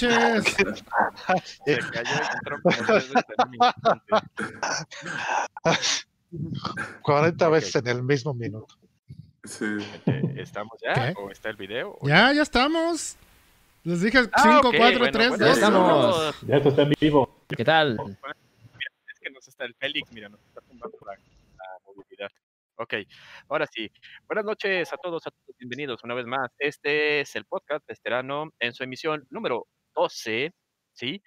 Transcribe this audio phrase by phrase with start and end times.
[0.00, 0.84] Buenas noches.
[1.64, 3.58] Se cayó veces instante.
[7.02, 7.52] 40 Ok.
[7.52, 8.74] veces en el mismo minuto.
[9.44, 9.64] Sí.
[10.06, 10.94] Eh, ¿Estamos ya?
[10.94, 11.14] ¿Qué?
[11.20, 11.96] ¿O está el video?
[12.00, 13.16] ¿O Ya, ya estamos.
[13.84, 15.54] Les dije 5, Ah, ok, 4, bueno, 3, bueno, 2.
[15.56, 16.40] estamos.
[16.46, 17.44] Ya esto está en vivo.
[17.48, 17.98] ¿Qué tal?
[19.12, 22.30] Es que nos está el Félix, mira, nos está tumbando la, la movilidad.
[22.76, 22.94] Ok,
[23.48, 23.90] ahora sí.
[24.26, 26.50] Buenas noches a todos, a todos, bienvenidos una vez más.
[26.58, 30.52] Este es el podcast veterano en su emisión número 12,
[30.92, 31.22] ¿sí?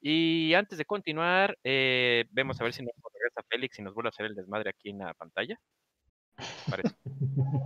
[0.00, 4.08] Y antes de continuar, eh, vemos a ver si nos regresa Félix y nos vuelve
[4.08, 5.58] a hacer el desmadre aquí en la pantalla.
[6.68, 6.94] Parece.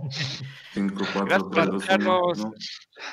[0.73, 1.77] 5, 4, Gracias por 3, 2, 1.
[1.77, 2.37] escucharnos.
[2.39, 2.53] ¿no?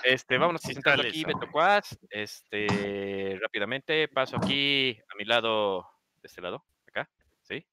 [0.03, 1.25] Este, vámonos sentando aquí.
[1.25, 1.99] Beto Cuas.
[2.11, 5.87] Este, rápidamente, paso aquí a mi lado,
[6.23, 7.09] de este lado, acá,
[7.43, 7.67] ¿sí?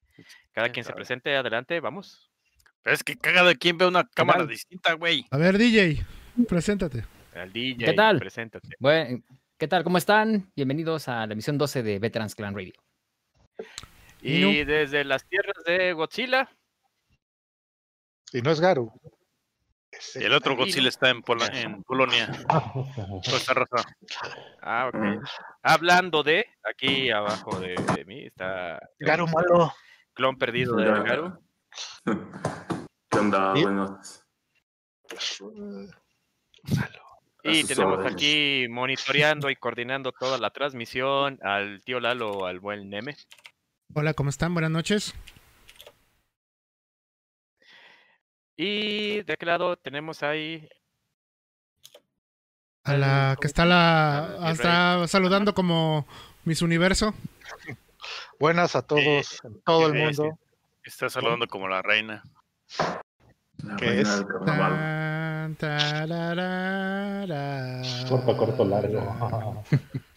[0.52, 2.32] Cada quien se presente, adelante, vamos.
[2.84, 5.26] Pero es que cagado quien ve una cámara distinta, güey.
[5.32, 6.04] A ver, DJ,
[6.48, 7.06] preséntate.
[7.36, 8.20] Al DJ, ¿Qué tal?
[8.20, 8.70] preséntate.
[8.80, 9.22] Bueno,
[9.62, 9.84] ¿qué tal?
[9.84, 10.52] ¿Cómo están?
[10.56, 12.74] Bienvenidos a la emisión 12 de Veterans Clan Radio.
[14.20, 16.50] Y desde las tierras de Godzilla,
[18.34, 18.92] Y no es Garu.
[19.92, 22.32] Es el otro Godzilla está en, Pola- en Polonia.
[23.30, 23.86] Costa Rosa.
[24.64, 24.96] ah, ok.
[24.96, 25.20] Mm.
[25.62, 29.72] Hablando de, aquí abajo de, de mí está Garu malo.
[30.14, 30.86] clon perdido de.
[30.86, 31.40] Garu.
[33.10, 33.54] ¿Qué onda?
[33.56, 33.64] ¿Y?
[33.64, 34.26] Buenas.
[36.80, 36.90] A
[37.44, 38.14] Y tenemos órdenes.
[38.14, 43.16] aquí monitoreando y coordinando toda la transmisión al tío Lalo, al buen Neme.
[43.94, 44.54] Hola, ¿cómo están?
[44.54, 45.14] Buenas noches.
[48.56, 50.68] Y de aquel lado tenemos ahí
[52.84, 54.26] A la que está la.
[54.38, 56.06] Al- Está saludando como
[56.46, 57.14] Miss Universo.
[58.40, 60.38] Buenas a todos, en todo el mundo.
[60.84, 62.24] Está saludando como la reina.
[63.64, 64.26] La ¿Qué es?
[64.46, 66.12] Tan, tararara.
[68.10, 69.64] Corto, corto, largo.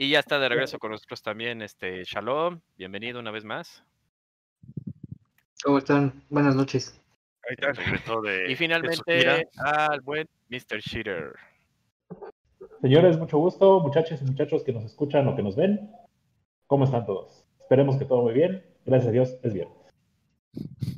[0.00, 3.82] Y ya está de regreso con nosotros también este Shalom, bienvenido una vez más.
[5.64, 6.22] ¿Cómo están?
[6.30, 7.00] Buenas noches.
[7.50, 7.56] Y
[8.28, 10.78] de finalmente al buen Mr.
[10.78, 11.34] Sheeter.
[12.80, 13.80] Señores, mucho gusto.
[13.80, 15.90] Muchachos y muchachos que nos escuchan o que nos ven.
[16.68, 17.44] ¿Cómo están todos?
[17.60, 18.64] Esperemos que todo muy bien.
[18.84, 19.68] Gracias a Dios, es bien.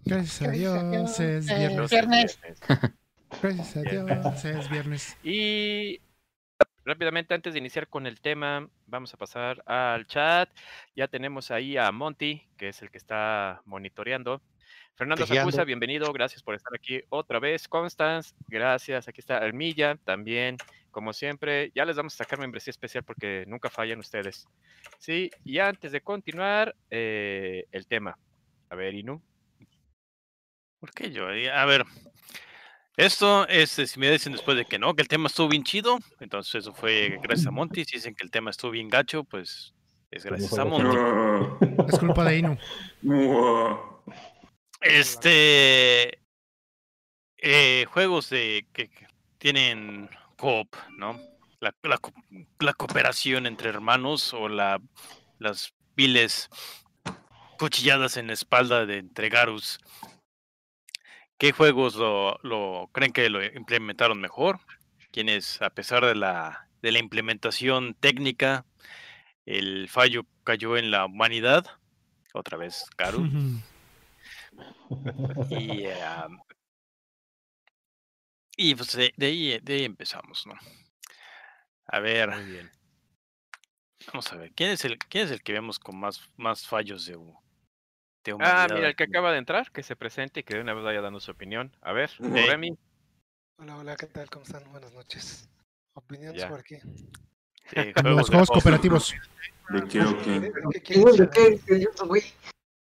[0.05, 1.91] Gracias a Dios, es viernes.
[1.91, 2.41] Viernes.
[3.43, 5.17] Gracias a Dios, es viernes.
[5.25, 6.01] Y
[6.85, 10.51] rápidamente antes de iniciar con el tema, vamos a pasar al chat.
[10.97, 14.43] Ya tenemos ahí a Monty, que es el que está monitoreando.
[14.97, 15.27] Fernando.
[15.27, 17.69] Sacusa, bienvenido, gracias por estar aquí otra vez.
[17.69, 19.09] Constance, gracias.
[19.09, 20.59] Aquí está Armilla, también,
[20.91, 21.73] como siempre.
[21.75, 24.47] Ya les vamos a sacar membresía especial porque nunca fallan ustedes.
[24.99, 28.19] Sí, y antes de continuar, eh, el tema.
[28.69, 29.23] A ver, Inu.
[30.81, 31.27] ¿Por qué yo?
[31.27, 31.85] A ver.
[32.97, 35.63] Esto es, eh, si me dicen después de que no, que el tema estuvo bien
[35.63, 37.85] chido, entonces eso fue gracias a Monty.
[37.85, 39.73] Si dicen que el tema estuvo bien gacho, pues
[40.11, 40.97] es gracias a Monty.
[41.89, 42.59] Es culpa de Inu.
[44.81, 46.19] Este.
[47.39, 49.07] eh, juegos de que que
[49.39, 51.19] tienen coop, ¿no?
[51.61, 51.99] La, la
[52.59, 54.81] la cooperación entre hermanos o la,
[55.39, 56.49] las viles
[57.59, 59.79] cuchilladas en la espalda de entre Garus.
[61.41, 64.61] ¿Qué juegos lo, lo creen que lo implementaron mejor?
[65.11, 68.67] Quienes, a pesar de la, de la implementación técnica,
[69.47, 71.65] el fallo cayó en la humanidad.
[72.35, 73.27] Otra vez, Garus.
[75.49, 76.43] Y, am,
[78.55, 80.53] y pues de, de ahí, de ahí empezamos, ¿no?
[81.87, 82.71] A ver, Muy bien.
[84.09, 87.07] vamos a ver, ¿quién es el, quién es el que vemos con más, más fallos
[87.07, 87.17] de,
[88.39, 90.85] Ah, mira, el que acaba de entrar, que se presente y que de una vez
[90.85, 91.75] vaya dando su opinión.
[91.81, 92.35] A ver, Ujú.
[92.35, 92.77] Remy.
[93.57, 94.29] Hola, hola, ¿qué tal?
[94.29, 94.71] ¿Cómo están?
[94.71, 95.49] Buenas noches.
[95.95, 96.77] Opiniones por aquí.
[97.71, 99.15] Sí, Los juegos cooperativos.
[99.71, 99.99] ¿De qué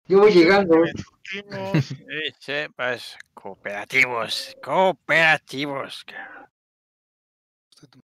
[0.09, 0.85] Yo voy, llegando.
[0.85, 6.05] Eh, sepas, cooperativos, cooperativos.
[7.71, 8.03] Usted tú-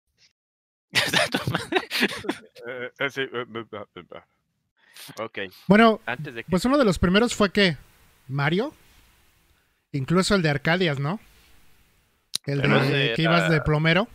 [2.64, 2.90] Eh,
[5.20, 6.50] Ok, Bueno, antes de que...
[6.50, 7.76] pues uno de los primeros fue que
[8.28, 8.72] Mario.
[9.92, 11.20] Incluso el de Arcadias, ¿no?
[12.46, 14.08] El de que ibas de era- plomero.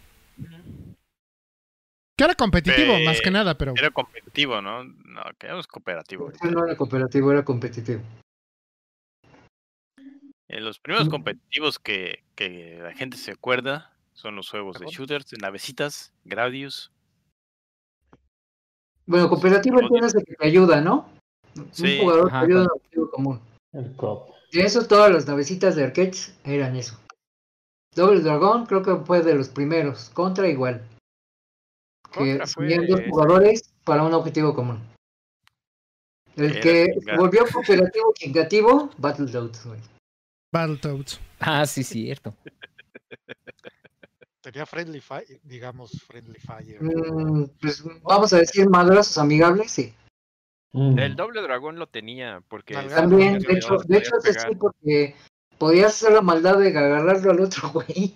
[2.17, 4.83] Que era competitivo, más que nada, pero Era competitivo, ¿no?
[4.83, 6.31] No, que es cooperativo.
[6.49, 8.01] No era cooperativo, era competitivo.
[10.49, 15.29] Eh, los primeros competitivos que, que la gente se acuerda son los juegos de shooters,
[15.29, 16.91] de navecitas, Gradius.
[19.07, 19.91] Bueno, cooperativo Simón.
[19.91, 21.09] tienes de que te ayuda, ¿no?
[21.71, 23.41] Sí, Un jugador ajá, te ayuda a con- un objetivo común.
[23.73, 24.29] El cop.
[24.51, 26.99] Y eso, todas las navecitas de arcades eran eso.
[27.95, 30.09] Doble Dragón creo que fue de los primeros.
[30.11, 30.87] Contra igual.
[32.11, 34.79] que Contra fue dos jugadores para un objetivo común.
[36.35, 36.87] El Era que
[37.17, 39.79] volvió cooperativo chingativo, Battletoads, güey.
[40.53, 41.19] Battletoads.
[41.39, 42.33] Ah, sí, cierto.
[44.51, 46.81] Tenía Friendly Fire, digamos, Friendly Fire.
[46.81, 49.93] Mm, pues vamos a decir madrazos amigables, sí.
[50.71, 50.97] Mm.
[50.97, 52.73] El doble dragón lo tenía, porque...
[52.75, 54.47] También, de hecho, de hecho pegar.
[54.49, 55.15] sí, porque
[55.57, 58.15] podías hacer la maldad de agarrarlo al otro güey.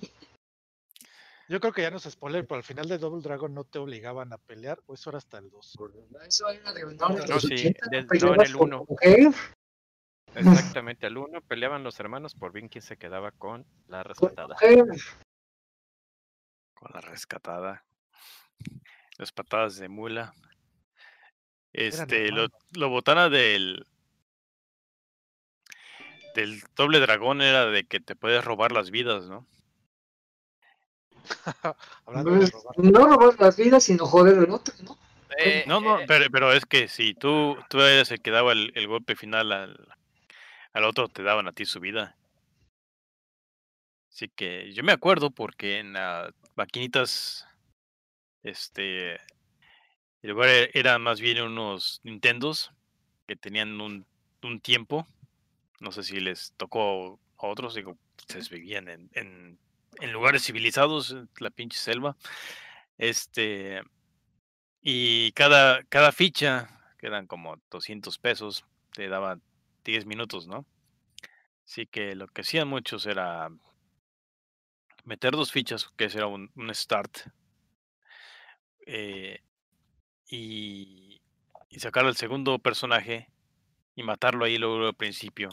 [1.49, 3.79] Yo creo que ya no se spoiler, pero al final de Double Dragon no te
[3.79, 5.77] obligaban a pelear, o eso era hasta el 2.
[6.25, 8.85] Eso era de no, No, sí, 80, del- no, en el por uno.
[8.87, 9.33] mujer,
[10.33, 14.85] Exactamente, al uno peleaban los hermanos por bien quién se quedaba con la mujer.
[16.81, 17.83] Con la rescatada.
[19.19, 20.33] Las patadas de mula.
[21.73, 23.85] Este, lo, lo botana del.
[26.33, 29.45] Del doble dragón era de que te puedes robar las vidas, ¿no?
[32.07, 32.75] Hablando de Pues, robar.
[32.79, 34.97] no robar las vidas, sino joder el otro, ¿no?
[35.37, 38.53] Eh, No, no, eh, pero, pero es que si tú, tú eres el que daba
[38.53, 39.87] el, el golpe final al,
[40.73, 42.15] al otro, te daban a ti su vida.
[44.11, 47.47] Así que yo me acuerdo porque en las maquinitas,
[48.43, 52.71] este, el lugar e- era más bien unos Nintendos
[53.27, 54.05] que tenían un,
[54.43, 55.07] un tiempo.
[55.79, 59.59] No sé si les tocó a otros, digo, ustedes vivían en, en,
[59.99, 62.17] en lugares civilizados, en la pinche selva.
[62.97, 63.81] Este,
[64.81, 66.67] y cada, cada ficha,
[66.99, 69.39] que eran como 200 pesos, te daba
[69.85, 70.65] 10 minutos, ¿no?
[71.65, 73.49] Así que lo que hacían muchos era
[75.03, 77.17] meter dos fichas, que ese era un, un start,
[78.85, 79.39] eh,
[80.27, 81.21] y,
[81.69, 83.29] y sacar al segundo personaje
[83.95, 85.49] y matarlo ahí luego al principio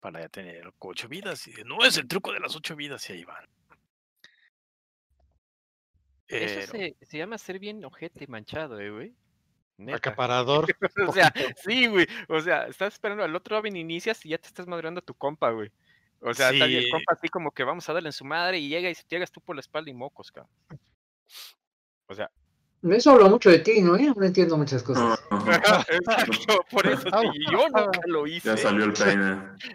[0.00, 1.46] para ya tener ocho vidas.
[1.46, 3.44] Y no es el truco de las ocho vidas y ahí van.
[6.26, 9.14] Eso se, se llama ser bien ojete manchado, eh, güey.
[9.78, 9.96] Neta.
[9.96, 10.66] Acaparador.
[11.08, 12.06] O sea, sí, güey.
[12.28, 15.14] O sea, estás esperando al otro Robin, inicias y ya te estás madurando a tu
[15.14, 15.72] compa, güey.
[16.22, 16.90] O sea, está bien el Sí.
[16.90, 19.40] compa así como que vamos a darle en su madre y llega y llegas tú
[19.40, 20.52] por la espalda y mocos, cabrón.
[22.08, 22.30] O sea,
[22.82, 23.96] Eso habla mucho de ti, ¿no?
[23.96, 25.18] No entiendo muchas cosas.
[25.88, 27.10] exacto, por eso sí,
[27.52, 28.48] yo nunca lo hice.
[28.48, 29.32] Ya salió el peine.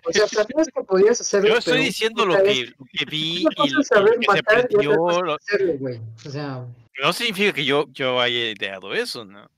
[0.08, 3.38] O sea, sabías que podías hacerlo, Yo estoy diciendo lo que, vez, lo que vi
[3.40, 4.96] y, lo- que se aprendió.
[4.98, 6.02] cosa lo- es hacerlo, güey.
[6.26, 6.66] O sea,
[7.02, 9.50] No significa que yo, yo haya ideado eso, ¿no?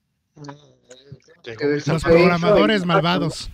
[1.44, 3.50] Del Los programadores malvados.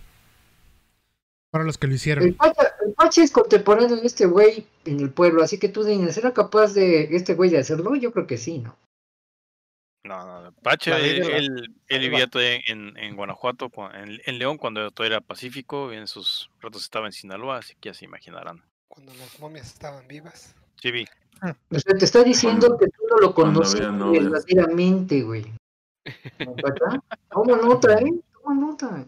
[1.54, 2.24] Para los que lo El hicieron.
[2.24, 6.32] El Pache es contemporáneo de este güey en el pueblo, así que tú dices, ¿era
[6.34, 7.94] capaz de este güey de hacerlo?
[7.94, 8.76] Yo creo que sí, ¿no?
[10.04, 10.52] No, no, la-
[10.98, 15.96] él, él vivía todavía en, en Guanajuato, en, en León, cuando todo era Pacífico, y
[15.96, 18.60] en sus ratos estaba en Sinaloa, así que ya se imaginarán.
[18.88, 20.56] Cuando las momias estaban vivas.
[20.82, 21.04] Sí, vi.
[21.70, 23.32] O sea, te está diciendo Cuando- que tú no lo
[23.92, 24.24] novias.
[24.24, 25.46] verdaderamente, güey.
[27.30, 28.12] Toma nota, ¿eh?
[28.42, 29.06] Toma nota.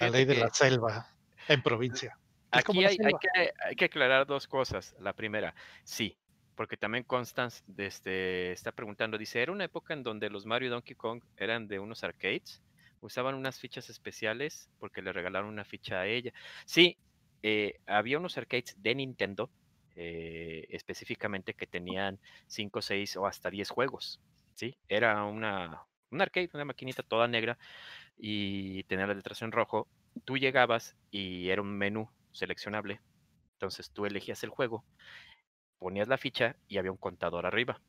[0.00, 1.06] La ley de la selva
[1.48, 2.18] en provincia.
[2.50, 4.96] Aquí hay, que, hay que aclarar dos cosas.
[4.98, 5.54] La primera,
[5.84, 6.16] sí,
[6.56, 10.70] porque también Constance este, está preguntando, dice, era una época en donde los Mario y
[10.70, 12.60] Donkey Kong eran de unos arcades,
[13.00, 16.32] usaban unas fichas especiales porque le regalaron una ficha a ella.
[16.64, 16.98] Sí,
[17.42, 19.50] eh, había unos arcades de Nintendo
[19.96, 24.20] eh, específicamente que tenían 5, 6 o hasta 10 juegos,
[24.54, 24.76] ¿sí?
[24.88, 27.58] Era una, un arcade, una maquinita toda negra
[28.20, 29.88] y tenía las letras en rojo.
[30.24, 33.00] Tú llegabas y era un menú seleccionable.
[33.54, 34.84] Entonces tú elegías el juego,
[35.78, 37.80] ponías la ficha y había un contador arriba.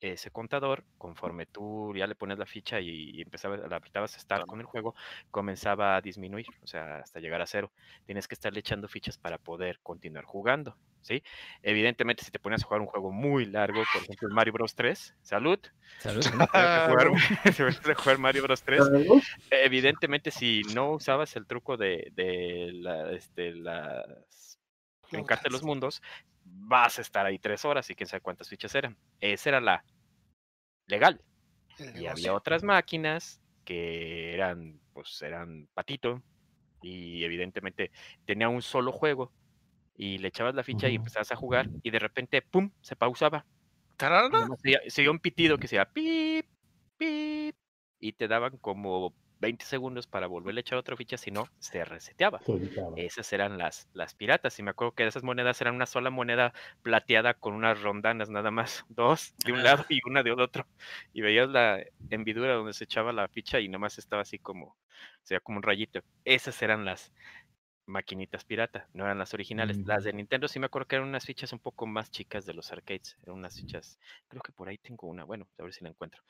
[0.00, 4.60] Ese contador, conforme tú ya le ponías la ficha y empezabas, la apretabas start con
[4.60, 4.94] el juego,
[5.30, 7.72] comenzaba a disminuir, o sea, hasta llegar a cero.
[8.04, 11.22] Tienes que estarle echando fichas para poder continuar jugando, ¿sí?
[11.62, 14.74] Evidentemente, si te ponías a jugar un juego muy largo, por ejemplo, el Mario Bros
[14.74, 15.60] 3, salud,
[15.98, 16.22] Salud.
[16.22, 17.08] si a jugar,
[17.90, 19.08] a jugar Mario Bros 3, ¿Sabes?
[19.50, 24.58] evidentemente si no usabas el truco de, de la, este, las
[25.10, 26.02] brincarte los mundos,
[26.58, 28.96] vas a estar ahí tres horas y quién sabe cuántas fichas eran.
[29.20, 29.84] Esa era la
[30.86, 31.22] legal.
[31.94, 36.22] Y había otras máquinas que eran, pues eran patito
[36.82, 37.90] y evidentemente
[38.24, 39.32] tenía un solo juego
[39.96, 43.46] y le echabas la ficha y empezabas a jugar y de repente, ¡pum!, se pausaba.
[44.62, 46.46] Se se oía un pitido que se pip,
[46.98, 47.56] pip,
[48.00, 51.84] y te daban como 20 segundos para volverle a echar otra ficha, si no, se
[51.84, 52.40] reseteaba.
[52.96, 56.52] Esas eran las, las piratas, y me acuerdo que esas monedas eran una sola moneda
[56.82, 60.66] plateada con unas rondanas nada más, dos de un lado y una de otro,
[61.12, 64.76] y veías la hendidura donde se echaba la ficha y nomás estaba así como, o
[65.24, 66.00] sea, como un rayito.
[66.24, 67.12] Esas eran las,
[67.86, 69.78] maquinitas pirata, no eran las originales.
[69.86, 72.52] Las de Nintendo sí me acuerdo que eran unas fichas un poco más chicas de
[72.52, 73.16] los arcades.
[73.22, 76.22] Eran unas fichas, creo que por ahí tengo una, bueno, a ver si la encuentro.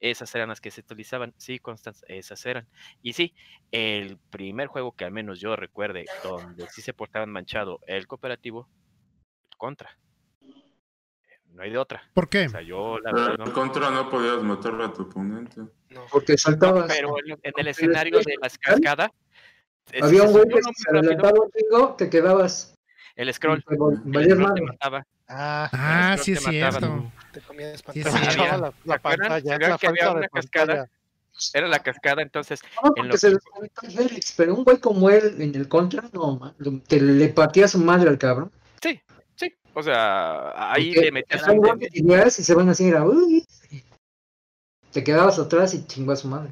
[0.00, 2.68] Esas eran las que se utilizaban, sí, Constance, esas eran.
[3.02, 3.34] Y sí,
[3.72, 8.68] el primer juego que al menos yo recuerde donde sí se portaban manchado el cooperativo,
[9.56, 9.98] contra.
[11.52, 12.08] No hay de otra.
[12.14, 12.46] ¿Por qué?
[12.46, 13.52] O sea, yo la Pero verdad en no.
[13.52, 15.60] contra no podías matar a tu oponente.
[15.88, 16.06] No.
[16.12, 16.86] Porque saltabas.
[16.86, 19.10] Pero en, en el escenario es de las cascadas,
[20.02, 22.74] Había un se güey que se adelantaba un chingo, te quedabas.
[23.16, 23.76] el scroll, el
[24.36, 25.06] scroll te mataba.
[25.28, 27.12] Ah, Ah, sí es cierto.
[27.32, 28.56] Te comías Sí, te sí, pantalla.
[28.56, 30.66] la, ¿Se la pantalla, ¿Se la que había una cascada?
[30.66, 30.90] pantalla.
[31.54, 34.78] Era la cascada, entonces No, en porque lo se que- el Félix, pero un güey
[34.78, 36.54] como él en el contra, no,
[36.86, 38.50] te le partía su madre al cabrón.
[38.82, 39.00] Sí,
[39.36, 39.54] sí.
[39.72, 43.04] O sea, ahí Porque le metías un- güey que tirías y se van así, era,
[43.04, 43.46] uy,
[44.92, 46.50] te quedabas atrás y chingó a su madre.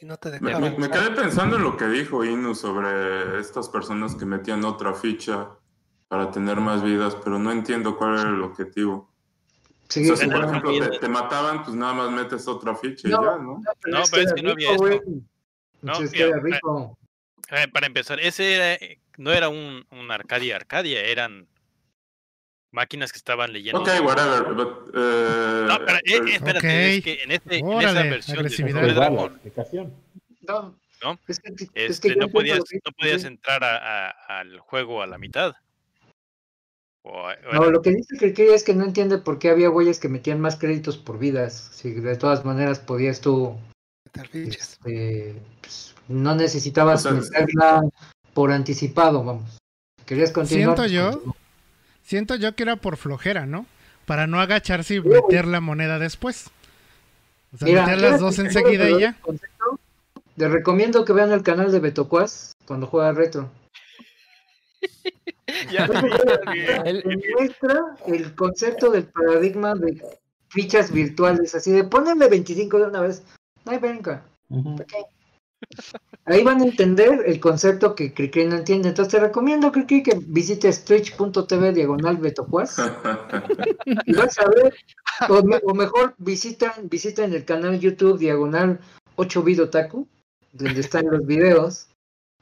[0.00, 4.24] Y no te Me, quedé pensando en lo que dijo Inu sobre estas personas que
[4.24, 5.50] metían otra ficha
[6.08, 9.12] para tener más vidas, pero no entiendo cuál era el objetivo.
[9.88, 13.08] Sí, o sea, sí, si por ejemplo te, mataban, pues nada más metes otra ficha
[13.08, 13.60] y ya, ¿no?
[13.86, 15.10] No, pero es que no había rico, esto.
[15.82, 16.98] No, era rico.
[17.50, 21.46] Eh, para empezar, ese era, eh, no era un, un Arcadia Arcadia, eran
[22.72, 23.80] máquinas que estaban leyendo.
[23.80, 24.54] Ok, whatever.
[24.54, 26.64] But, eh, No, pero, eh, eh, espérate, Ok.
[26.98, 28.82] es que en, este, en esa Órale, versión de agresividad.
[28.86, 29.40] La Dragon.
[30.48, 31.18] No, ¿no?
[31.28, 34.58] es que, es que este, yo no podías, que no podías entrar a- a- al
[34.60, 35.54] juego a la mitad.
[37.02, 37.22] O, o
[37.52, 40.08] No, era- lo que dice que es que no entiende por qué había güeyes que
[40.08, 41.70] metían más créditos por vidas.
[41.72, 43.56] Si de todas maneras podías tú,
[44.34, 47.82] este, pues, no necesitabas O sea, meterla
[48.34, 49.58] por anticipado, vamos.
[50.06, 50.76] Querías continuar.
[50.76, 51.36] Siento pues, yo- continúa.
[52.10, 53.66] Siento yo que era por flojera, ¿no?
[54.04, 56.50] Para no agacharse y meter la moneda después.
[57.54, 59.16] O sea, Mira, meter las dos enseguida y ya.
[60.34, 63.48] Les recomiendo que vean el canal de Betocuas cuando juega retro.
[65.70, 65.84] Ya.
[66.84, 67.04] El-
[67.36, 70.02] muestra el concepto del paradigma de
[70.48, 73.22] fichas virtuales, así de ponenle 25 de una vez.
[73.64, 74.24] No hay bronca.
[74.48, 74.84] Ujú.
[76.26, 78.88] Ahí van a entender el concepto que Cricri no entiende.
[78.90, 82.76] Entonces te recomiendo, Cricri, que visites twitch.tv diagonal Betocuas.
[84.06, 84.74] Y vas a ver,
[85.28, 88.78] o, me- o mejor visitan, visitan el canal YouTube diagonal
[89.16, 90.06] 8 bit otaku,
[90.52, 91.88] donde están los videos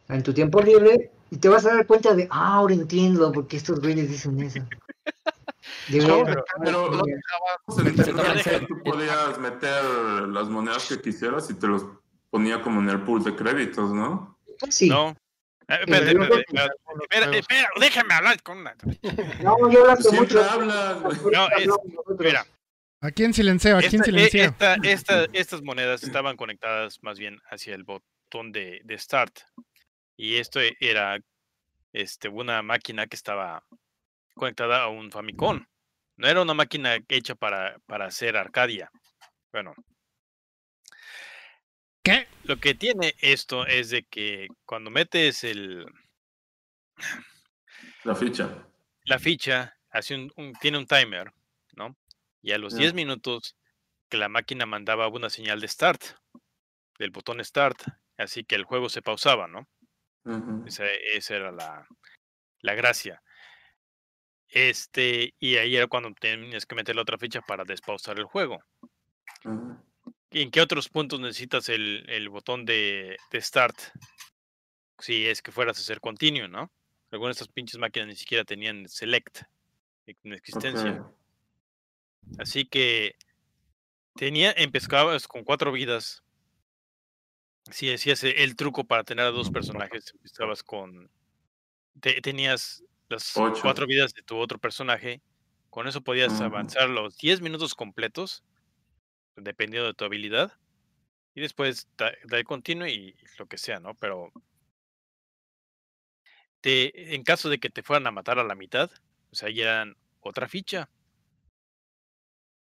[0.08, 3.46] en tu tiempo libre, y te vas a dar cuenta de, ah, ahora entiendo por
[3.46, 4.60] qué estos güeyes dicen eso.
[5.90, 7.20] Pero- estar- pero- deberían-
[7.78, 7.88] En
[8.60, 9.82] el- tú podías meter
[10.28, 11.84] las monedas que quisieras y te los
[12.30, 14.38] ponía como en el pool de créditos, ¿no?
[14.70, 14.88] Sí.
[14.88, 15.16] no.
[15.68, 18.74] Eh, espérate, espérate, espérate, déjame hablar con una.
[19.42, 20.44] No, yo Siempre mucho.
[20.50, 21.02] hablas.
[21.30, 21.68] No, es-
[22.18, 22.46] Mira,
[23.02, 23.76] ¿A quién silencio?
[23.76, 24.44] ¿A quién esta, e- silencio?
[24.44, 29.40] esta- esta- estas monedas estaban conectadas más bien hacia el botón de, de start.
[30.16, 31.18] Y esto era
[31.92, 33.62] este, una máquina que estaba
[34.34, 35.64] conectada a un Famicom.
[36.16, 38.90] No era una máquina hecha para, para hacer Arcadia.
[39.52, 39.74] Bueno.
[42.48, 45.86] Lo que tiene esto es de que cuando metes el,
[48.04, 48.66] La ficha.
[49.04, 51.32] la ficha, hace un, un- tiene un timer,
[51.76, 51.96] ¿no?
[52.42, 52.74] Y a los.
[52.74, 53.56] 10 minutos
[54.08, 56.02] que la máquina mandaba una señal de start,
[56.98, 57.78] del botón start,
[58.16, 59.68] así que el juego se pausaba, ¿no?
[60.66, 61.86] Esa, esa era la,
[62.60, 63.22] la gracia.
[64.48, 68.58] Este, y ahí era cuando tenías que meter la otra ficha para despausar el juego.
[69.44, 69.87] ¿Y
[70.30, 73.76] ¿En qué otros puntos necesitas el, el botón de, de start?
[74.98, 76.70] Si es que fueras a hacer continuo, ¿no?
[77.10, 79.42] Algunas de estas pinches máquinas ni siquiera tenían select
[80.06, 81.12] en existencia.
[82.38, 83.14] Así que
[84.16, 86.22] tenía, empezabas con cuatro vidas.
[87.70, 91.10] Si hacías e- el truco para tener a dos personajes, empezabas con.
[92.00, 93.62] te- tenías las Ocho.
[93.62, 95.22] cuatro vidas de tu otro personaje.
[95.70, 98.44] Con eso podías avanzar los 10 minutos completos,
[99.40, 100.52] dependiendo de tu habilidad.
[101.34, 103.94] Y después da- dar continuo y lo que sea, ¿no?
[103.94, 104.32] Pero.
[106.60, 108.90] Te, en caso de que te fueran a matar a la mitad,
[109.30, 110.88] o sea, ya eran otra ficha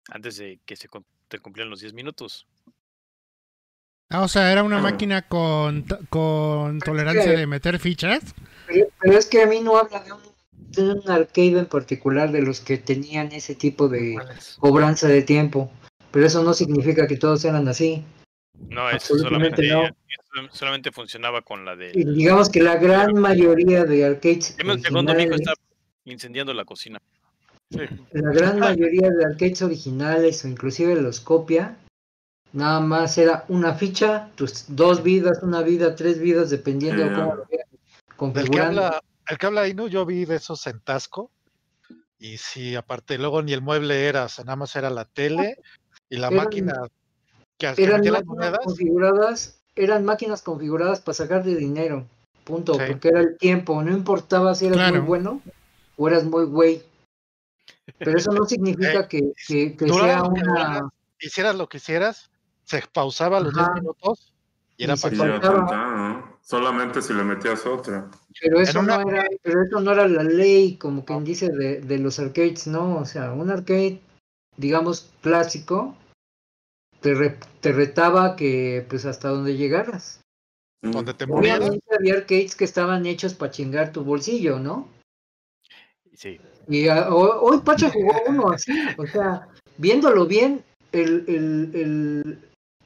[0.09, 0.89] antes de que se
[1.29, 2.47] te cumplieran los 10 minutos.
[4.11, 8.35] Ah, o sea, era una máquina con, con tolerancia de meter fichas.
[8.67, 10.21] Pero, pero es que a mí no habla de un,
[10.53, 14.17] de un arcade en particular de los que tenían ese tipo de
[14.59, 15.73] cobranza de tiempo.
[16.15, 18.05] Pero eso no significa que todos eran así.
[18.69, 19.93] No, eso Absolutamente solamente,
[20.33, 20.45] no.
[20.47, 22.13] eso solamente funcionaba con la Y de...
[22.13, 25.55] digamos que la gran mayoría de arcades Deme un segundo, está
[26.05, 27.03] incendiando la cocina.
[27.71, 31.77] la gran mayoría de arcades originales o inclusive los copia,
[32.53, 37.35] nada más era una ficha, tus dos vidas, una vida, tres vidas, dependiendo de cómo
[37.35, 37.67] lo veas.
[38.37, 39.89] El que habla, el que habla ahí, ¿no?
[39.89, 41.33] Yo vi de esos en Tasco.
[42.21, 45.59] Y sí, aparte, luego ni el mueble era, o sea, nada más era la tele
[46.15, 46.75] y la Eran- máquina
[47.59, 48.59] que, que Eran máquinas monedas.
[48.65, 52.07] configuradas, eran máquinas configuradas para sacar de dinero.
[52.45, 52.75] Punto.
[52.75, 52.81] Sí.
[52.89, 53.83] Porque era el tiempo.
[53.83, 54.97] No importaba si eras Claro.
[54.97, 55.41] muy bueno
[55.97, 56.83] o eras muy güey.
[57.99, 60.91] Pero eso no significa que, que, que Duraran sea que una.
[61.21, 62.31] hicieras lo que hicieras,
[62.65, 63.73] se pausaba los Ajá.
[63.73, 64.33] 10 minutos
[64.77, 66.35] y era para que- ¿no?
[66.43, 68.07] Solamente si le metías otra.
[68.41, 71.81] Pero eso, una- no era, pero eso no era la ley, como quien dice, de,
[71.81, 72.97] de los arcades, ¿no?
[72.99, 74.01] O sea, un arcade,
[74.59, 75.97] digamos, clásico,
[77.05, 80.23] te, re- te retaba que, pues, hasta donde llegaras.
[80.83, 80.91] Mm.
[80.93, 81.61] donde te murieras.
[81.61, 84.89] Obviamente había arcades que estaban hechos para chingar tu bolsillo, ¿no?
[86.15, 86.41] Sí.
[86.67, 91.25] Y ah, ho- hoy Pacha jugó uno así, o sea, viéndolo bien, el...
[91.29, 92.39] el, el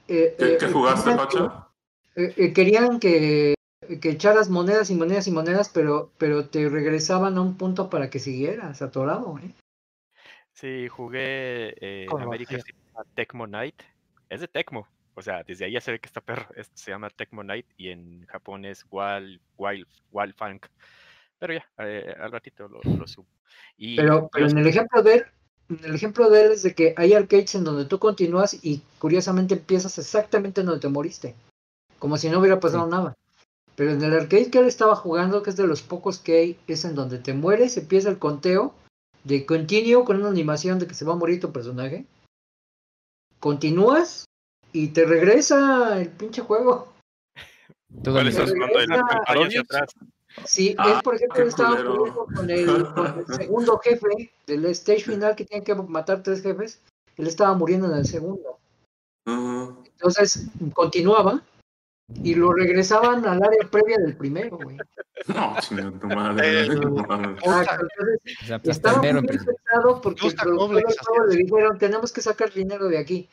[0.09, 1.69] eh, ¿Qué, eh, qué eh, jugaste, Pacha?
[2.17, 3.55] eh, eh, querían que,
[4.01, 8.11] que echaras monedas y monedas y monedas, pero, pero te regresaban a un punto para
[8.11, 9.53] que siguieras atorado, ¿eh?
[10.55, 12.57] Sí, jugué eh, América
[13.15, 13.81] Tecmo Night.
[14.29, 14.87] Es de Tecmo.
[15.15, 16.47] O sea, desde ahí ya se ve que está perro.
[16.55, 20.67] Esto se llama Tecmo Night y en Japón es Wild, Wild, Wild Funk.
[21.39, 23.27] Pero ya, eh, al ratito lo, lo subo.
[23.77, 25.25] Y Pero, pero en el ejemplo de él,
[25.69, 28.83] en el ejemplo de él es de que hay arcades en donde tú continúas y
[28.99, 31.35] curiosamente empiezas exactamente donde te moriste,
[31.99, 33.17] como si no hubiera pasado nada.
[33.77, 36.59] Pero en el arcade que él estaba jugando, que es de los pocos que hay,
[36.67, 38.75] es en donde te mueres, empieza el conteo
[39.23, 42.05] de continue con una animación de que se va a morir tu personaje.
[43.41, 44.25] Continúas
[44.73, 46.93] y te regresa el pinche juego.
[48.03, 49.91] ¿Tú ¿Cuál estás atrás?
[50.45, 51.83] Sí, Ah, él por ejemplo estaba
[52.35, 56.81] con el, con el segundo jefe del stage final que tiene que matar tres jefes.
[57.17, 58.59] Él estaba muriendo en el segundo.
[59.27, 61.43] Entonces continuaba
[62.23, 64.77] y lo regresaban al área previa del primero, güey.
[65.27, 66.67] No, chinga tu madre.
[68.65, 73.29] Estaba muy pensado porque el productor le dijeron tenemos que sacar dinero de aquí.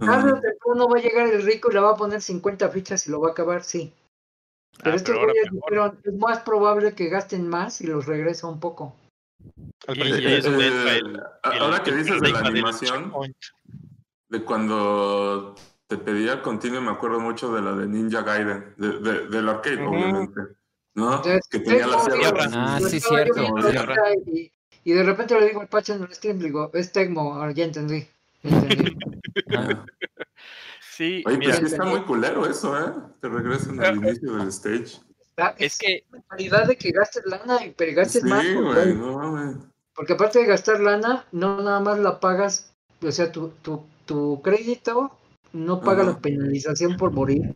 [0.00, 3.06] Tarde o temprano va a llegar el rico y le va a poner 50 fichas
[3.06, 3.92] y lo va a acabar, sí.
[4.82, 8.60] Pero Ah, estos güeyes dijeron, es más probable que gasten más y los regresa un
[8.60, 8.96] poco.
[9.88, 10.40] Eh,
[10.98, 13.12] el- Ahora que dices de la animación,
[14.28, 15.54] de cuando
[15.90, 19.84] te pedía continuo, me acuerdo mucho de la de Ninja Gaiden, de, de- del arcade,
[19.84, 20.40] obviamente.
[20.94, 21.16] ¿No?
[21.16, 22.48] Entonces, Que tenía la sierra.
[22.54, 23.42] Ah, sí, cierto,
[24.26, 24.52] Y,
[24.84, 27.50] y de repente le digo al Pacha en el stream, le digo, es Tecmo, ahora
[27.50, 28.06] ya entendí.
[28.42, 28.96] ya entendí.
[29.56, 29.84] Ah,
[30.80, 32.92] sí, Oye, mira, pues sí está muy culero eso, ¿eh?
[33.20, 35.00] Te regresan al inicio del stage.
[35.20, 38.44] Está- es que la mentalidad de que gastes lana y pero gastes Sí, más.
[38.44, 38.94] güey, güey.
[38.94, 39.56] no mames.
[39.94, 42.72] Porque aparte de gastar lana, no nada más la pagas,
[43.02, 45.16] o sea, tu, tu, tu crédito
[45.52, 46.12] no paga Ajá.
[46.12, 47.54] la penalización por morir,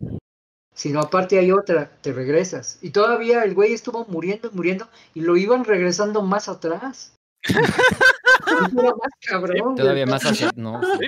[0.75, 2.79] sino aparte hay otra, te regresas.
[2.83, 7.15] Y todavía el güey estuvo muriendo y muriendo y lo iban regresando más atrás.
[7.43, 7.55] Eso
[8.81, 9.61] era más cabrón.
[9.63, 9.77] güey.
[9.77, 10.51] Todavía más hacia.
[10.57, 11.07] No, sí.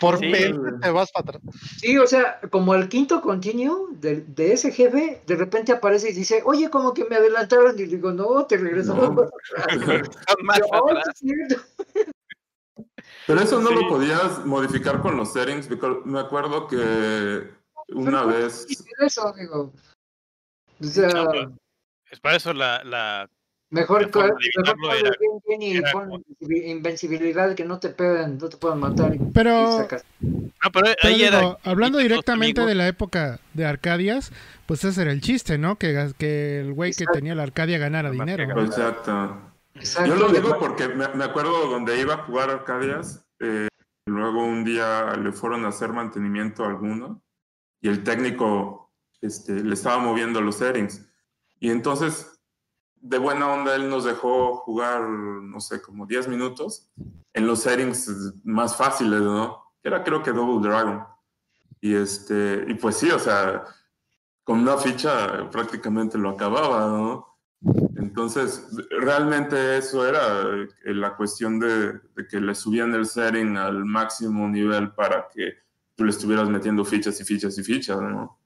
[0.00, 0.30] Por Sí.
[0.32, 1.42] 20 te vas para atrás.
[1.78, 6.14] Sí, o sea, como el quinto continuo de, de ese jefe, de repente aparece y
[6.14, 7.78] dice, oye, como que me adelantaron.
[7.78, 9.12] Y digo, no, te regresamos No.
[9.12, 9.30] más
[9.68, 10.08] atrás.
[10.42, 11.20] Más Yo, "Oh, atrás.
[13.26, 13.38] sí es cierto".
[13.38, 13.74] Pero eso no Sí.
[13.74, 15.68] lo podías modificar con los settings.
[15.68, 16.76] because Me acuerdo que
[17.88, 18.66] una Pero, vez.
[18.66, 19.72] ¿qué es eso, digo?
[20.80, 21.52] O sea, No, pero
[22.10, 23.28] Es para eso la, la
[23.70, 27.88] mejor, la forma cua- de mejor era- bien, bien y pon invencibilidad que no te
[27.90, 29.14] peguen, no te puedan matar.
[29.14, 30.04] y- y Pero, sacas.
[30.20, 31.58] No, pero pero ahí digo, era.
[31.64, 34.30] hablando directamente amigos- de la época de Arcadias,
[34.66, 35.76] pues ese era el chiste, ¿no?
[35.78, 38.46] Que, gas- que el güey que tenía la Arcadia ganara dinero.
[38.46, 38.66] ganara.
[38.66, 39.51] Exacto.
[39.82, 43.26] Exacto, Yo lo digo porque me, me acuerdo donde iba a jugar Arcadias.
[43.40, 43.66] eh,
[44.06, 47.22] luego un día le fueron a hacer mantenimiento a alguno
[47.80, 51.04] y el técnico este, le estaba moviendo los settings.
[51.58, 52.40] Y entonces,
[52.96, 56.92] de buena onda, él nos dejó jugar, no sé, como 10 minutos
[57.32, 59.74] en los settings más fáciles, ¿no?
[59.82, 61.04] Era creo que Double Dragon.
[61.80, 63.64] Y, este, y pues sí, o sea,
[64.44, 67.31] con una ficha prácticamente lo acababa, ¿no?
[68.02, 70.42] Entonces, realmente eso era
[70.84, 75.54] eh, la cuestión de, de que le subían el setting al máximo nivel para que
[75.94, 78.38] tú le estuvieras metiendo fichas y fichas y fichas, ¿no?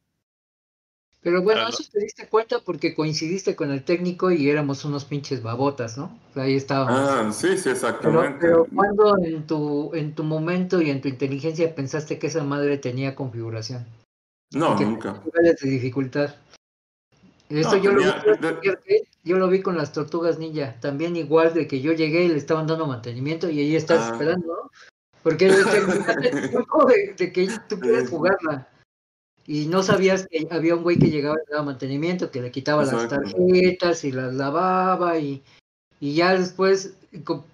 [1.22, 1.74] Pero bueno, Claro.
[1.74, 6.16] eso te diste cuenta porque coincidiste con el técnico y éramos unos pinches babotas, ¿no?
[6.30, 6.94] O sea, ahí estábamos.
[6.96, 8.38] Ah, sí, sí, Pero, exactamente.
[8.40, 12.78] pero cuando en tu, en tu momento y en tu inteligencia pensaste que esa madre
[12.78, 13.84] tenía configuración?
[14.52, 15.20] No, nunca.
[15.24, 16.32] niveles de dificultad.
[17.48, 20.76] Esto No, yo, lo vi, de- yo lo vi con las tortugas ninja.
[20.80, 24.12] También igual de que yo llegué y le estaban dando mantenimiento y ahí estás Ah.
[24.12, 24.70] esperando, ¿no?
[25.22, 25.48] Porque
[26.18, 28.68] terminaste el tiempo de, de que tú quieres jugarla.
[29.48, 32.84] y no sabías que había un güey que llegaba y daba mantenimiento, que le quitaba
[32.84, 35.40] las tarjetas y las lavaba y,
[36.00, 36.94] y ya después,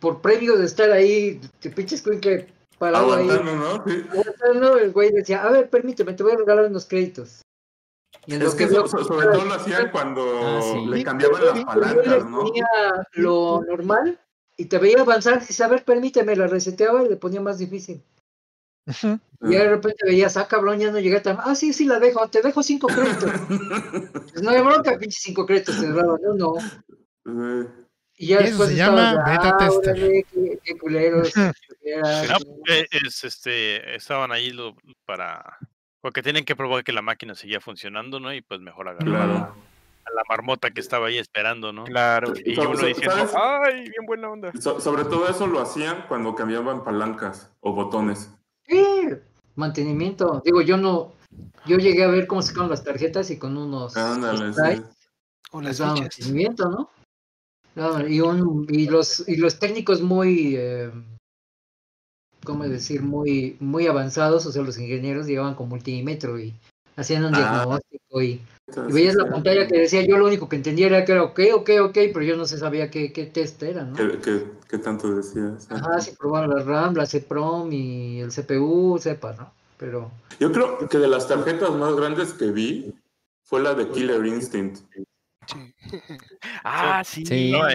[0.00, 2.46] por premio de estar ahí, te pinches que
[2.78, 3.84] parado ahí, Aguantando, ¿no?
[3.86, 4.04] Sí.
[4.10, 7.41] aguantando, el güey decía, a ver, permíteme, te voy a regalar unos créditos.
[8.26, 10.86] Y Es lo que so- so- sobre todo lo hacían cuando Ah, sí.
[10.86, 12.38] le Sí, cambiaban pero las yo- palancas, ¿no?
[12.42, 12.66] ponía
[13.12, 14.20] lo normal
[14.56, 17.58] y te veía avanzar y dice, a ver, permíteme, la reseteaba y le ponía más
[17.58, 18.02] difícil.
[19.40, 21.38] Y de repente veías, ah, cabrón, ya no llegué tan.
[21.40, 23.30] Ah, sí, sí, la dejo, te dejo cinco créditos.
[24.32, 26.54] Pues no hay bronca, pinche cinco créditos daban, no, no.
[27.24, 27.68] Sí.
[28.18, 29.94] Y ya Y después se llama beta ah, tester.
[29.96, 31.32] órale, qué, qué culeros.
[31.84, 35.58] No, es, este, estaban ahí lo- para.
[36.02, 38.34] Porque tienen que probar que la máquina seguía funcionando, ¿no?
[38.34, 39.34] Y pues mejor agarrar Claro.
[40.04, 41.84] a la marmota que estaba ahí esperando, ¿no?
[41.84, 42.32] Claro.
[42.44, 43.34] Y So- uno so- diciendo, ¿sabes?
[43.34, 44.52] ay, bien buena onda.
[44.60, 48.30] So- sobre todo eso lo hacían cuando cambiaban palancas o botones.
[48.66, 49.08] Sí,
[49.54, 50.42] mantenimiento.
[50.44, 51.14] Digo, yo no.
[51.64, 53.96] Yo llegué a ver cómo sacaban las tarjetas y con unos.
[53.96, 54.82] Ándale, sí.
[55.52, 56.90] O les las mantenimiento, ¿no?
[57.74, 60.56] No, y, un, y, los, y los técnicos muy.
[60.58, 60.90] Eh,
[62.44, 63.02] ¿Cómo decir?
[63.02, 66.54] Muy, muy avanzados, o sea, los ingenieros llegaban con multímetro y
[66.96, 67.38] hacían un Ah.
[67.38, 68.40] diagnóstico y,
[68.92, 71.70] veías la pantalla que decía, yo lo único que entendía era que era ok, ok,
[71.82, 73.94] ok, pero yo no se sabía qué, qué test era, ¿no?
[73.96, 75.66] ¿Qué, qué, qué tanto decías?
[75.70, 79.52] Ajá, si probaban la RAM, la CPROM y el CPU, sepa, ¿no?
[79.78, 82.94] Pero Yo creo que de las tarjetas más grandes que vi
[83.44, 84.80] fue la de Killer Instinct.
[85.46, 85.74] Sí.
[86.64, 87.24] Ah, sí.
[87.26, 87.52] Sí.
[87.52, 87.74] No, eh,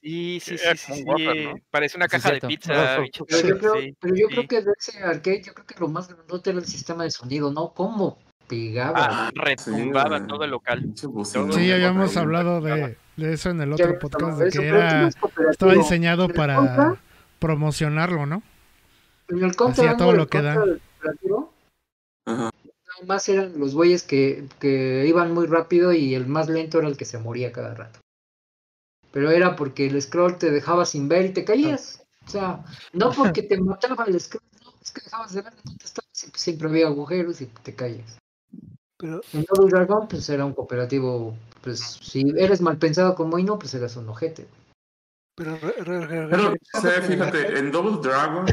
[0.00, 1.54] Sí, sí, sí, sí, como un sí, wafer, ¿no?
[1.70, 2.72] Parece una Sí, caja de pizza.
[2.72, 3.24] Pero yo,
[3.56, 4.34] creo, Sí, pero yo sí.
[4.34, 7.10] creo que de ese arcade, yo creo que lo más grandote era el sistema de
[7.10, 7.72] sonido, ¿no?
[7.72, 8.18] ¿Cómo
[8.48, 8.98] pegaba?
[9.28, 10.92] Ah, retumbaba todo el local.
[10.94, 15.08] Sí, habíamos hablado de, de eso en el otro podcast, de que era,
[15.50, 16.96] estaba diseñado para Contra-
[17.38, 18.42] promocionarlo, ¿no?
[19.28, 20.54] En el contra, Hacía todo lo que da.
[20.54, 21.54] contra del cooperativo,
[22.26, 22.50] Ajá.
[22.52, 26.88] Nada más eran los güeyes que, que iban muy rápido y el más lento era
[26.88, 28.00] el que se moría cada rato.
[29.10, 32.02] Pero era porque el scroll te dejaba sin ver y te caías.
[32.26, 35.84] O sea, no porque te mataba el scroll, no, es que dejabas de ver dónde
[35.84, 36.08] estabas.
[36.12, 38.18] Siempre, siempre había agujeros y te caías.
[38.96, 41.36] Pero En Double Dragon, pues era un cooperativo.
[41.62, 44.46] Pues si eres mal pensado como Ino, pues eras un ojete.
[45.34, 48.44] Pero, re- re- re- Pero, fíjate, en Double Dragon,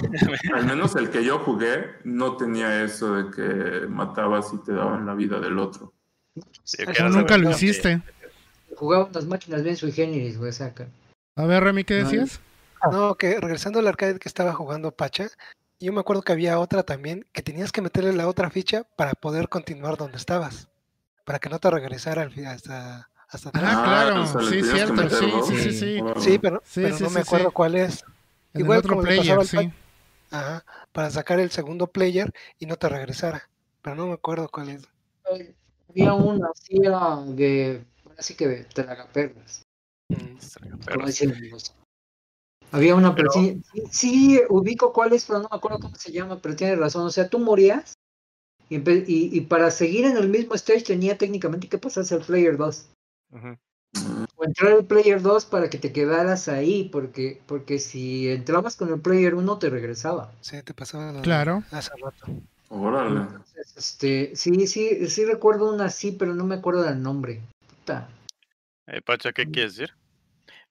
[0.53, 5.05] al menos el que yo jugué, no tenía eso de que matabas y te daban
[5.05, 5.93] la vida del otro.
[6.63, 8.01] Sí, era nunca lo hiciste.
[8.75, 10.87] Jugaban las máquinas bien sui generis, güey, saca.
[11.35, 12.39] A ver, Remy, ¿qué decías?
[12.91, 15.27] No, que regresando al arcade que estaba jugando Pacha,
[15.81, 19.11] yo me acuerdo que había otra también que tenías que meterle la otra ficha para
[19.13, 20.69] poder continuar donde estabas,
[21.25, 23.63] para que no te regresara hasta, hasta atrás.
[23.65, 25.47] Ah, claro, o sea, le sí, cierto, meter sí, dos.
[25.47, 25.99] sí, sí, sí.
[26.17, 27.53] Sí, pero, Sí, pero sí, no sí, me acuerdo sí.
[27.53, 28.03] cuál es.
[28.53, 29.73] En Igual el otro como le pasaba player, sí.
[30.31, 33.49] Ajá, para sacar el segundo player y no te regresara.
[33.81, 34.83] Pero no me acuerdo cuál es.
[35.31, 35.53] Eh,
[35.89, 36.79] Había una así
[37.35, 37.83] de.
[38.17, 39.63] Así que de tragaperras.
[40.09, 40.37] Mm.
[42.71, 46.11] Había una, pero, sí, sí, sí ubico cuál es, pero no me acuerdo cómo se
[46.11, 47.05] llama, pero tiene razón.
[47.05, 47.93] O sea, tú morías
[48.69, 52.89] y, y para seguir en el mismo stage tenía técnicamente que pasarse al player 2.
[53.31, 58.93] O entrar al player 2 para que te quedaras ahí, porque, porque si entrabas con
[58.93, 60.31] el player 1 te regresaba.
[60.41, 61.63] Sí, te pasaba de Claro.
[61.71, 62.25] hace rato.
[62.69, 63.21] Órale.
[63.21, 67.41] Entonces, este, sí, sí, sí recuerdo una así, pero no me acuerdo del nombre.
[67.67, 68.09] Puta.
[68.87, 69.93] Eh, Pacha, ¿qué quieres decir?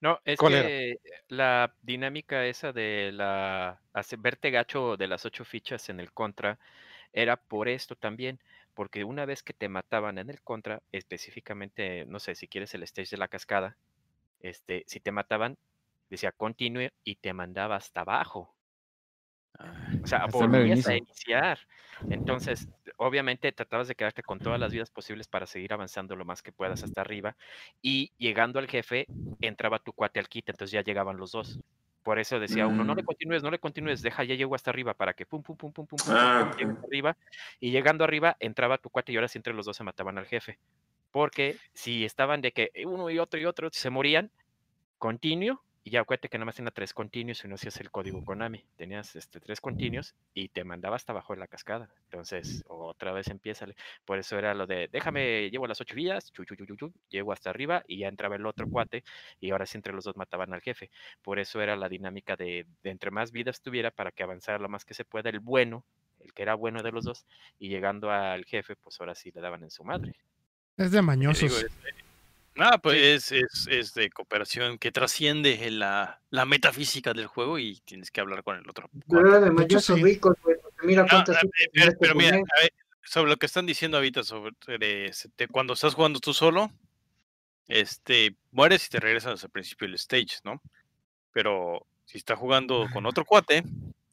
[0.01, 0.68] No, es ¿Cuál era?
[0.68, 3.81] que la dinámica esa de la
[4.18, 6.59] verte gacho de las ocho fichas en el contra
[7.12, 8.38] era por esto también,
[8.79, 12.85] porque una vez que te mataban en el contra, específicamente, no sé, si quieres el
[12.85, 13.77] stage de la cascada,
[14.38, 15.59] este, si te mataban,
[16.09, 18.55] decía continue y te mandaba hasta abajo.
[20.01, 21.59] O sea, volvías a iniciar.
[22.09, 26.41] Entonces, obviamente tratabas de quedarte con todas las vidas posibles para seguir avanzando lo más
[26.41, 27.37] que puedas hasta arriba.
[27.83, 29.07] Y llegando al jefe,
[29.41, 31.59] entraba tu cuate al kit, entonces ya llegaban los dos.
[32.09, 33.05] Por eso decía uno, no le Mm.
[33.05, 35.87] continúes, no le continúes, deja, ya llego hasta arriba para que pum, pum, pum, pum,
[35.87, 36.88] pum, pum, Ah, pum, llegues ok.
[36.88, 37.18] arriba.
[37.61, 40.27] Y llegando arriba, entraba tu cuate y ahora sí entre los dos se mataban al
[40.27, 40.59] jefe.
[41.12, 44.33] Porque si estaban de que uno y otro y otro se morían,
[44.99, 48.22] continuo, y ya acuérdate que nada más tenía tres continuos y no hacías el código
[48.22, 48.62] Konami.
[48.77, 51.88] Tenías este, tres continuos y te mandaba hasta abajo de la cascada.
[52.05, 53.66] Entonces, otra vez empieza.
[54.05, 56.44] Por eso era lo de, déjame, llevo las ocho vías, chu,
[57.09, 59.03] llego hasta arriba y ya entraba el otro cuate
[59.40, 60.90] y ahora sí entre los dos mataban al jefe.
[61.22, 64.68] Por eso era la dinámica de, de entre más vidas tuviera para que avanzara lo
[64.68, 65.87] más que se pueda el bueno,
[66.20, 67.24] el que era bueno de los dos,
[67.59, 70.12] y llegando al jefe, pues ahora sí le daban en su madre.
[70.77, 71.62] Es de digo, mañosos.
[71.64, 72.08] es-
[72.61, 77.59] Ah, pues es, es, es de cooperación que trasciende en la, la metafísica del juego
[77.59, 78.90] y tienes que hablar con el otro.
[79.09, 79.23] Pero
[80.83, 81.38] mira No, cuántas
[82.01, 82.73] pero mira, a ver,
[83.05, 86.71] sobre lo que están diciendo ahorita sobre este, cuando estás jugando tú solo,
[87.68, 90.61] este, mueres y te regresas al principio del stage, ¿no?
[91.33, 93.62] Pero si estás jugando con otro cuate,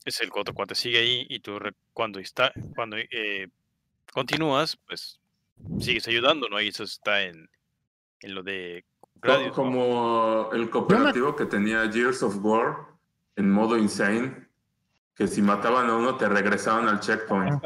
[0.03, 1.57] es el otro cuate sigue ahí y tú
[1.93, 3.47] cuando está, cuando eh,
[4.11, 5.19] continúas, pues
[5.79, 6.61] sigues ayudando, ¿no?
[6.61, 7.49] Y eso está en,
[8.21, 8.85] en lo de.
[9.53, 12.75] Como el cooperativo que tenía Gears of War
[13.35, 14.47] en modo insane,
[15.15, 17.63] que si mataban a uno te regresaban al checkpoint.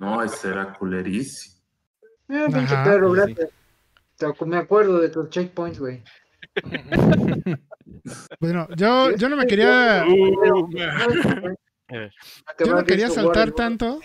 [0.00, 1.56] No, ese era culerísimo.
[2.28, 3.50] Eh, pinche perro, gracias.
[4.14, 6.02] Sea, Me acuerdo de tus checkpoints, güey.
[8.40, 10.14] Bueno, yo, yo no me quería, yo
[12.66, 14.00] no quería saltar tanto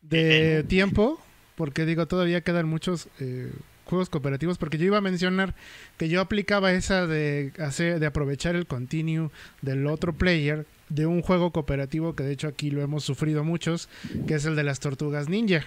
[0.00, 1.20] de tiempo,
[1.56, 3.52] porque digo, todavía quedan muchos eh,
[3.86, 5.54] juegos cooperativos, porque yo iba a mencionar
[5.96, 9.30] que yo aplicaba esa de hacer, de aprovechar el continue
[9.62, 13.88] del otro player de un juego cooperativo que de hecho aquí lo hemos sufrido muchos,
[14.26, 15.64] que es el de las tortugas ninja.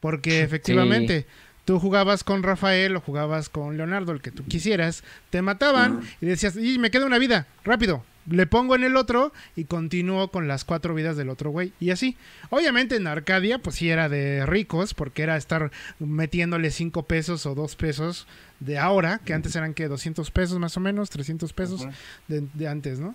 [0.00, 1.26] Porque efectivamente,
[1.64, 6.26] tú jugabas con Rafael o jugabas con Leonardo, el que tú quisieras, te mataban y
[6.26, 8.04] decías, y me queda una vida, rápido.
[8.28, 11.72] Le pongo en el otro y continúo con las cuatro vidas del otro güey.
[11.80, 12.16] Y así.
[12.50, 17.54] Obviamente en Arcadia, pues sí era de ricos, porque era estar metiéndole cinco pesos o
[17.54, 18.26] dos pesos
[18.60, 21.86] de ahora, que antes eran que 200 pesos más o menos, 300 pesos
[22.28, 23.14] de, de antes, ¿no?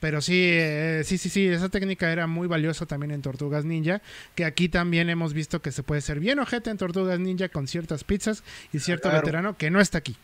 [0.00, 4.00] Pero sí, eh, sí, sí, sí, esa técnica era muy valiosa también en Tortugas Ninja,
[4.34, 7.68] que aquí también hemos visto que se puede ser bien ojete en Tortugas Ninja con
[7.68, 8.42] ciertas pizzas
[8.72, 9.18] y cierto Claro.
[9.20, 10.16] veterano que no está aquí.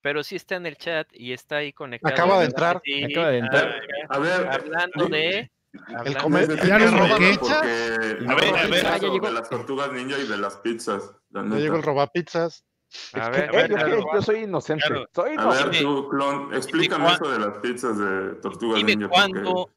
[0.00, 2.14] Pero sí está en el chat y está ahí conectado.
[2.14, 2.82] Acaba de ¿verdad entrar.
[2.84, 3.04] sí?
[3.04, 3.74] Acaba de entrar.
[4.08, 5.50] Ah, A ver, hablando de.
[5.72, 7.36] El hablando comer- me Ya lo detengo invoqué.
[7.38, 8.86] porque no A ver, a ver.
[8.86, 9.26] Ah, llegó.
[9.26, 11.12] de las tortugas ninja y de las pizzas.
[11.30, 12.64] la llegó el robapizzas.
[13.12, 14.84] A ver, a ver, yo, yo soy inocente.
[14.86, 15.06] Claro.
[15.14, 15.68] Soy A inocente.
[15.70, 19.08] ver, tú, clon, explícame cuán- eso de las pizzas de tortugas Dime ninja.
[19.10, 19.70] porque- cuándo,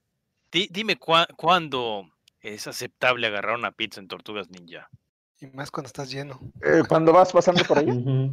[0.51, 2.05] di- dime cuá- cuándo
[2.39, 4.89] es aceptable agarrar una pizza en Tortugas Ninja.
[5.41, 6.39] Y más cuando estás lleno.
[6.63, 8.31] Eh, cuando vas pasando por ahí.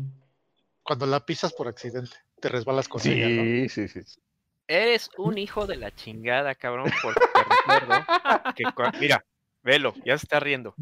[0.88, 3.42] Cuando la pisas por accidente, te resbalas con ella, ¿no?
[3.42, 4.20] Sí, sí, sí.
[4.66, 8.06] Eres un hijo de la chingada, cabrón, porque te recuerdo
[8.56, 8.98] que.
[8.98, 9.22] Mira,
[9.62, 10.74] velo, ya se está riendo.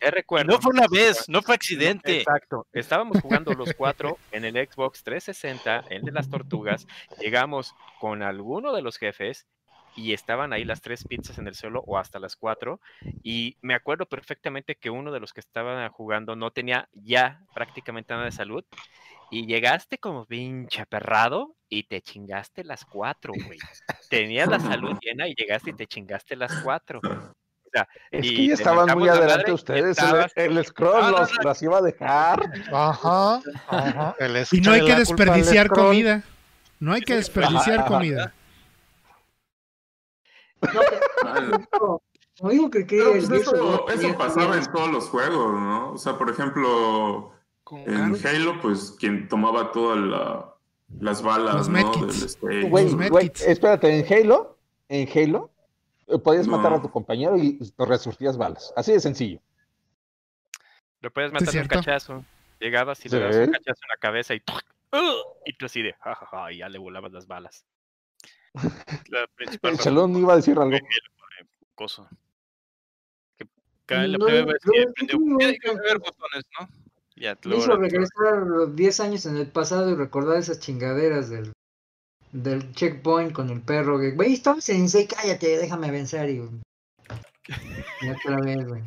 [0.00, 0.52] Te recuerdo.
[0.52, 2.18] no fue una vez, no fue accidente.
[2.18, 2.66] Exacto.
[2.72, 6.88] Estábamos jugando los cuatro en el Xbox 360, el de las tortugas.
[7.20, 9.46] Llegamos con alguno de los jefes
[9.94, 12.80] y estaban ahí las tres pizzas en el suelo o hasta las cuatro.
[13.22, 18.12] Y me acuerdo perfectamente que uno de los que estaban jugando no tenía ya prácticamente
[18.12, 18.64] nada de salud.
[19.34, 23.58] Y llegaste como pinche aperrado y te chingaste las cuatro, güey.
[24.08, 27.00] Tenías la salud llena y llegaste y te chingaste las cuatro.
[27.02, 29.82] O sea, Es y que ya estaban muy adelante ustedes.
[29.82, 31.42] El, estabas- el scroll No, no, los, no.
[31.42, 32.52] las iba a dejar.
[32.72, 34.14] Ajá, ajá.
[34.20, 36.22] El Y no hay que desperdiciar comida.
[36.78, 37.88] No hay que desperdiciar Ajá.
[37.88, 38.34] comida.
[41.24, 41.58] Ah,
[42.38, 45.92] Como digo que que pues of eso, pasaba en todos los juegos, ¿no?
[45.92, 47.33] O sea, por ejemplo,
[47.64, 48.14] Con en.
[48.26, 50.54] Halo, pues quien tomaba todas la-
[51.00, 52.06] las balas, Los ¿no?
[52.48, 52.68] Del.
[52.68, 55.50] Güey, Los güey, espérate, en Halo, en Halo,
[56.06, 58.72] eh, podías matar a tu compañero y resurgías balas.
[58.76, 59.40] Así de sencillo.
[61.00, 62.24] Lo puedes matar de un cachazo.
[62.60, 64.62] Llegabas y le dabas un cachazo en la cabeza y ¡tuc!
[64.92, 65.36] ¡Ugh!
[65.44, 67.64] y tú así de jajaja y ya le volabas las balas.
[69.10, 69.26] La
[69.70, 70.76] El chalón iba a decir algo.
[71.74, 72.08] cosa.
[73.36, 73.46] Que
[73.86, 75.80] cada la No, que no, prendió, no, tiene que no.
[75.80, 76.68] haber botones, ¿no?
[77.16, 81.52] Ya, hizo regresar los 10 años en el pasado y recordar esas chingaderas del,
[82.32, 84.00] del checkpoint con el perro.
[84.00, 86.28] Que, güey, estamos en Insei, cállate, déjame vencer.
[86.30, 86.42] Y,
[88.00, 88.82] y otra vez, güey.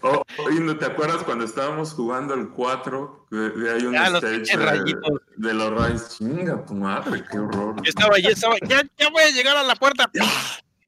[0.00, 3.26] Oh, oye, ¿no te acuerdas cuando estábamos jugando el 4?
[3.30, 5.20] Que de ahí un Ah, los stage pinches de, rayitos.
[5.36, 6.18] de los rayos.
[6.18, 7.76] Chinga tu madre, qué horror.
[7.82, 10.10] Ya estaba, ya estaba, ya, ya voy a llegar a la puerta.
[10.14, 10.18] Y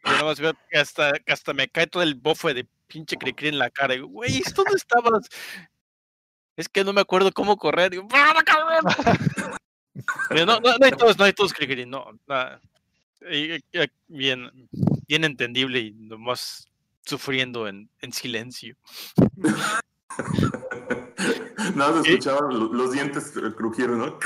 [0.08, 3.58] nada más veo que hasta, hasta me cae todo el bofe de pinche cri en
[3.58, 3.94] la cara.
[3.94, 5.28] Y, güey, ¿dónde estabas?
[6.56, 7.90] Es que no me acuerdo cómo correr.
[7.90, 8.84] Digo, ¡para, cabrón!
[10.28, 11.52] Pero no, no, no hay todos, no hay todos
[11.86, 12.06] no.
[12.26, 12.60] nada.
[14.08, 14.68] Bien,
[15.06, 16.68] bien entendible y nomás
[17.04, 18.76] sufriendo en, en silencio.
[21.74, 24.06] Nada, más escuchaba lo- los dientes eh, crujir, ¿no?
[24.06, 24.18] No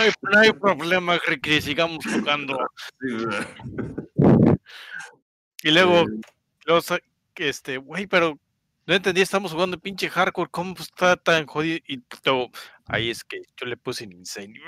[0.00, 2.58] hay, no hay problema, cri sigamos jugando.
[5.62, 6.20] Y luego, Eh,
[7.34, 8.38] que este, güey, pero
[8.86, 11.78] no entendí, estamos jugando pinche hardcore, ¿cómo está tan jodido?
[11.86, 12.50] Y todo,
[12.86, 14.60] ahí es que yo le puse en insane.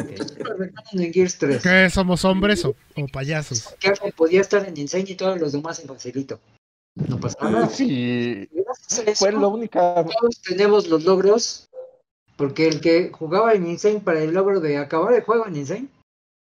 [0.00, 1.62] Recuerdan en Gears 3.
[1.62, 3.74] ¿Qué somos hombres o, o payasos?
[3.78, 6.38] Que podía estar en Insane y todos los demás en facilito.
[6.94, 7.68] No pasaba nada.
[7.68, 8.48] Sí,
[8.88, 9.94] eso, fue la única.
[9.94, 11.66] todos tenemos los logros.
[12.36, 15.88] Porque el que jugaba en Insane para el logro de acabar el juego en Insane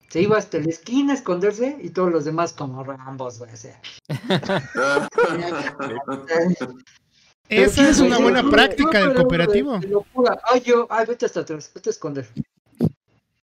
[0.09, 3.51] Se iba hasta la esquina a esconderse y todos los demás como Rambos, güey.
[3.53, 3.79] o sea.
[7.49, 9.79] Esa es una buena práctica no, del cooperativo.
[9.79, 10.37] de locura.
[10.43, 12.27] Ay, yo, ay, vete hasta atrás, vete a esconder.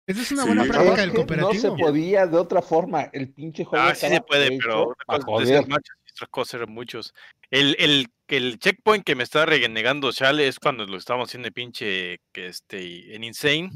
[0.06, 0.48] Esa es una Sí.
[0.48, 1.16] buena ¿Sabes práctica ¿Sabes del qué?
[1.16, 1.76] No cooperativo.
[1.76, 3.02] se podía de otra forma.
[3.12, 3.84] El pinche juego.
[3.84, 5.68] Ah, sí se puede, hecho pero una pa' cosa es decir joder.
[5.70, 7.14] machos y otra cosa eran muchos.
[7.50, 11.52] El, el, el checkpoint que me está renegando Chale es cuando lo estábamos haciendo de
[11.52, 13.70] pinche que este, en Insane.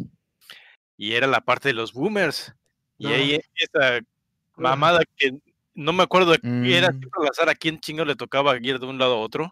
[0.98, 2.52] Y era la parte de los boomers.
[2.98, 3.10] Y No.
[3.14, 4.00] ahí esa
[4.56, 5.32] mamada que
[5.74, 6.40] no me acuerdo, de-
[6.76, 6.98] era Mm.
[6.98, 9.50] siempre al azar a quién chingo le tocaba ir de un lado a otro.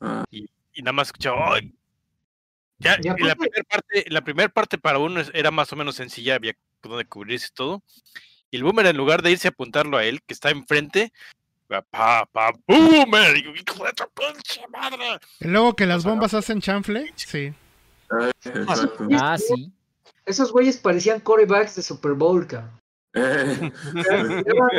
[0.00, 0.24] Ah.
[0.30, 1.72] Y, y nada más escuchaba, ¡ay!
[2.80, 6.36] Ya, Y la primera parte, la primera parte para uno era más o menos sencilla,
[6.36, 7.82] había donde cubrirse todo.
[8.50, 11.12] Y el boomer, en lugar de irse a apuntarlo a él, que está enfrente,
[11.72, 15.18] va, pa, pa, boomer, y hijo de tu pinche madre.
[15.40, 17.52] Y luego que las bombas hacen chanfle, sí.
[18.44, 19.08] Exacto.
[19.18, 19.72] Ah, sí.
[20.28, 22.70] Esos güeyes parecían corebacks de Super Bowl, cabrón.
[23.14, 23.72] Eh,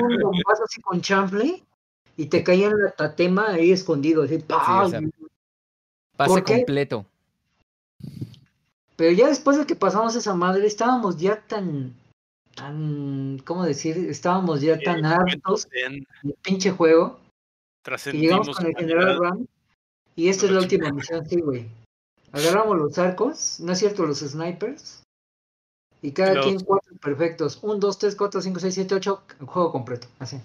[0.03, 1.63] un bombazo así con chanfle
[2.15, 4.85] y te caían la tatema ahí escondido, así, ¡pam!
[4.85, 5.01] o sea,
[6.15, 7.05] Pase completo.
[8.95, 11.95] Pero ya después de que pasamos esa madre, estábamos ya tan,
[12.55, 13.97] tan, ¿cómo decir?
[14.09, 17.19] Estábamos ya tan hartos En- del pinche juego
[17.83, 19.19] que llegamos con el general.
[19.19, 19.47] Ram
[20.15, 21.67] y esta es la última misión, sí, güey.
[22.33, 24.98] Agarramos los arcos, no es cierto, los snipers
[26.01, 27.59] y cada Los- quien cuatro perfectos.
[27.61, 30.39] Un, dos, tres, cuatro, cinco, seis, siete, ocho, juego completo, así.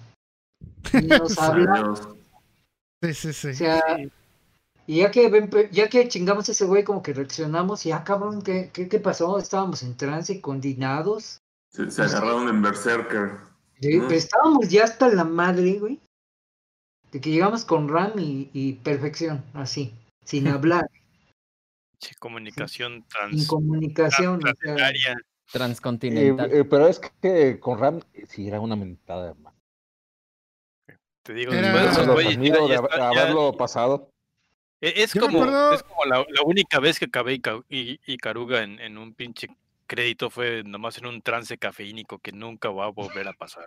[0.92, 2.08] Y nos hablamos.
[3.02, 3.48] Sí, sí, sí.
[3.48, 3.82] O sea,
[4.86, 8.04] y ya que ven- ya que chingamos a ese güey, como que reaccionamos, y ah,
[8.04, 9.38] cabrón, ¿qué, qué, qué pasó?
[9.38, 11.38] Estábamos en trance, condenados.
[11.70, 13.38] Se, se agarraron en Berserker.
[13.80, 14.12] Sí, Mm.
[14.12, 16.00] Estábamos ya hasta la madre, güey.
[17.12, 19.92] De que llegamos con RAM y, y perfección, así,
[20.24, 20.88] sin hablar,
[21.98, 24.40] Che, comunicación sin trans, comunicación.
[24.44, 24.90] o sea,
[25.52, 25.52] planetaria.
[25.52, 26.52] Eh, Transcontinental.
[26.52, 29.56] eh, pero es que con Ram eh, sí era una mentada, hermano.
[31.22, 34.10] Te digo, Era- después de ya- admiro de está- ya- haberlo pasado.
[34.80, 37.98] E- Es como, acuerdo- es como la, la única vez que acabé y, ca- y,
[38.06, 39.48] y Caruga en, en un pinche
[39.86, 43.66] crédito fue nomás en un trance cafeínico que nunca va a volver a pasar.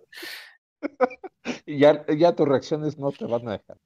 [1.65, 3.77] Y ya, ya tus reacciones no te van a dejar.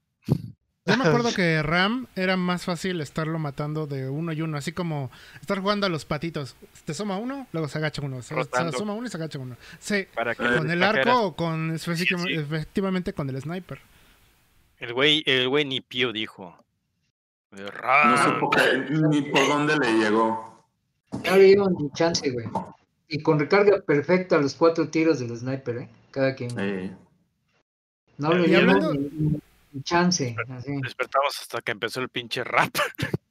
[0.86, 4.72] Yo me acuerdo que Ram era más fácil estarlo matando de uno y uno, así
[4.72, 6.56] como estar jugando a los patitos.
[6.86, 8.24] Te suma uno, luego se agacha uno.
[8.24, 9.58] Se, se suma uno y se agacha uno.
[9.80, 12.04] Sí, Para que con el arco o con sí.
[12.30, 13.80] efectivamente con el sniper.
[14.80, 16.58] El güey, el güey ni pío dijo.
[17.52, 18.34] No "Ram".
[18.34, 20.66] supo que- ni por dónde le llegó.
[21.12, 22.48] no le dieron ni chance, güey.
[23.08, 25.90] Y con recarga perfecta los cuatro tiros del sniper, ¿eh?
[26.10, 26.58] Cada quien.
[26.58, 26.92] Eh,
[28.18, 29.42] No le dieron
[29.84, 30.36] chance.
[30.50, 30.72] Así.
[30.82, 32.70] Despertamos hasta que empezó el pinche rap.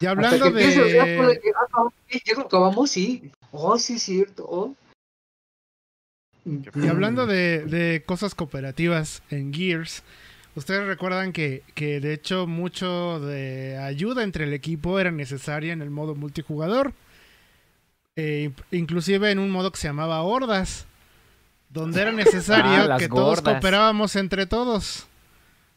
[0.00, 1.88] Y Hasta hablando que el rato de que, ah,
[2.24, 3.32] ya lo acabamos, sí.
[3.50, 4.46] Oh, sí, es cierto.
[4.48, 4.76] oh.
[6.44, 10.04] Y hablando de, de cosas cooperativas en Gears,
[10.54, 15.82] ustedes recuerdan que, que de hecho mucho de ayuda entre el equipo era necesaria en
[15.82, 16.92] el modo multijugador.
[18.14, 20.86] Eh, inclusive en un modo que se llamaba Hordas,
[21.70, 25.07] donde era necesario Ah, que todos cooperábamos entre todos,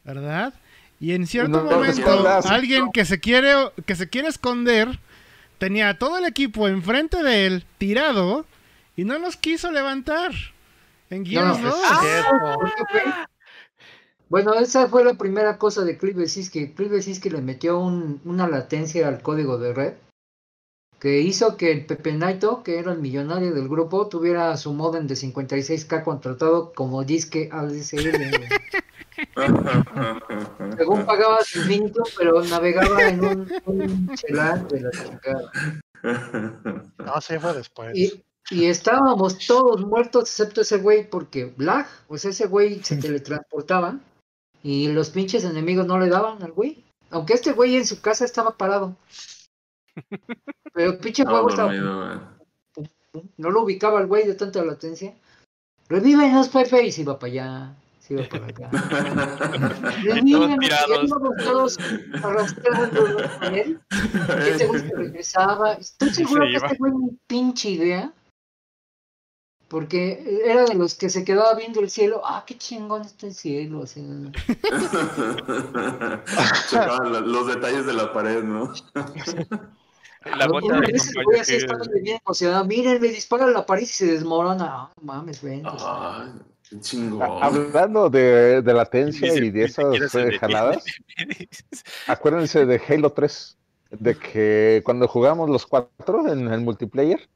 [0.04, 0.54] ¿verdad?
[1.00, 3.52] Y en cierto No, momento, alguien que se quiere
[3.86, 5.00] que se quiere esconder
[5.58, 8.46] tenía a todo el equipo enfrente de él tirado
[8.96, 10.32] y no los quiso levantar.
[11.10, 11.76] En Gears No, 2.
[12.54, 13.02] ¿Por qué fue?
[14.28, 18.48] Bueno, esa fue la primera cosa de Clive que Clive que le metió un- una
[18.48, 19.92] latencia al código de red
[20.98, 25.08] que hizo que el Pepe Naito, que era el millonario del grupo, tuviera su modem
[25.08, 28.12] de 56k contratado como disque ADSL.
[30.76, 35.52] Según pagaba su infinito, pero navegaba en un, un celular de la chingada.
[36.98, 37.96] No, sí fue después.
[37.96, 43.98] Y, y estábamos todos muertos, excepto ese güey, porque Black, pues ese güey se teletransportaba
[44.62, 46.84] y los pinches enemigos no le daban al güey.
[47.10, 48.96] Aunque este güey en su casa estaba parado.
[50.72, 52.06] Pero el pinche Estaba juego estaba, dormido,
[52.74, 52.90] güey.
[53.36, 55.14] no lo ubicaba el güey de tanta latencia.
[55.88, 57.76] Revívenos, Pepe, y se iba para allá,
[58.10, 58.70] iba para acá.
[60.12, 60.56] Ahí íbamos
[61.44, 61.78] todos
[62.22, 63.80] arrastrándonos con él.
[63.90, 65.72] Y este güey se regresaba.
[65.74, 68.12] Estoy seguro que este güey ni pinche idea.
[69.68, 72.20] Porque era de los que se quedaba viendo el cielo.
[72.24, 73.84] Ah, qué chingón está el cielo.
[73.84, 74.00] así.
[76.70, 78.72] Checaban la- los detalles de la pared, ¿no?
[80.36, 80.92] La bota de
[81.24, 82.64] güey así que- estaba bien emocionado.
[82.66, 84.66] Miren, le dispara a la pared y se desmorona.
[84.68, 85.62] Ah, no mames, ven.
[85.64, 86.32] Ay,
[86.72, 87.42] qué A- chingón.
[87.42, 90.84] Hablando de, de latencia y de esas eh, jaladas,
[92.06, 93.56] acuérdense de Halo 3,
[93.90, 97.28] de que cuando jugamos los cuatro en el multiplayer,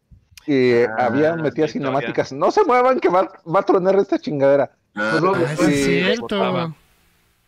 [0.46, 2.32] y Ah, había metidas cinemáticas.
[2.32, 4.70] No se muevan que va, va a tronar esta chingadera.
[4.94, 6.22] Ah, Ah, sí, es Sí, cierto.
[6.22, 6.74] votaba.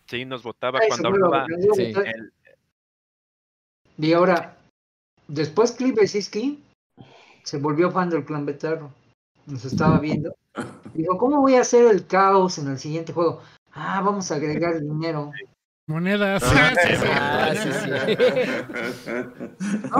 [0.06, 1.92] Sí, nos votaba cuando hablaba Sí.
[3.98, 4.56] Y ahora,
[5.28, 6.62] después Cliff Besinski
[7.44, 8.90] se volvió fan del clan Betarro.
[9.48, 10.34] Nos estaba viendo.
[10.92, 13.40] Dijo, ¿cómo voy a hacer el caos en el siguiente juego?
[13.72, 15.32] Ah, vamos a agregar dinero.
[15.86, 16.42] Monedas.
[16.44, 17.06] Ah, Sí, sí.
[17.10, 17.90] Ah, sí, sí.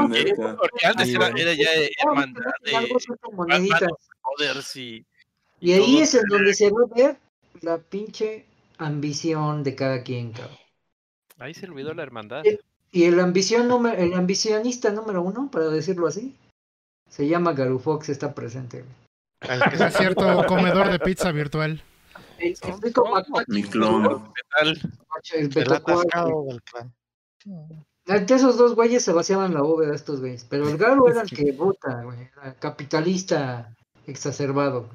[0.08, 0.56] Neta.
[0.56, 1.70] Porque antes era, era ya
[2.04, 2.72] hermandad de
[3.32, 3.90] moneditas.
[4.74, 5.06] y
[5.60, 7.16] Y ahí es en donde se va a ver
[7.62, 8.44] la pinche
[8.76, 10.58] ambición de cada quien, cabrón.
[11.38, 12.42] ahí se olvidó la hermandad.
[12.92, 16.34] Y el ambición número, el ambicionista número uno, para decirlo así,
[17.08, 18.84] se llama Garufox, está presente.
[19.40, 19.48] Que
[19.86, 21.82] Es cierto, comedor de pizza virtual.
[22.38, 24.32] Enrico Macacho, Mi clon.
[24.60, 26.94] el atascado del clan.
[28.06, 30.44] Entre esos dos güeyes se vaciaban la bóveda estos güeyes.
[30.44, 32.18] Pero el Garo era el que vota, güey.
[32.40, 33.74] Era capitalista
[34.06, 34.88] exacerbado.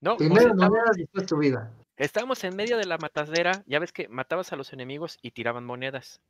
[0.00, 1.70] No, Primero estaba- monedas, después tu vida.
[1.96, 5.64] estábamos en medio de la matadera, ya ves que matabas a los enemigos y tiraban
[5.64, 6.20] monedas.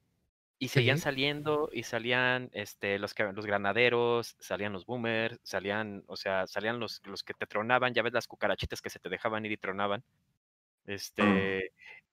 [0.59, 1.03] Y seguían Sí.
[1.03, 6.81] saliendo y salían este, los, que- los granaderos, salían los boomers, salían, o sea, salían
[6.81, 9.59] los, los que te tronaban, ya ves las cucarachitas que se te dejaban ir y
[9.59, 10.03] tronaban.
[10.87, 11.73] Este,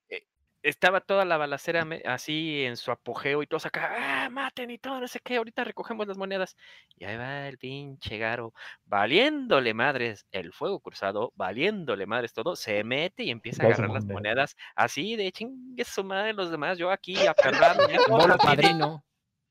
[0.09, 0.27] eh,
[0.63, 4.77] estaba toda la balacera me- así en su apogeo y todos acá, ¡ah, maten y
[4.79, 6.55] todo, no sé qué, ahorita recogemos las monedas.
[6.95, 8.53] Y ahí va el pinche Garo,
[8.85, 14.05] valiéndole madres el fuego cruzado, valiéndole madres todo, se mete y empieza a agarrar las
[14.05, 14.13] moneda.
[14.13, 17.87] monedas así de chingue su madre los demás, yo aquí aferrado.
[17.89, 19.03] ya todo Bolo padrino.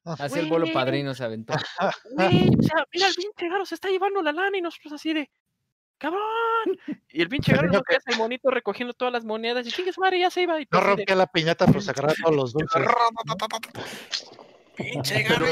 [0.05, 1.53] Hace el bolo padrino, se aventó.
[2.17, 5.13] Güey, o sea, mira el pinche Garo se está llevando la lana y nosotros así
[5.13, 5.31] de
[6.03, 6.21] ¡Cabrón!
[7.11, 9.93] Y el pinche Garo Imagino no hace el monito recogiendo todas las monedas y chingue
[9.93, 11.93] su madre, ya se iba y No todo así de, rompía la piñata, pero se
[11.93, 12.83] agarraba todos los dulces.
[14.77, 15.47] Pinche Pero,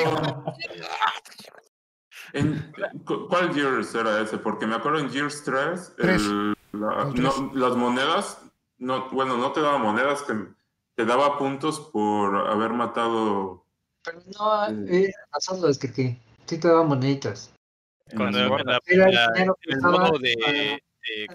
[2.32, 2.72] ¿en
[3.06, 4.38] cu- ¿Cuál Gears era ese?
[4.38, 6.22] Porque me acuerdo en Gears 3, Tres.
[6.22, 8.42] el- la- no, las monedas,
[8.78, 10.34] no, bueno, no te daba monedas, que
[10.96, 13.64] te daba puntos por haber matado
[14.02, 17.52] Pero no, eh, razón lo es que, que sí te daban moneditas.
[18.16, 18.50] Cuando en
[19.14, 20.80] la- el el modo de, para- de-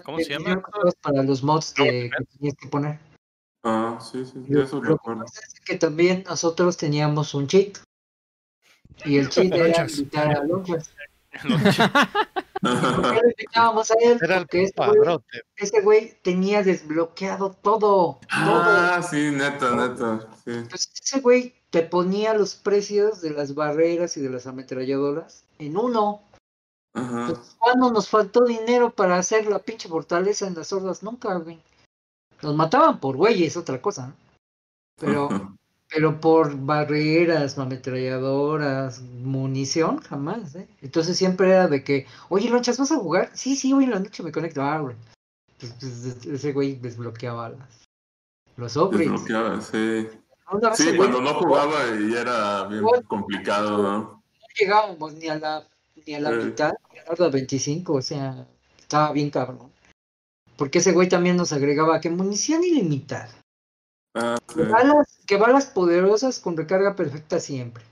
[0.04, 0.62] ¿cómo se El llama?
[1.02, 2.98] Para los mods de, que tenías que poner.
[3.64, 5.24] Ah, sí, sí, de Lo, eso lo recuerdo.
[5.24, 7.78] es que también nosotros teníamos un cheat.
[9.04, 10.90] Y el cheat era invitar a Lonchas.
[12.62, 15.40] Era el Porque ese güey, padrote.
[15.56, 18.18] ese güey tenía desbloqueado todo.
[18.20, 18.20] todo.
[18.30, 20.20] Ah, sí, neta, neta.
[20.44, 20.50] Sí.
[20.52, 25.76] Entonces, ese güey te ponía los precios de las barreras y de las ametralladoras en
[25.76, 26.22] uno.
[26.96, 27.26] Ajá.
[27.28, 31.02] Entonces, ¿Cuándo nos faltó dinero para hacer la pinche fortaleza en las hordas?
[31.02, 31.60] Nunca, güey.
[32.42, 34.08] Nos mataban por güeyes, otra cosa.
[34.08, 34.14] ¿no?
[34.98, 35.56] Pero,
[35.88, 40.68] pero por barreras, ametralladoras, munición, jamás, ¿eh?
[40.80, 43.30] Entonces siempre era de que, oye, Lonchas, ¿vas a jugar?
[43.34, 44.62] Sí, sí, hoy en la noche me conecto.
[44.62, 44.96] Ah, güey.
[45.58, 47.84] Pues, pues, ese güey desbloqueaba las,
[48.56, 49.10] los upgrades.
[49.10, 50.08] Desbloqueaba, sí.
[50.74, 53.98] Sí, cuando no jugaba y era bien complicado, ¿no?
[53.98, 54.22] no
[54.58, 55.66] llegábamos ni a la
[56.04, 56.46] ni a la Sí.
[56.46, 58.46] mitad, ni a la horda 25, o sea,
[58.78, 59.70] estaba bien cabrón.
[60.56, 63.34] Porque ese güey también nos agregaba que munición ilimitada.
[64.14, 64.38] Ah.
[64.54, 67.84] Que balas, que balas poderosas con recarga perfecta siempre.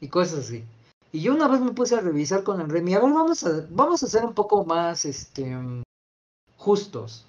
[0.00, 0.64] Y cosas así.
[1.12, 3.66] Y yo una vez me puse a revisar con el Remy, a ver, vamos a,
[3.70, 5.56] vamos a ser un poco más este
[6.58, 7.26] justos.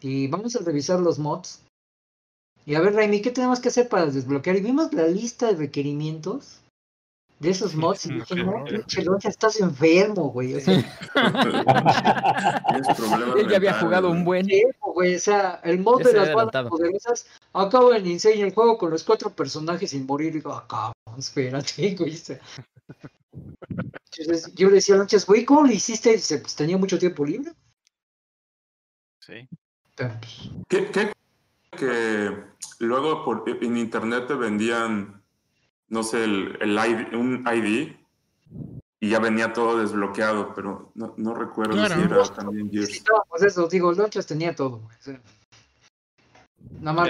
[0.00, 1.62] Y vamos a revisar los mods.
[2.66, 4.56] Y a ver, Remy, ¿qué tenemos que hacer para desbloquear?
[4.56, 6.58] Y vimos la lista de requerimientos
[7.42, 8.06] de esos mods.
[8.06, 10.54] Y dije, no, pinche Loncha, estás enfermo, güey.
[10.54, 10.76] O sea,
[13.36, 14.48] Él ya había jugado un buen.
[14.50, 15.16] enfermo, güey.
[15.16, 17.26] O sea, el mod Ya de las balas poderosas.
[17.52, 20.28] Acabo en Insane el juego con los cuatro personajes sin morir.
[20.28, 22.14] Y digo, ah, cabrón, espérate, güey.
[22.14, 22.38] o sea.
[24.16, 26.10] Entonces, yo le decía a Lonchas, güey, ¿cómo lo hiciste?
[26.10, 27.52] Y dice, pues tenía mucho tiempo libre.
[29.20, 29.48] Sí.
[29.96, 31.12] Pero, pues, ¿Qué, qué-
[31.76, 32.36] que
[32.80, 35.21] luego por, en internet te vendían,
[35.92, 37.92] no sé, el, el ID, un ID
[38.98, 41.94] y ya venía todo desbloqueado, pero no, no recuerdo Claro.
[41.94, 42.88] si era también Gears.
[42.88, 44.88] necesitábamos eso, digo, Lonchas tenía todo,
[46.80, 47.08] nada más.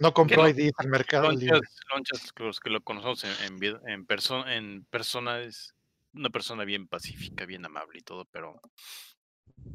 [0.00, 0.48] No compró.
[0.48, 1.54] ID al mercado libre.
[1.58, 5.74] Lonchas, Lonchas, los que lo conocemos en, en, en, perso- en persona, es
[6.14, 8.60] una persona bien pacífica, bien amable y todo, pero.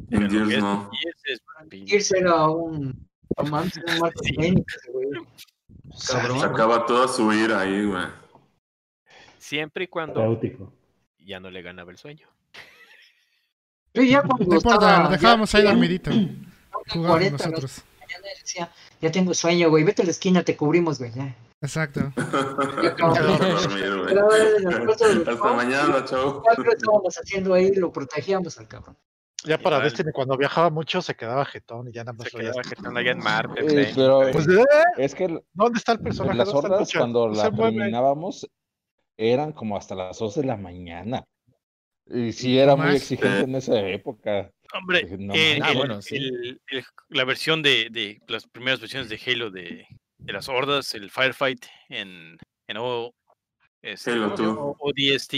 [0.10, 0.90] En Gears es- no.
[0.92, 1.42] Gears es
[1.90, 3.10] Gears era un.
[3.38, 4.54] No era un Marco Sí.
[6.08, 6.40] Cabrón.
[6.40, 8.06] Sacaba toda su ira ahí, güey.
[9.38, 10.74] Siempre y cuando Terapéutico.
[11.20, 12.28] ya no le ganaba el sueño.
[13.94, 16.12] Yo ya cuando No importa, estaba- lo dejábamos ahí dormidito.
[16.12, 16.18] ya
[16.90, 17.84] Jugábamos 40 de la nosotros.
[18.00, 21.36] mañana y decía, ya tengo sueño, güey, vete a la esquina, te cubrimos, güey, ya.
[21.62, 22.12] Exacto.
[22.16, 26.44] Pero, eh, Hasta mañana, chao.
[26.72, 28.98] Estábamos haciendo ahí, lo protegíamos al cabrón.
[29.46, 29.90] Ya para Igual.
[29.90, 32.96] Destiny, cuando viajaba mucho, se quedaba jetón y ya nada más Se quedaba que están
[32.98, 33.62] allá en Marte.
[33.96, 34.22] Pero.
[34.32, 34.64] Pues, ¿eh?
[34.98, 36.38] es que ¿Dónde está el personaje?
[36.38, 38.48] las ¿Dónde está el hordas cuando No la terminábamos
[39.18, 41.24] eran como hasta las 2 de la mañana.
[42.08, 44.52] Y sí era muy exigente en esa época.
[44.74, 45.62] Hombre, no el-.
[45.62, 46.16] Ah, el- bueno, sí.
[46.18, 49.86] el- el- la versión de, de las primeras versiones de Halo de,
[50.18, 52.38] de las hordas, el Firefight en,
[52.68, 53.14] en O,
[53.82, 54.16] este.
[54.16, 54.40] 2.
[54.80, 55.34] ODST,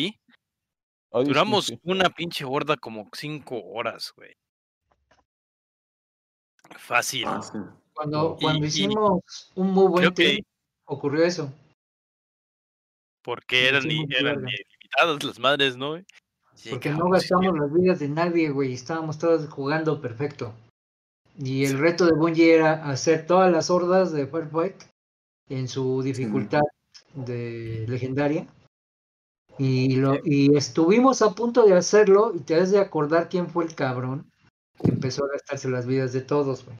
[1.24, 1.80] Duramos sí.
[1.84, 4.34] una pinche horda como cinco horas, güey.
[6.78, 7.26] Fácil.
[7.28, 7.58] Ah, sí.
[7.94, 10.44] Cuando, Y- cuando y- hicimos un muy buen que
[10.86, 11.52] ocurrió eso.
[13.22, 15.98] porque eran, muy eran limitadas las madres, ¿no?
[16.54, 18.74] Sí, Porque no cabrón, sí, gastamos las vidas de nadie, güey.
[18.74, 20.54] Estábamos todos jugando perfecto.
[21.38, 24.76] Y el reto de Bungie era hacer todas las hordas de Firefight
[25.50, 26.62] en su dificultad
[27.14, 28.48] de legendaria.
[29.58, 33.64] Y, lo, y estuvimos a punto de hacerlo y te has de acordar quién fue
[33.64, 34.30] el cabrón
[34.84, 36.78] que empezó a gastarse las vidas de todos, güey.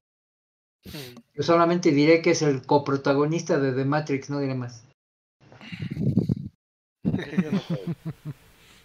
[0.86, 1.20] Mm.
[1.36, 4.84] Yo solamente diré que es el coprotagonista de The Matrix, no diré más.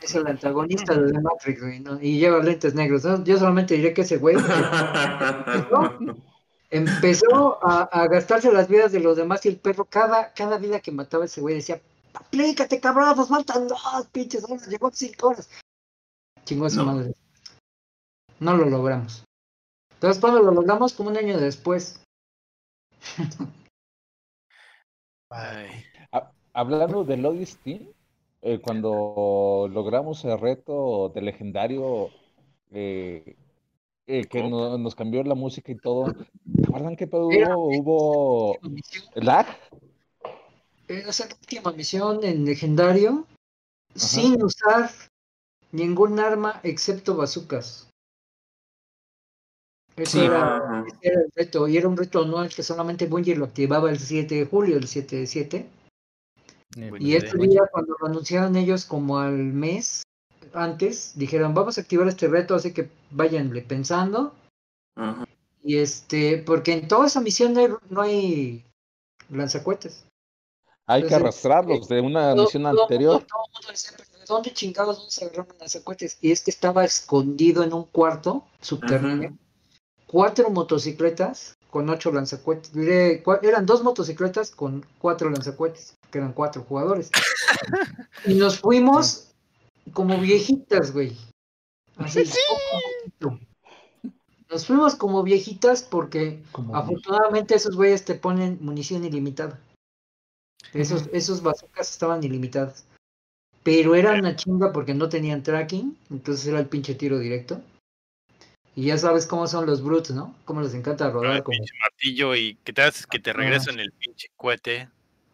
[0.03, 2.01] Es el antagonista de The Matrix, güey, ¿no?
[2.01, 3.05] Y lleva lentes negros.
[3.05, 3.23] ¿no?
[3.23, 4.35] Yo solamente diré que ese güey
[6.71, 10.81] empezó a, a gastarse las vidas de los demás y el perro, cada, cada vida
[10.81, 11.83] que mataba ese güey decía,
[12.15, 13.81] aplícate cabrón, nos faltan dos
[14.13, 15.49] pinches horas, llegó cinco horas.
[16.45, 16.87] Chingó a su No.
[16.87, 17.15] madre.
[18.41, 19.25] No lo logramos.
[19.95, 20.95] Entonces, cuando lo logramos?
[20.95, 22.03] Como un año después.
[25.31, 25.71] Ay,
[26.13, 27.95] Ha- Hablando del ODST,
[28.43, 32.11] eh, cuando logramos el reto de legendario
[32.73, 33.37] eh,
[34.07, 37.79] eh, que no- nos cambió la música y todo, ¿te acuerdan qué pedo hubo?
[37.79, 38.59] ¿Hubo
[39.15, 39.47] lag?
[40.91, 43.25] Era esa última misión en legendario
[43.95, 44.91] sin usar
[45.71, 47.89] ningún arma excepto bazucas.
[49.95, 50.25] Ese Sí.
[50.25, 50.85] era, Ajá.
[50.89, 54.01] ese era el reto, y era un reto anual que solamente Bungie lo activaba el
[54.01, 55.57] 7 de julio, el 7 de 7.
[56.77, 60.03] Eh, Bueno, Y este día, cuando lo anunciaron ellos como al mes
[60.55, 64.35] antes, dijeron, vamos a activar este reto, así que váyanle pensando.
[64.97, 65.25] Ajá.
[65.63, 68.65] Y este, porque en toda esa misión no hay, no hay
[69.29, 70.05] lanzacuetes.
[70.93, 73.27] Hay que arrastrarlos de una Todo- misión todo el mundo- anterior.
[73.27, 76.19] todo el mundo decía, "¿Pero ¿de dónde chingados vamos a agarrar lanzacuetes?
[76.21, 79.37] Y es que estaba escondido en un cuarto subterráneo.
[80.07, 82.73] Cuatro motocicletas con ocho lanzacuetes.
[82.73, 87.11] Diré, eran dos motocicletas con cuatro lanzacuetes, que eran cuatro jugadores.
[88.27, 89.29] y nos fuimos
[89.93, 91.17] como viejitas, güey.
[91.97, 92.61] Así, poco
[93.31, 93.47] poquito.
[94.51, 99.61] Nos fuimos como viejitas porque Como afortunadamente esos güeyes te ponen munición ilimitada.
[100.73, 102.85] Esos, esos bazookas estaban ilimitadas.
[103.63, 107.61] Pero era una chinga porque no tenían tracking, entonces era el pinche tiro directo.
[108.75, 110.35] Y ya sabes cómo son los brutes, ¿no?
[110.45, 113.33] Cómo les encanta con rodar el como pinche martillo y que te haces que te
[113.33, 114.89] regresan el pinche cohete.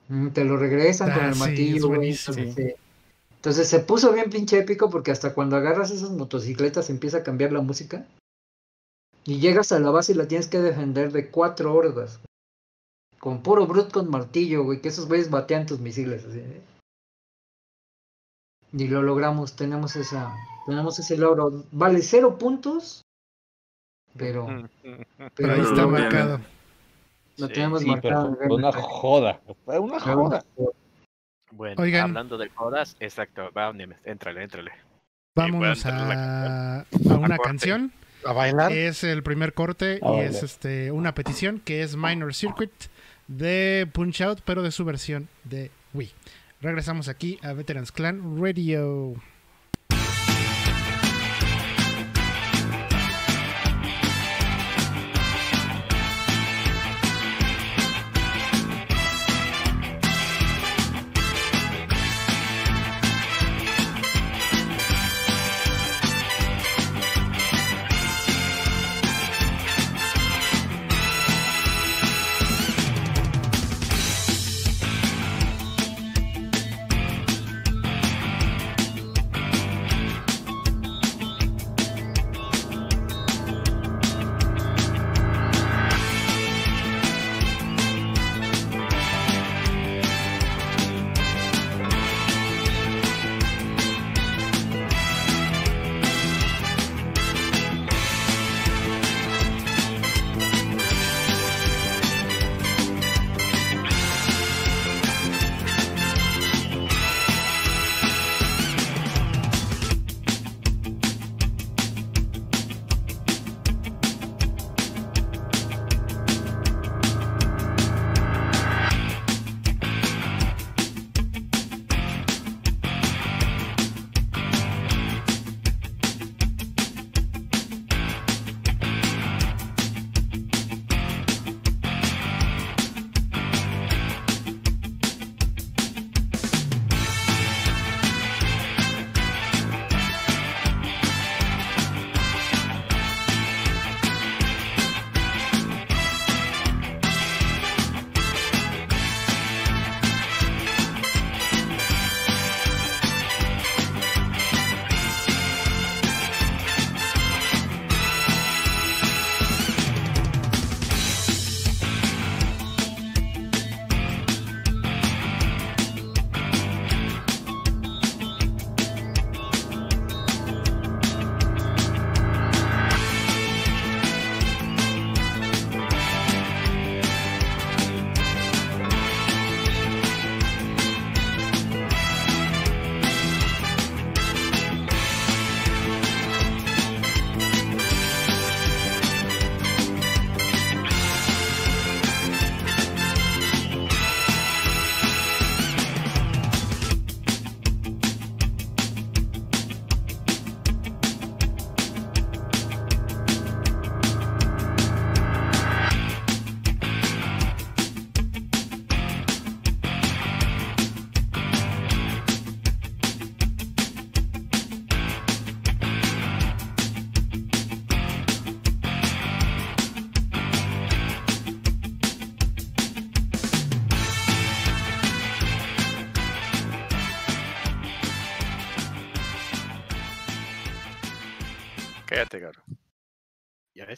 [0.08, 2.16] Mm, te lo regresan con Ah, el sí, martillo, güey.
[3.36, 7.52] entonces se puso bien pinche épico porque hasta cuando agarras esas motocicletas empieza a cambiar
[7.52, 8.06] la música.
[9.24, 12.20] Y llegas a la base y la tienes que defender de cuatro hordas.
[13.26, 14.80] Con puro brut con martillo, güey.
[14.80, 16.24] Que esos güeyes batean tus misiles.
[16.24, 16.38] Así.
[16.38, 16.62] ¿eh?
[18.72, 19.56] Y lo logramos.
[19.56, 20.32] Tenemos esa.
[20.64, 21.64] Tenemos ese logro.
[21.72, 23.04] Vale cero puntos.
[24.16, 24.46] Pero.
[24.80, 25.04] Pero
[25.34, 26.40] pero ahí está marcado.
[27.38, 28.36] lo Sí, tenemos Sí, marcado.
[28.36, 29.40] fue una joda.
[29.64, 30.44] Fue una joda.
[31.50, 32.10] Bueno, Oigan.
[32.10, 34.70] hablando de jodas, exacto, va, Niemes, éntrale, éntrale.
[35.34, 36.84] Vámonos a a,
[37.18, 37.90] una canción.
[38.24, 38.70] A bailar.
[38.70, 42.70] Es el primer corte y es este una petición que es Minor Circuit
[43.28, 46.12] de Punch Out, pero de su versión de Wii.
[46.60, 49.14] Regresamos aquí a Veterans Clan Radio.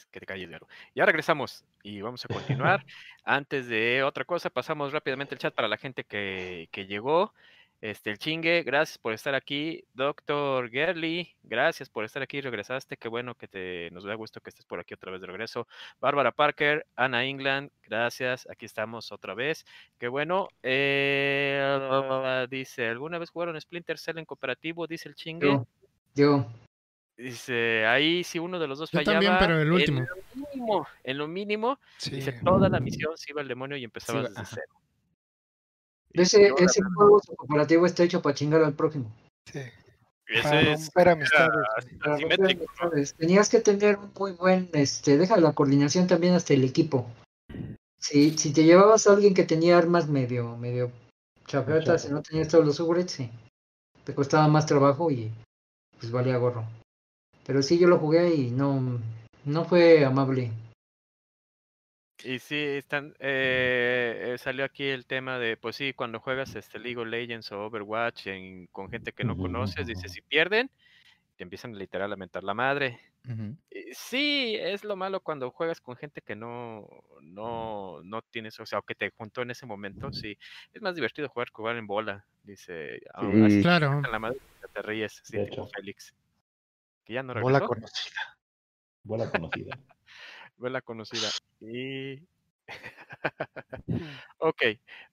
[0.06, 0.68] Que te calles, Garo.
[0.94, 2.84] Ya regresamos y vamos a continuar.
[3.24, 7.32] Antes de otra cosa, pasamos rápidamente el chat para la gente que, que llegó.
[7.80, 9.84] Este, el chingue, gracias por estar aquí.
[9.94, 12.40] Doctor Gerly, gracias por estar aquí.
[12.40, 12.96] Regresaste.
[12.96, 15.68] Qué bueno que te nos da gusto que estés por aquí otra vez de regreso.
[16.00, 18.48] Bárbara Parker, Ana England, gracias.
[18.50, 19.64] Aquí estamos otra vez.
[19.98, 20.48] Qué bueno.
[20.62, 24.88] Eh, dice, ¿alguna vez jugaron Splinter Cell en cooperativo?
[24.88, 25.46] Dice el chingue.
[25.46, 25.66] Yo,
[26.14, 26.46] yo.
[27.18, 29.14] Dice, ahí si uno de los dos Yo fallaba.
[29.20, 29.98] también, pero el último.
[30.00, 32.10] En lo mínimo, en lo mínimo, Sí.
[32.12, 34.50] dice, toda la misión se iba al demonio y empezabas va- desde ajá.
[34.54, 34.74] cero.
[36.12, 39.12] Ese, ese juego su cooperativo está hecho para chingar al prójimo.
[39.52, 39.58] Sí.
[40.26, 41.66] Ese Para es romper amistades.
[42.04, 42.16] era
[42.78, 43.04] Para.
[43.16, 47.10] Tenías que tener un muy buen, este, deja la coordinación también hasta el equipo.
[47.98, 50.92] Si, si te llevabas a alguien que tenía armas medio, medio
[51.46, 53.30] chafetas y no tenías todos los upgrades, sí.
[54.04, 55.32] Te costaba más trabajo y
[55.98, 56.64] pues valía gorro.
[57.48, 59.00] Pero sí, yo lo jugué y no,
[59.46, 60.52] no fue amable.
[62.22, 66.78] Y sí, están, eh, eh, salió aquí el tema de, pues sí, cuando juegas este
[66.78, 70.14] League of Legends o Overwatch en- con gente que no conoces, dice, ujú.
[70.14, 70.70] si pierden,
[71.36, 73.00] te empiezan literal a mentar la madre.
[73.92, 76.86] Sí, es lo malo cuando juegas con gente que no,
[77.22, 80.36] no, no tienes, o sea, o que te juntó en ese momento, sí.
[80.74, 83.00] Es más divertido jugar jugar en bola, dice.
[83.14, 83.62] aún así Sí.
[83.62, 84.02] Claro.
[84.02, 84.38] la madre,
[84.70, 85.66] te ríes, sí, tipo.
[85.68, 86.12] Félix.
[87.08, 87.68] Que ya no Bola regresó.
[87.68, 88.38] conocida.
[89.02, 89.78] Buena conocida.
[90.58, 91.30] Buena conocida.
[91.58, 92.22] Y.
[94.38, 94.62] ok,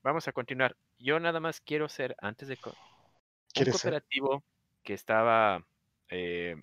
[0.04, 0.76] vamos a continuar.
[1.00, 2.60] Yo nada más quiero ser, antes de.
[2.66, 4.44] Un cooperativo
[4.84, 5.66] que estaba
[6.10, 6.62] eh,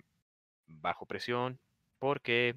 [0.67, 1.57] bajo presión
[1.97, 2.55] porque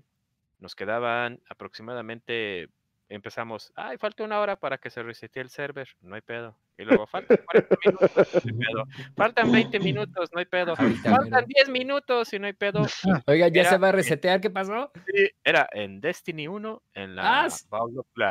[0.59, 2.69] nos quedaban aproximadamente.
[3.09, 6.57] Empezamos, ay, falta una hora para que se resete el server, no hay pedo.
[6.77, 8.85] Y luego faltan 40 minutos, no hay pedo.
[9.17, 10.75] Faltan 20 minutos, no hay pedo.
[10.77, 11.47] Ahorita Faltan mero.
[11.47, 12.83] 10 minutos y no hay pedo.
[13.27, 14.41] Oiga, ¿ya Era- se va a resetear?
[14.41, 14.91] ¿Qué pasó?
[15.07, 17.49] Sí, Era en Destiny 1, en la Ah.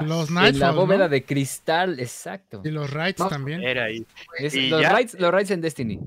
[0.02, 1.10] Los En la bóveda ¿no?
[1.10, 2.62] de cristal, exacto.
[2.66, 3.64] Y los Raids No, también.
[3.64, 4.06] Era ahí.
[4.40, 6.00] Es- y los, ya- raids, los raids en Destiny.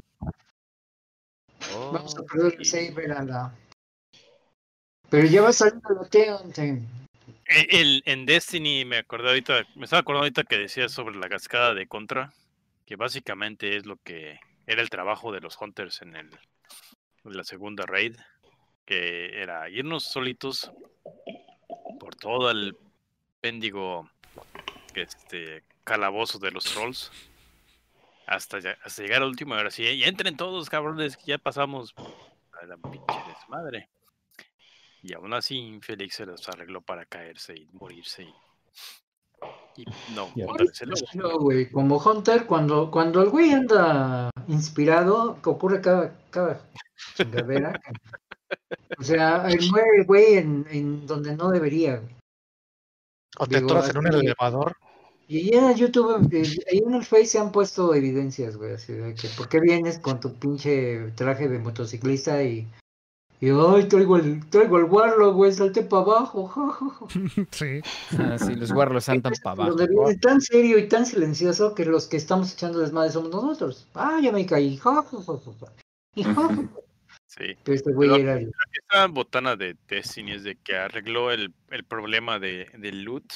[1.73, 3.55] Vamos a Oh, perder el save a la...
[5.11, 6.21] Pero ya va saliendo el.
[6.63, 6.83] Eh,
[7.49, 11.75] El, en Destiny me acordé ahorita, me estaba acordando ahorita que decías sobre la cascada
[11.75, 12.33] de contra,
[12.85, 16.31] que básicamente es lo que era el trabajo de los hunters en el
[17.25, 18.17] la segunda raid,
[18.87, 20.71] que era irnos solitos
[22.01, 22.75] por todo el
[23.41, 24.11] péndigo
[24.95, 27.11] este calabozo de los trolls
[28.27, 31.95] hasta, lle- hasta llegar al último y ahora sí, entren todos cabrones, que ya pasamos
[31.97, 33.89] a la pinche desmadre.
[35.03, 38.25] Y aún así, Félix se los arregló para caerse y morirse.
[39.77, 39.85] Y, y
[41.15, 46.61] no, güey, como Hunter, cuando, cuando el güey anda inspirado, que ocurre cada, cada
[47.15, 47.81] chingadera.
[48.99, 52.03] o sea, el muere el güey en, en donde no debería.
[53.39, 54.77] O te Digo, en un elevador.
[55.29, 56.43] Y ya en el YouTube, eh,
[56.73, 59.99] ahí en el Face se han puesto evidencias, güey, así de que ¿por qué vienes
[59.99, 62.67] con tu pinche traje de motociclista y,
[63.41, 67.07] y ay, traigo el, traigo el Warlock, güey, salte para abajo, ja, ja, ja"?
[67.53, 67.81] Sí.
[68.19, 69.77] Ah, sí, los guarros saltan para abajo.
[69.77, 73.87] Viene tan serio y tan silencioso que los que estamos echando desmadre somos nosotros.
[73.95, 74.81] Ah, ya me caí.
[76.15, 76.25] Y.
[77.27, 77.57] Sí.
[77.63, 78.51] Pero este güey Pero- era el...
[78.73, 83.31] Esta botana de Destiny es de que arregló el, el problema de, del loot.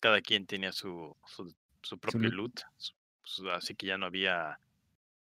[0.00, 2.34] Cada quien tenía su, su, su propio loot.
[2.34, 2.60] loot.
[2.76, 4.58] su- su- así que ya no había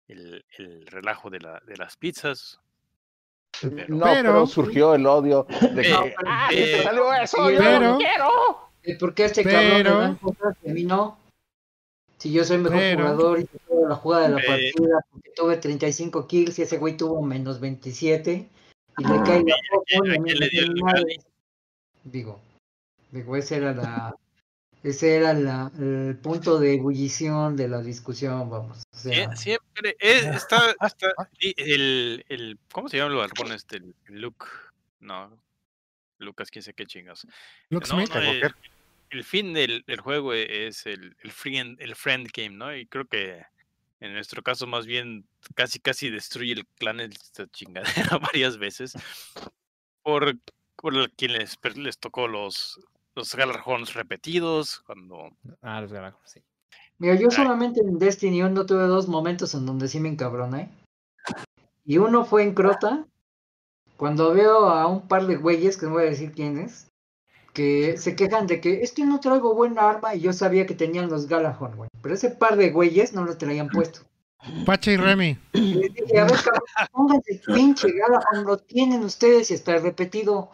[0.07, 2.59] el, el relajo de, la, de las pizzas.
[3.59, 5.91] Pero, No, pero, Pero- surgió el odio de que.
[5.91, 7.51] Eh, pero- ¡Ah, eh, te salió eso!
[7.51, 8.29] ¡Yo no pero- lo quiero!
[8.99, 11.17] ¿Por qué este cabrón Pero- dan cosas y a mí no?
[12.17, 14.45] Si yo soy mejor Pero- jugador y tuve la jugada de la Eh.
[14.47, 18.47] partida, porque tuve 35 kills y ese güey tuvo menos 27
[18.97, 21.19] y le cae la ¿a quién- y a a mí quién me Gali?
[22.03, 22.39] Digo,
[23.11, 24.15] digo, ese era la
[24.83, 28.83] ese era la, el punto de ebullición de la discusión, vamos.
[28.93, 33.51] O sea, Sie- Siempre es- está, está y el, el ¿cómo se llama el barbón
[33.53, 33.77] este?
[33.77, 34.45] El Luke.
[34.99, 35.41] No.
[36.19, 37.25] Lucas, quién sé qué chingas.
[37.69, 38.13] Luke No, Smith.
[38.13, 38.55] no, el,
[39.09, 42.75] el fin del, del juego es el, el, friend, el friend game, ¿no?
[42.75, 43.43] Y creo que
[43.99, 45.25] en nuestro caso más bien
[45.55, 48.93] casi casi destruye el clan esta chingadera varias veces
[50.03, 50.37] por,
[50.75, 52.79] por el- quien les, per- les tocó los,
[53.15, 55.29] los Galarhorns repetidos, cuando
[55.61, 56.41] Ah, los garajos, sí.
[56.97, 57.35] Mira, yo Ay.
[57.35, 60.69] solamente en Destiny 1 tuve dos momentos en donde sí me encabroné.
[61.83, 63.05] Y uno fue en Crota,
[63.97, 66.87] cuando veo a un par de güeyes, que no voy a decir quiénes,
[67.53, 70.73] que se quejan de que es que no traigo buena arma y yo sabía que
[70.73, 71.89] tenían los Galahorn, güey.
[72.01, 74.01] Pero ese par de güeyes no lo traían puesto.
[74.65, 75.37] Pacha y Remy.
[75.53, 80.49] Les dije, a ver, cabrón, pónganse pinche Galahorn, lo tienen ustedes y está repetido.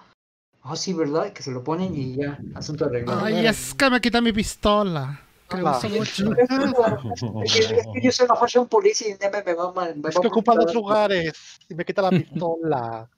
[0.69, 1.31] Ah, sí, ¿verdad?
[1.33, 3.23] Que se lo ponen y ya, asunto arreglado.
[3.23, 5.21] Ay, es que me quita mi pistola.
[5.49, 5.77] Que Ah.
[5.77, 6.25] uso mucho.
[7.45, 9.95] Es que, es que yo soy la fashion police y me, me va mal.
[9.95, 11.33] me que ocupa dos lugares
[11.69, 13.09] y me quita la pistola.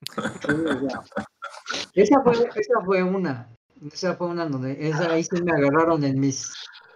[1.94, 3.48] Esa fue, esa fue una.
[3.92, 6.52] Esa fue una donde esa, ahí sí me agarraron en mis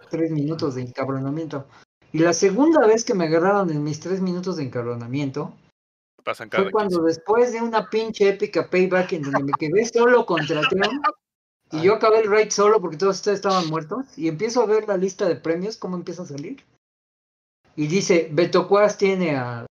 [0.09, 1.67] tres minutos de encabronamiento.
[2.11, 5.53] Y la segunda vez que me agarraron en mis tres minutos de encabronamiento
[6.23, 10.25] Pasan cada fue cuando después de una pinche épica payback en donde me quedé solo
[10.25, 11.01] contra Treon
[11.71, 14.87] y yo acabé el raid solo porque todos ustedes estaban muertos y empiezo a ver
[14.87, 16.63] la lista de premios, cómo empieza a salir.
[17.75, 19.65] Y dice, Beto Quas tiene a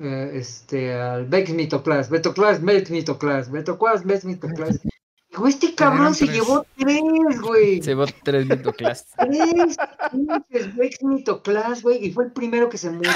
[0.00, 3.78] eh, este al Vex Mitoclass, Beto Class, Vex Mitoclass, Beto
[4.24, 4.80] Mitoclass.
[5.34, 6.36] Digo, este cabrón se tres.
[6.38, 7.82] llevó tres, güey.
[7.82, 9.06] Se llevó tres mitoclass.
[9.18, 9.76] Tres
[10.12, 12.06] pinches Vex Mitoclass, güey.
[12.06, 13.10] Y fue el primero que se murió.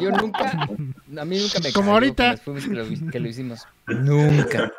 [0.00, 2.36] Yo nunca, a mí nunca me Como ahorita.
[2.36, 3.66] que lo, que lo hicimos.
[3.88, 4.72] Nunca.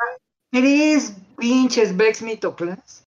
[0.51, 3.03] Tres pinches Vex Mitoclass.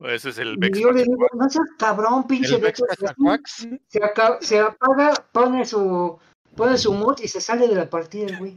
[0.00, 0.78] Ese es el Y Vex.
[0.78, 2.58] yo le digo, no seas cabrón, pinche.
[2.60, 3.68] Cachacuax.
[3.88, 4.00] Se,
[4.40, 6.18] se apaga, pone su,
[6.56, 8.56] pone su mood y se sale de la partida, güey.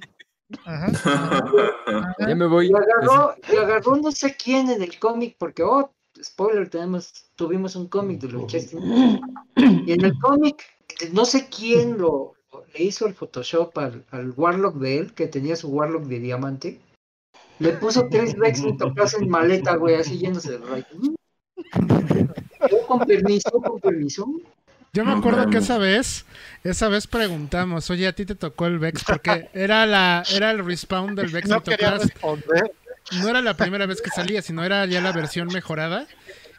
[0.66, 2.68] Ya me voy.
[2.68, 5.92] Y agarró, y agarró no sé quién en el cómic, porque, oh,
[6.22, 8.54] spoiler, tenemos, tuvimos un cómic de los.
[8.54, 10.64] Y en el cómic,
[11.12, 12.36] no sé quién lo,
[12.74, 16.80] le hizo el Photoshop al, al Warlock de él, que tenía su Warlock de diamante.
[17.60, 20.86] Le puso tres Vex Mitoclass en maleta, güey, así yéndose del rayo.
[22.70, 24.28] Yo con permiso, con permiso.
[24.94, 26.24] Yo me No acuerdo que esa vez,
[26.64, 30.64] esa vez preguntamos, oye, a ti te tocó el Vex, porque era la, era el
[30.64, 32.72] respawn del Vex No responder.
[33.22, 36.06] No era la primera vez que salía, sino era ya la versión mejorada.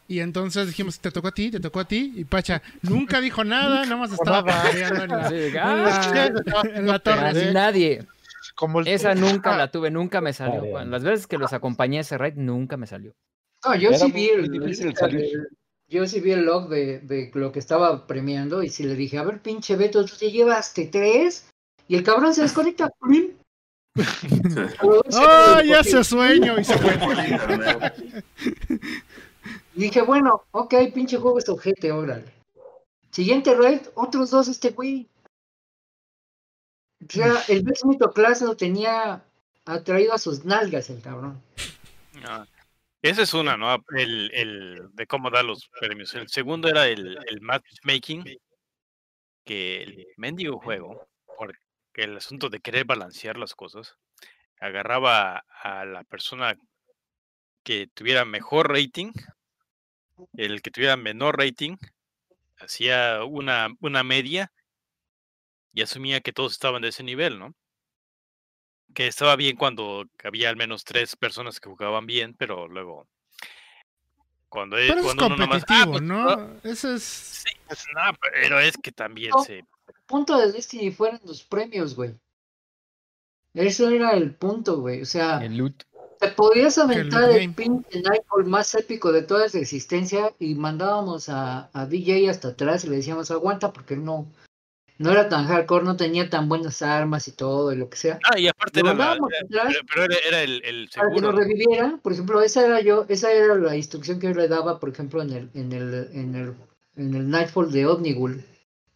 [0.09, 2.13] Y entonces dijimos, te tocó a ti, te tocó a ti.
[2.17, 4.41] Y Pacha nunca dijo nada, nada más estaba
[4.73, 5.75] en la, Sí, en ah,
[6.45, 7.29] la- en la torre.
[7.29, 7.55] Así así.
[7.55, 8.05] nadie.
[8.57, 10.85] Como el Esa nunca la tuve, nunca me salió.
[10.85, 13.15] Las veces que los acompañé a ese raid, nunca me salió.
[13.65, 15.49] No, yo Era sí vi el, difícil el- salir.
[15.89, 19.19] Yo sí vi el log de, de lo que estaba premiando y sí le dije,
[19.19, 21.49] a ver, pinche Beto, tú te llevaste tres
[21.89, 22.91] y el cabrón se desconecta.
[24.83, 26.59] ¡Oh, ya se sueño!
[26.59, 27.93] Y se fue.
[29.77, 32.33] Y dije, bueno, ok, pinche juego es ojete, órale.
[33.11, 35.09] Siguiente raid, otros dos este güey.
[37.03, 39.23] O sea, el Vex Mitoclass lo tenía
[39.65, 41.41] atraído a sus nalgas el cabrón.
[42.25, 42.47] Ah,
[43.05, 43.85] Esa es una, ¿no?
[43.99, 46.15] El, el de cómo dar los premios.
[46.15, 48.25] El segundo era el, el matchmaking,
[49.45, 51.59] que el mendigo juego, porque
[51.97, 53.95] el asunto de querer balancear las cosas,
[54.59, 56.57] agarraba a la persona
[57.63, 59.13] que tuviera mejor rating,
[60.39, 61.77] el que tuviera menor rating,
[62.57, 64.51] hacía una, una media
[65.75, 67.55] y asumía que todos estaban de ese nivel, ¿no?
[68.95, 73.07] Que estaba bien cuando había al menos tres personas que jugaban bien, pero luego
[74.49, 76.71] cuando es, Pero es cuando uno nomás, ah, competitivo, pues, ¿no?
[76.71, 77.03] Eso es...
[77.03, 79.43] sí, pues, no, pero es que también No.
[79.43, 79.65] se
[80.07, 82.15] punto de Destiny fueron los premios, güey.
[83.55, 85.03] Eso era el punto, güey.
[85.03, 85.83] O sea, El loot.
[86.21, 87.55] te podías aventar el game.
[87.55, 92.85] pinche Nightfall más épico de toda su existencia y mandábamos a, a DJ hasta atrás
[92.85, 94.31] y le decíamos aguanta porque no,
[94.99, 98.19] no era tan hardcore, no tenía tan buenas armas y todo y lo que sea.
[98.25, 99.19] Ah, y aparte Lo era, la-
[99.93, 101.99] pero, era, era el, el para que lo reviviera.
[102.03, 105.23] Por ejemplo, esa era yo, esa era la instrucción que yo le daba, por ejemplo,
[105.23, 106.55] en el, en el, en el,
[106.97, 108.45] en el Nightfall de Omnigul.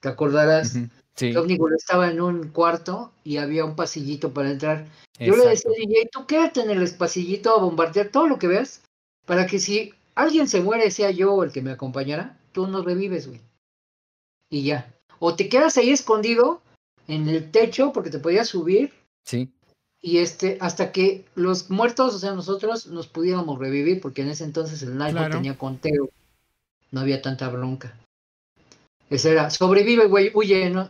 [0.00, 0.74] ¿Te acordarás?
[0.76, 4.86] Ujú, Sí, que Omnigul estaba en un cuarto y había un pasillito para entrar.
[5.18, 8.82] Yo le decía DJ, tú quédate en el pasillito a bombardear todo lo que veas,
[9.26, 12.84] para que si alguien se muere, sea yo o el que me acompañara, tú no
[12.84, 13.40] revives, güey.
[14.48, 14.94] Y ya.
[15.18, 16.60] O te quedas ahí escondido
[17.06, 18.92] en el techo porque te podías subir
[19.24, 19.50] Sí,
[20.00, 24.44] y este hasta que los muertos, o sea, nosotros nos pudiéramos revivir porque en ese
[24.44, 25.36] entonces el Nightfall Claro.
[25.36, 26.08] tenía conteo.
[26.90, 27.94] No había tanta bronca.
[29.10, 30.88] Ese era, sobrevive, güey, huye, ¿no?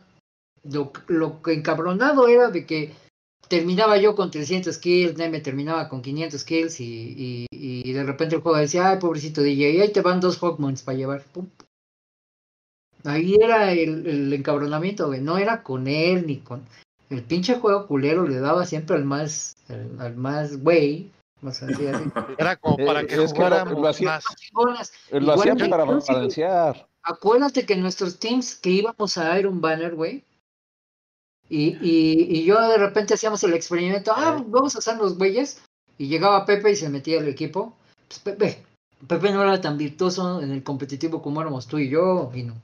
[0.64, 2.93] Lo, lo que encabronado era de que
[3.49, 6.85] terminaba yo con 300 kills, Neme terminaba con 500 kills y,
[7.16, 10.83] y, y de repente el juego decía, ay, pobrecito DJ, ahí te van dos Hawkmoons
[10.83, 11.24] para llevar.
[11.33, 11.47] Pum.
[13.05, 15.20] Ahí era el, el encabronamiento, güey.
[15.20, 16.62] No era con él ni con...
[17.11, 21.11] El pinche juego culero le daba siempre al más, al, al más güey.
[21.40, 22.05] Más así, así.
[22.38, 24.24] Era como para Eh, que es que lo- jugáramos lo hacía- más.
[24.36, 24.92] chingonas.
[25.12, 26.86] Lo hacían para balancear.
[27.03, 30.24] Acuérdate que en nuestros teams que íbamos a Iron Banner, güey.
[31.49, 35.62] Y, y, y yo de repente hacíamos el experimento, ah, vamos a hacer los güeyes.
[35.96, 37.74] Y llegaba Pepe y se metía al equipo.
[38.09, 38.62] Pues Pepe,
[39.07, 42.55] Pepe no era tan virtuoso en el competitivo como éramos tú y yo, y no.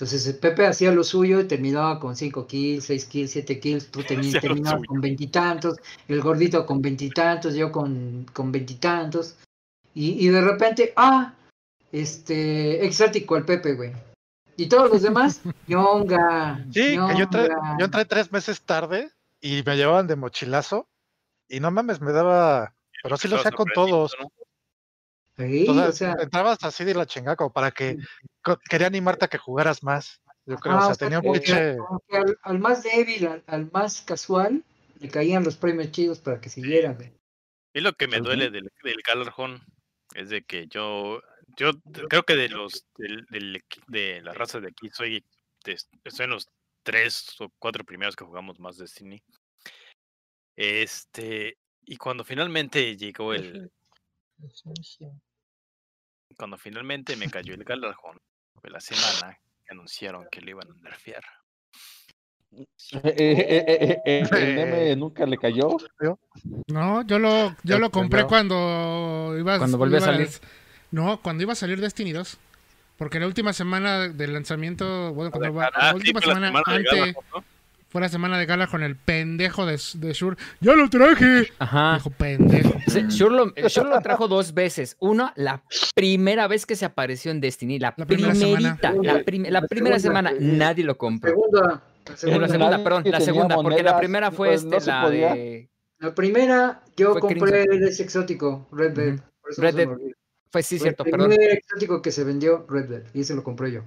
[0.00, 3.90] Entonces el Pepe hacía lo suyo y terminaba con 5 kills, 6 kills, 7 kills,
[3.90, 5.76] tú terminabas con veintitantos,
[6.08, 9.36] el gordito con veintitantos, yo con con veintitantos.
[9.92, 11.34] Y, y de repente, ah,
[11.92, 13.92] este, exótico el Pepe, güey.
[14.56, 16.64] Y todos los demás, Yonga.
[16.72, 17.48] Sí, que yo entré,
[17.78, 20.88] yo entré tres meses tarde y me llevaban de mochilazo
[21.46, 22.72] y no mames, me daba,
[23.02, 24.16] pero sí lo hacía con todos.
[24.18, 24.32] ¿no?
[25.48, 27.96] Sí, o sea, entrabas así de la chingada como para que
[28.68, 30.20] quería animarte a que jugaras más.
[30.46, 31.76] Yo creo, ah, o sea, tenía un pinche.
[32.10, 34.64] al, al más débil, al, al más casual,
[34.98, 36.98] le caían los premios chidos para que siguieran.
[37.72, 39.62] Y lo que me duele del, del Galarjón
[40.14, 41.22] es de que yo,
[41.56, 41.72] yo
[42.08, 45.24] creo que de los del, del de la raza de aquí soy,
[45.64, 46.48] de- estoy en los
[46.82, 49.22] tres o cuatro primeros que jugamos más Destiny.
[50.56, 53.70] Este, y cuando finalmente llegó el,
[56.36, 58.18] cuando finalmente me cayó el Galarjón,
[58.60, 61.22] fue la semana que anunciaron que lo iban a nerfear.
[62.92, 63.14] Eh, eh,
[63.48, 65.76] eh, eh, eh, el meme nunca le cayó.
[66.66, 69.58] No, yo lo, yo lo compré cuando ibas.
[69.58, 70.28] Cuando volvió a salir.
[70.90, 72.38] No, cuando iba a salir Destiny 2.
[72.96, 76.62] Porque la última semana del lanzamiento, bueno, cuando va, Ah, la sí, última la semana,
[76.66, 77.14] antes.
[77.90, 80.36] Fue la semana de Gala con el pendejo de, de Shur.
[80.60, 81.48] ¡Ya lo traje!
[81.58, 81.94] Ajá.
[81.96, 82.72] Dijo pendejo.
[83.08, 84.96] Shur lo, Shur lo trajo dos veces.
[85.00, 85.62] Una, la
[85.94, 87.78] primera vez que se apareció en Destiny.
[87.78, 88.90] La, La primera primerita.
[88.92, 89.12] semana.
[89.12, 90.30] La, prim- la La primera segunda.
[90.30, 90.40] semana.
[90.56, 91.30] Nadie lo compró.
[91.30, 92.38] Segunda, la segunda.
[92.40, 95.34] la segunda, perdón, la segunda, porque la primera fue pues, este, no la podía.
[95.34, 95.68] de.
[95.98, 97.72] La primera, yo Fue compré Crimson.
[97.82, 99.20] el ese exótico, Red Dead.
[99.58, 99.88] Red Dead.
[100.50, 101.28] Fue sí, Fue cierto, el perdón.
[101.28, 103.82] primer exótico que se vendió, Red Dead, y ese lo compré yo.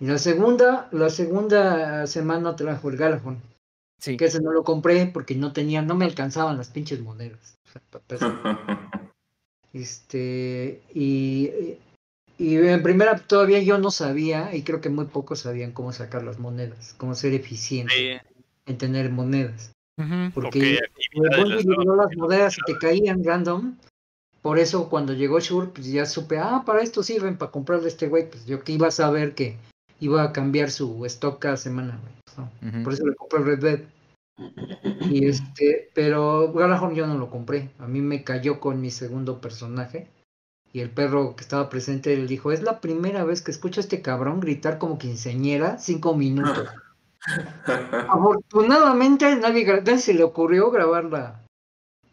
[0.00, 3.40] Y la segunda, la segunda semana trajo el Galahorn,
[3.98, 4.16] Sí.
[4.18, 7.56] que ese no lo compré porque no tenía, no me alcanzaban las pinches monedas.
[9.72, 11.50] Este, y,
[12.38, 16.24] y en primera todavía yo no sabía, y creo que muy pocos sabían cómo sacar
[16.24, 18.30] las monedas, cómo ser eficiente Sí,
[18.64, 19.72] en tener monedas.
[20.34, 20.78] Porque
[21.14, 21.58] daban.
[21.58, 23.76] dio las monedas y te caían random.
[24.40, 27.88] Por eso cuando llegó Shure, pues ya supe, ah, para esto sirven, para comprarle a
[27.88, 28.30] este güey.
[28.30, 29.56] Pues yo que iba a saber que
[30.00, 32.82] iba a cambiar su stock cada semana, güey.
[32.84, 33.80] Por eso le compré el Red Dead.
[35.10, 37.70] Y este, pero Galahorn yo no lo compré.
[37.78, 40.08] A mí me cayó con mi segundo personaje.
[40.72, 43.84] Y el perro que estaba presente, él dijo, es la primera vez que escucho a
[43.84, 46.68] este cabrón gritar como quinceañera cinco minutos.
[48.08, 51.46] Afortunadamente nadie, nadie se le ocurrió grabar la,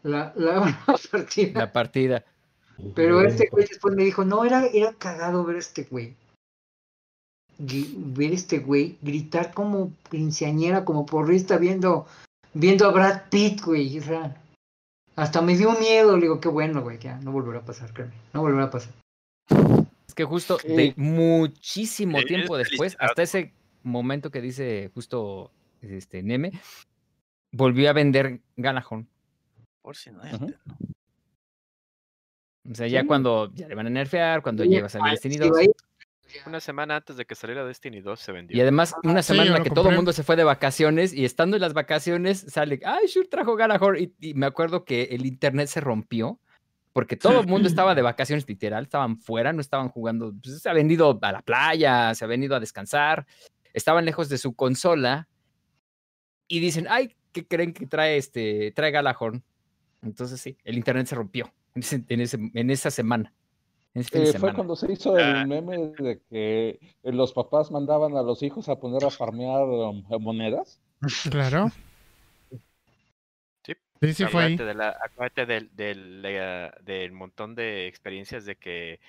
[0.02, 0.54] la, la,
[0.86, 1.60] la partida.
[1.60, 2.24] La partida.
[2.94, 6.16] Pero este güey después me dijo, no, era, era cagado ver a este güey.
[7.58, 12.06] Ver este güey gritar como quinceañera, como porrista, viendo,
[12.52, 13.98] viendo a Brad Pitt, güey.
[13.98, 14.36] O sea,
[15.16, 16.16] hasta me dio miedo.
[16.16, 18.14] Le digo, qué bueno, güey, ya no volverá a pasar, créeme.
[18.32, 18.92] No volverá a pasar.
[20.06, 23.52] Es que justo de muchísimo tiempo es después, hasta ese
[23.82, 25.50] momento que dice justo
[25.82, 26.52] este Neme,
[27.52, 29.06] volvió a vender Galahorn.
[29.82, 30.54] Por si no Ujú.
[32.70, 33.06] O sea, ya Sí.
[33.06, 35.58] cuando ya le van a nerfear, cuando Sí, llega a salir Destiny Sí, 2.
[36.46, 38.56] Una semana antes de que saliera Destiny 2 se vendió.
[38.56, 41.12] Y además, una sí, semana en la que todo el mundo se fue de vacaciones
[41.12, 43.98] y estando en las vacaciones sale, ay, Shure trajo Galahorn.
[44.02, 46.40] Y, y me acuerdo que el internet se rompió
[46.92, 50.32] porque todo el mundo estaba de vacaciones, literal, estaban fuera, no estaban jugando.
[50.42, 53.26] pues, se habían ido a la playa, se habían ido a descansar,
[53.72, 55.28] estaban lejos de su consola
[56.48, 59.42] y dicen, ay, ¿qué creen que trae este, trae Galahorn?
[60.02, 63.32] Entonces sí, el internet se rompió en, ese- en, ese- en esa semana.
[63.94, 65.42] Eh, fue cuando se hizo Ah.
[65.42, 69.62] el meme de que eh, los papás mandaban a los hijos a poner a farmear
[69.64, 70.80] um, monedas.
[71.30, 71.70] Claro.
[73.64, 73.74] Sí.
[74.02, 74.56] Sí, sí fue ahí.
[74.56, 79.00] De la- acuérdate del, del, eh, del montón de experiencias de que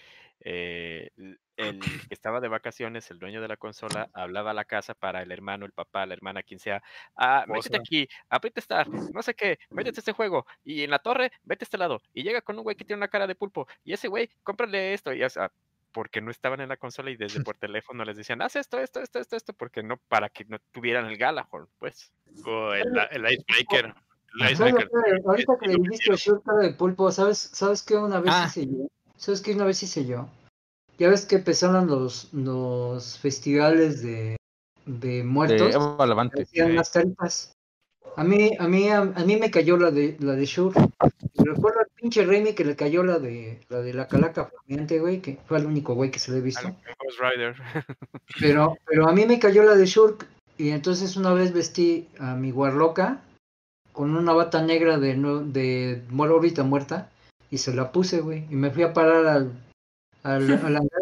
[0.41, 1.09] eh,
[1.57, 5.21] el que estaba de vacaciones, el dueño de la consola, hablaba a la casa para
[5.21, 6.83] el hermano, el papá, la hermana, quien sea.
[7.15, 7.81] Ah, métete Esposa.
[7.81, 10.45] aquí, aprieta estar, no sé qué, métete a este juego.
[10.63, 12.01] Y en la torre, vete a este lado.
[12.13, 13.67] Y llega con un güey que tiene una cara de pulpo.
[13.83, 15.13] Y ese güey, cómprale esto.
[15.13, 15.51] Y o sea,
[15.91, 18.99] porque no estaban en la consola y desde por teléfono les decían, haz esto, esto,
[18.99, 22.11] esto, esto, esto, porque no, para que no tuvieran el Galahorn, pues.
[22.45, 23.95] O el, el Icebreaker.
[24.41, 24.89] El ¿sabes Icebreaker.
[25.25, 28.45] Ahorita que le dijiste cara de pulpo, ¿sabes, ¿sabes qué una vez Ah.
[28.47, 28.89] hice yo?
[29.15, 30.27] ¿Sabes qué una vez hice yo?
[30.97, 34.37] Ya ves que empezaron los, los festivales de,
[34.85, 35.73] de muertos.
[35.73, 36.43] De Lavante.
[36.43, 36.75] hacían
[37.19, 37.53] las.
[38.17, 40.79] A mí, a mí, a, a mí me cayó la de la de Shure.
[41.33, 44.99] Y Recuerdo al pinche Remy que le cayó la de la de la calaca flameante,
[44.99, 46.73] güey, que fue el único güey que se le he visto.
[47.19, 47.55] Rider.
[48.39, 50.25] Pero, pero a mí me cayó la de Shurk.
[50.57, 53.21] Y entonces una vez vestí a mi Warlocka
[53.91, 57.09] con una bata negra de, no- de órbita muerta
[57.51, 58.45] y se la puse, güey.
[58.49, 59.51] Y me fui a parar al,
[60.25, 61.01] al, al hangar.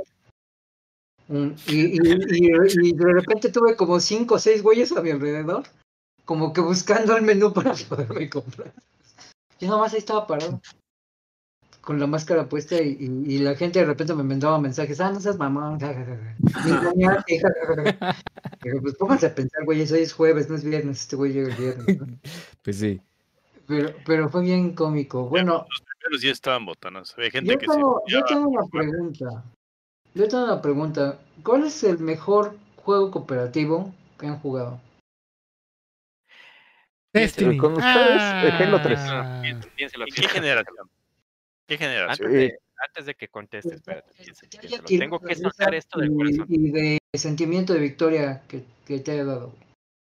[1.29, 1.99] Un- y, y-
[2.29, 5.63] y- y de repente tuve como cinco o seis güeyes a mi alrededor,
[6.25, 8.73] como que buscando el menú para poderme comprar.
[9.59, 10.61] Yo nomás ahí estaba parado,
[11.79, 15.37] con la máscara puesta y, la gente de repente me mandaba mensajes, ah, no seas
[15.37, 16.65] mamón, ja, ja, ja, ja.
[16.65, 18.15] Ni bañarte, ja, ja, ja, ja".
[18.61, 21.49] Digo, pues pónganse a pensar, güeyes, hoy es jueves, no es viernes, este güey llega
[21.49, 21.99] el viernes.
[22.01, 22.07] ¿no?
[22.63, 23.01] Pues sí.
[23.67, 25.27] Pero, pero fue bien cómico.
[25.29, 25.65] Bueno,
[26.03, 27.13] primeros estaban botanas.
[27.17, 29.43] Había gente yo que tengo, se yo tengo una pregunta.
[30.13, 31.19] Yo tengo una pregunta.
[31.43, 34.79] ¿Cuál es el mejor juego cooperativo que han jugado?
[37.13, 37.57] Destiny.
[37.57, 38.99] con ustedes, eh, Halo 3.
[39.03, 39.41] Ah.
[39.75, 40.89] Piénselo, ¿En qué generación?
[41.67, 42.27] ¿Qué generación?
[42.27, 44.49] Antes de, antes de que contestes, espérate, piénsalo.
[44.49, 46.45] tirado Tengo que risa esto del y- corazón.
[46.49, 49.53] Y de sentimiento de victoria que, que te haya dado.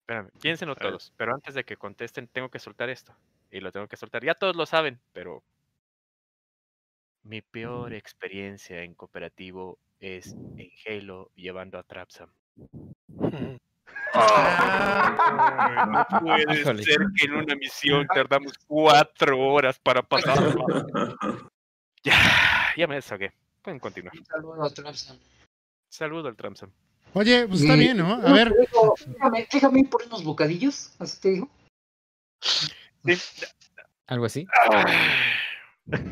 [0.02, 3.14] Espérame, piénsenlo todos, pero antes de que contesten, tengo que soltar esto.
[3.50, 4.24] Y lo tengo que soltar.
[4.24, 5.42] Ya todos lo saben, pero.
[7.28, 12.30] Mi peor experiencia en cooperativo es en Halo llevando a Trapsam.
[14.16, 16.82] no puede Híjole.
[16.84, 20.54] ser que en una misión tardamos cuatro horas para pasarla.
[22.02, 22.16] ya,
[22.74, 23.30] ya me desahogué.
[23.60, 24.16] Pueden continuar.
[24.16, 25.18] Un saludo a Trapsam.
[25.90, 26.70] Saludo al Trapsam.
[27.12, 28.14] Oye, pues está Y- bien, ¿no?
[28.14, 28.54] A no, ver,
[29.06, 30.94] Déjame, déjame ir por unos bocadillos.
[30.98, 31.50] Así te digo.
[34.06, 34.46] Algo así.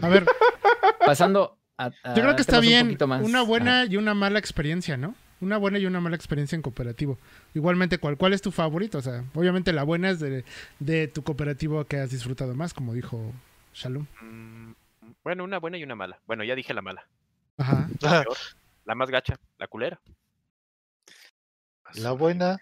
[0.03, 0.27] A ver.
[1.05, 1.91] Pasando a.
[2.05, 2.97] a Yo creo que está un bien.
[3.01, 3.43] Una ajá.
[3.43, 5.15] buena y una mala experiencia, ¿no?
[5.41, 7.19] Una buena y una mala experiencia en cooperativo.
[7.55, 8.99] Igualmente, ¿cuál, cuál es tu favorito?
[8.99, 10.45] O sea, obviamente la buena es de,
[10.79, 13.33] de tu cooperativo que has disfrutado más, como dijo
[13.75, 14.07] Shalom.
[14.23, 14.73] Mm,
[15.23, 16.19] bueno, una buena y una mala.
[16.27, 17.07] Bueno, ya dije la mala.
[17.59, 17.89] Ajá.
[18.01, 18.37] La peor,
[18.87, 20.01] la más gacha, la culera.
[21.95, 22.59] La buena,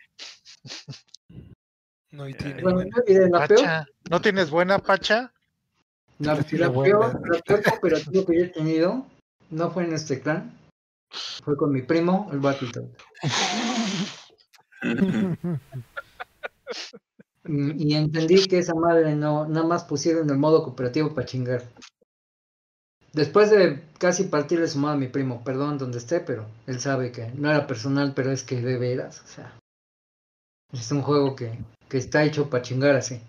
[2.11, 2.63] No, y tiene.
[2.63, 3.61] Bueno, yo diré la peor.
[3.61, 3.87] Pacha.
[4.11, 5.33] ¿No tienes buena, Pacha?
[6.25, 9.07] La, Sí, la peor, la peor cooperativo que yo he tenido
[9.51, 10.59] no fue en este clan.
[11.45, 12.89] Fue con mi primo, el Battletoad.
[17.47, 21.63] Y entendí que esa madre no, nada más pusieron el modo cooperativo para chingar.
[23.13, 27.13] Después de casi partirle su madre a mi primo, perdón donde esté, pero él sabe
[27.13, 29.59] que no era personal, pero es que de veras, o sea.
[30.73, 31.59] Es un juego que,
[31.89, 33.21] que está hecho para chingar así.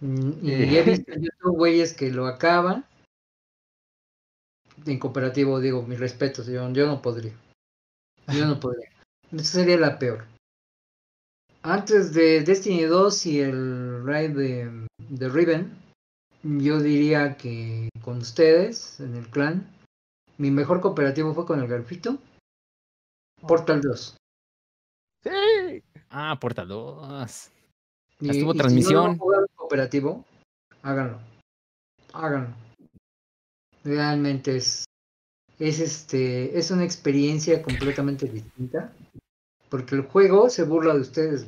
[0.00, 2.84] Mm, Y he visto en YouTube güeyes que lo acaban.
[4.84, 7.32] En cooperativo digo, mis respetos, yo, yo no podría.
[8.28, 8.90] Yo no podría.
[9.32, 10.24] Esa sería la peor.
[11.62, 15.76] Antes de Destiny 2 y el raid de, de Riven,
[16.42, 19.68] yo diría que con ustedes, en el clan,
[20.38, 22.18] mi mejor cooperativo fue con el Garfito.
[23.48, 24.16] Portal 2.
[25.24, 25.82] Sí.
[26.10, 27.50] Ah, Portal 2.
[28.20, 29.18] Y, Estuvo y si no lo han transmisión.
[29.66, 30.24] Cooperativo,
[30.82, 31.18] háganlo.
[32.12, 32.54] Háganlo.
[33.84, 34.84] Realmente es,
[35.58, 38.92] es este, es una experiencia completamente distinta.
[39.68, 41.44] Porque el juego se burla de ustedes.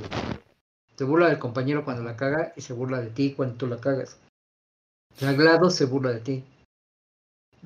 [0.96, 3.80] Se burla del compañero cuando la caga y se burla de ti cuando tú la
[3.80, 4.18] cagas.
[5.20, 6.44] La GLaDOS se burla de ti.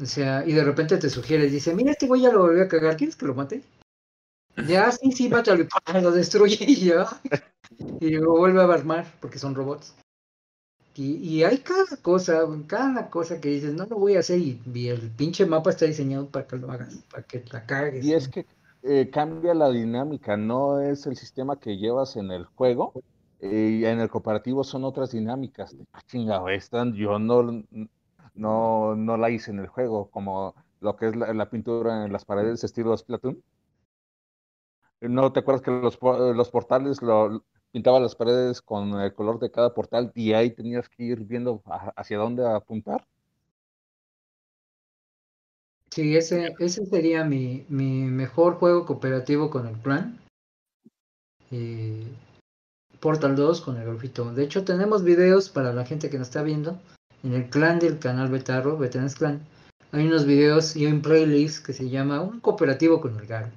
[0.01, 2.69] O sea, y de repente te sugiere, dice, mira, este güey ya lo volvió a
[2.69, 3.63] cagar, ¿quieres que lo mate?
[4.67, 6.03] Ya, sí, sí, mátalo y ¡pam!
[6.03, 7.07] lo destruye y ya.
[8.01, 9.95] Y lo vuelve a armar porque son robots.
[10.95, 14.61] Y, y hay cada cosa, cada cosa que dices, no lo voy a hacer y,
[14.75, 18.05] y el pinche mapa está diseñado para que lo hagas, para que la cagues.
[18.05, 18.47] Y es que
[18.83, 22.93] eh, cambia la dinámica, no es el sistema que llevas en el juego.
[23.41, 25.77] eh, y en el cooperativo son otras dinámicas.
[25.93, 27.65] Ah, chingado, esta yo no,
[28.35, 32.13] no, no la hice en el juego, como lo que es la, la pintura en
[32.13, 33.43] las paredes estilo Splatoon.
[35.01, 39.51] ¿No te acuerdas que los, los portales lo pintaba las paredes con el color de
[39.51, 43.07] cada portal y ahí tenías que ir viendo a- hacia dónde apuntar?
[45.91, 50.19] Sí, ese, ese sería mi, mi mejor juego cooperativo con el clan.
[51.51, 52.07] Eh,
[53.01, 54.33] Portal 2 con el grafito.
[54.33, 56.81] De hecho, tenemos videos para la gente que nos está viendo.
[57.23, 59.41] En el clan del canal Betarro, Veterans Clan,
[59.93, 63.49] hay unos videos y un playlist que se llama Un cooperativo con el Garo.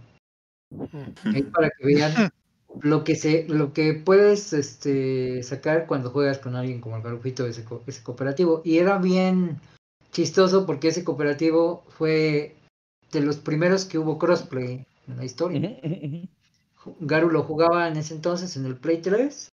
[1.34, 2.11] Ahí para que vean
[2.82, 7.45] lo que se, lo que puedes este, sacar cuando juegas con alguien como el Garufito,
[7.45, 8.61] ese, ese cooperativo.
[8.63, 9.59] Y era bien
[10.11, 12.55] chistoso porque ese cooperativo fue
[13.11, 15.80] de los primeros que hubo crossplay en la historia.
[16.99, 19.49] Garu lo jugaba en ese entonces en el Play 3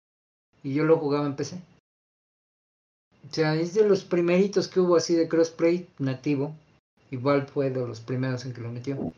[0.64, 1.62] y yo lo jugaba en PC.
[3.30, 6.56] O sea, es de los primeritos que hubo así de crossplay nativo.
[7.12, 9.14] Igual fue de los primeros en que lo metió.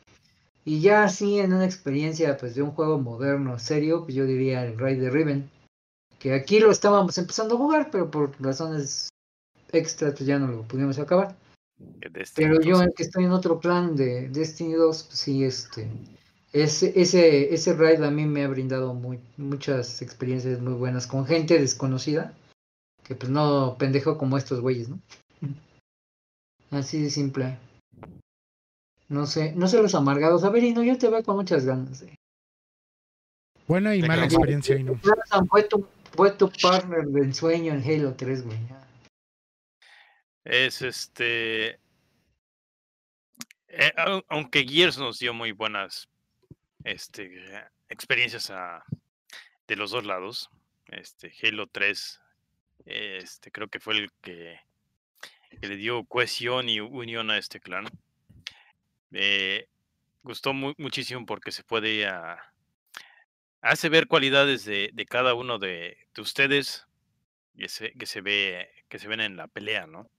[0.63, 4.65] Y ya así en una experiencia pues de un juego moderno, serio, pues yo diría
[4.65, 5.49] el Raid de Riven.
[6.19, 9.09] Que aquí lo estábamos empezando a jugar, pero por razones
[9.71, 11.35] extra pues ya no lo pudimos acabar.
[12.11, 12.47] Destiny.
[12.47, 15.89] Pero yo, que estoy en otro plan de Destiny 2, pues sí, este.
[16.53, 21.25] Ese, ese, ese raid a mí me ha brindado muy, muchas experiencias muy buenas con
[21.25, 22.33] gente desconocida.
[23.03, 24.99] Que pues no pendejo como estos güeyes, ¿no?
[26.71, 27.57] Así de simple.
[29.11, 30.45] No sé, no sé los amargados.
[30.45, 32.01] A ver, y no, yo te veo con muchas ganas.
[32.03, 32.15] eh.
[33.67, 34.97] Buena y mala experiencia, Inu.
[35.03, 35.85] Jonathan fue tu,
[36.15, 38.57] fue tu partner del sueño en Halo 3, güey.
[40.45, 41.79] Es este.
[43.67, 46.07] eh, au- aunque Gears nos dio muy buenas
[46.85, 47.29] este,
[47.89, 48.83] experiencias a-
[49.67, 50.49] de los dos lados,
[50.87, 52.19] este, Halo 3
[52.85, 54.57] este, creo que fue el que,
[55.59, 57.85] que le dio cohesión y unión a este clan.
[59.13, 59.67] Eh,
[60.23, 62.39] gustó mu- muchísimo porque se puede ah,
[63.61, 66.85] hace ver cualidades de, de cada uno de, de ustedes
[67.57, 70.09] que se, que se ve que se ven en la pelea, ¿no?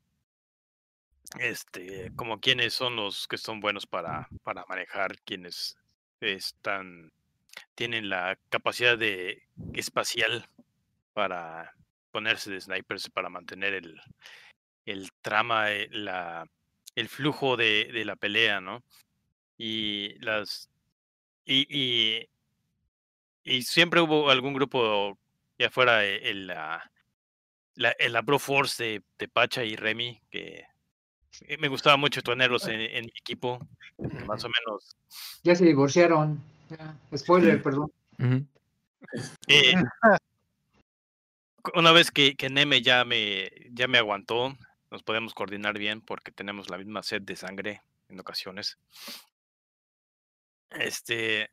[1.38, 5.76] Este, como quienes son los que son buenos para, para manejar, quienes
[6.20, 7.10] están,
[7.74, 9.42] tienen la capacidad de
[9.74, 10.48] espacial
[11.14, 11.74] para
[12.12, 14.00] ponerse de snipers para mantener el,
[14.86, 16.46] el trama, eh, la,
[16.94, 18.82] el flujo de, de la pelea, ¿no?
[19.58, 20.68] Y las
[21.44, 22.28] y, y,
[23.44, 25.18] y siempre hubo algún grupo,
[25.58, 26.90] ya fuera eh, el, la,
[27.74, 30.64] la, el la Bro Force de, de Pacha y Remy, que
[31.58, 33.66] me gustaba mucho tenerlos en, en mi equipo,
[34.26, 34.96] más o menos.
[35.42, 36.42] Ya se divorciaron.
[36.70, 37.92] Ya, Spoiler, perdón.
[39.48, 39.74] Eh,
[41.74, 44.56] una vez que, que Neme ya me, ya me aguantó,
[44.92, 48.78] nos podemos coordinar bien porque tenemos la misma sed de sangre en ocasiones.
[50.70, 51.48] Este,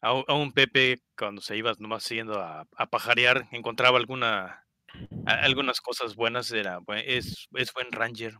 [0.00, 4.66] a, un- Pepe, cuando se iba nomás siguiendo a, pajarear, encontraba alguna,
[5.26, 8.34] a- algunas cosas buenas, era, es, es buen Ranger,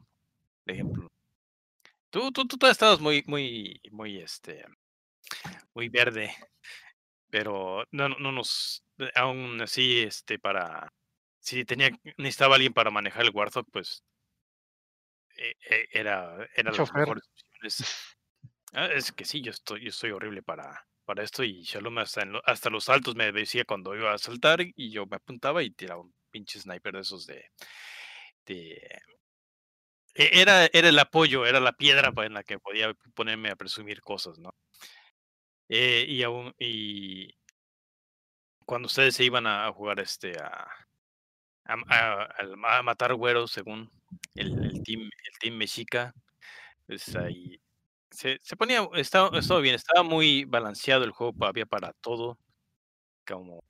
[0.64, 1.12] por ejemplo.
[2.10, 4.64] Tú, tú, tú estabas muy, muy, muy, este,
[5.74, 6.34] muy verde,
[7.30, 8.84] pero no, no no nos,
[9.14, 10.92] aún así, este, para,
[11.40, 14.02] si tenía, necesitaba alguien para manejar el Warthog, pues,
[15.92, 18.16] era, era las mejores opciones.
[18.72, 22.22] Ah, es que sí, yo estoy, yo estoy horrible para, para esto y Shalom hasta,
[22.22, 25.62] en lo- hasta los saltos me decía cuando iba a saltar y yo me apuntaba
[25.62, 27.44] y tiraba un pinche sniper de esos de...
[28.46, 29.00] de
[30.14, 34.00] e- era, era el apoyo, era la piedra en la que podía ponerme a presumir
[34.00, 34.54] cosas, ¿no?
[35.68, 37.34] Eh, y aún, y
[38.66, 40.66] cuando ustedes se iban a, a jugar este a,
[41.64, 43.90] a, a- al- a matar güeros según
[44.34, 46.12] el, el team, el team mexica,
[46.86, 47.60] pues ahí
[48.10, 52.38] se, se ponía, estaba, estaba bien, estaba muy balanceado el juego, había para todo,
[53.26, 53.64] como,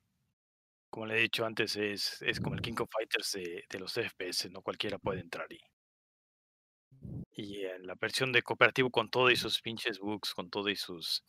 [0.89, 3.97] como le he dicho antes, es, es como el King of Fighters de, de los
[3.97, 5.59] FPS, no cualquiera puede entrar y,
[7.35, 10.75] y en la versión de cooperativo con todo y sus pinches bugs, con todo y
[10.75, 11.23] sus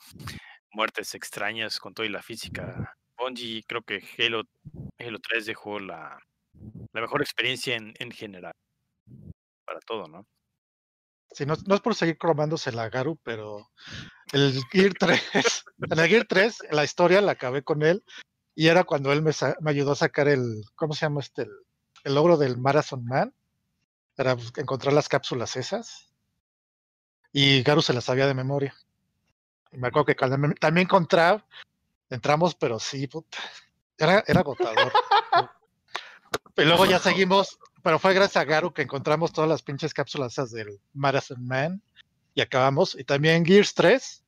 [0.73, 4.43] muertes extrañas, con todo y la física, Bungie creo que Halo,
[4.99, 6.19] Halo 3 dejó la,
[6.93, 8.53] la mejor experiencia en, en general,
[9.65, 10.27] para todo, ¿no?
[11.33, 13.71] Sí, no, no es por seguir cromándose la Garu, pero
[14.33, 15.21] el Gear 3,
[15.91, 18.05] en el Gear 3, la historia la acabé con él
[18.55, 21.43] y era cuando él me, me ayudó a sacar el, ¿cómo se llama este?
[21.43, 21.51] El,
[22.05, 23.35] el logro del Marathon Man,
[24.15, 26.15] para bus- encontrar las cápsulas esas.
[27.33, 28.77] Y Garu se las sabía de memoria.
[29.73, 30.15] Y me acuerdo que
[30.61, 31.45] también contra
[32.11, 33.39] entramos, pero sí, puta,
[33.99, 34.93] era, era agotador.
[36.57, 40.33] y luego ya seguimos, pero fue gracias a Garu que encontramos todas las pinches cápsulas
[40.33, 41.83] esas del Marathon Man
[42.35, 42.95] y acabamos.
[42.95, 44.25] Y también Gears 3,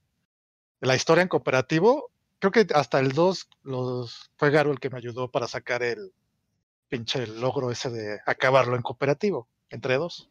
[0.81, 4.99] la historia en cooperativo, creo que hasta el 2 los, fue Garu el que me
[4.99, 6.13] ayudó para sacar el
[6.89, 10.29] pinche logro ese de acabarlo en cooperativo, entre dos.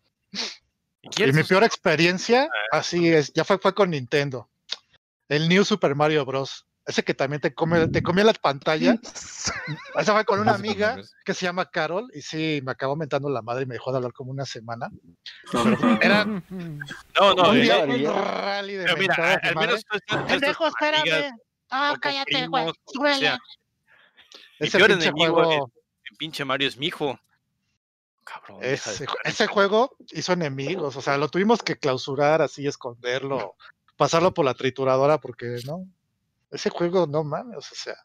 [1.02, 4.50] ¿Y Y mi peor experiencia, así es, ya fue, fue con Nintendo.
[5.28, 6.66] El New Super Mario Bros.
[6.86, 9.00] Ese que también te come, te comía la pantalla.
[9.96, 13.42] Esa fue con una amiga que se llama Carol y sí, me acabó mentando la
[13.42, 14.90] madre y me dejó de hablar como una semana.
[16.02, 16.42] Era No,
[17.34, 19.84] no, un eh, día un rally de pero mira, al menos
[20.28, 21.34] Pendejo, espérame.
[21.72, 22.72] Ah, cállate, güey.
[22.86, 23.38] Súbele.
[24.60, 25.72] Ese peor pinche enemigo juego,
[26.10, 27.20] el pinche Mario es mi hijo.
[28.24, 33.56] Cabrón, ese, juego hizo enemigos, o sea, lo tuvimos que clausurar así, esconderlo,
[33.98, 35.86] pasarlo por la trituradora porque no,
[36.56, 37.96] ese juego no mames, o sea,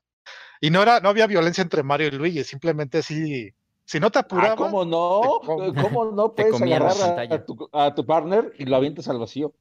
[0.60, 3.50] y no era, no había violencia entre Mario y Luigi, simplemente sí,
[3.84, 5.40] si no te Ah, apurabas, ¿cómo no?
[5.44, 9.54] com- ¿Cómo no puedes agarrar a- tu, a tu partner y lo avientas al vacío?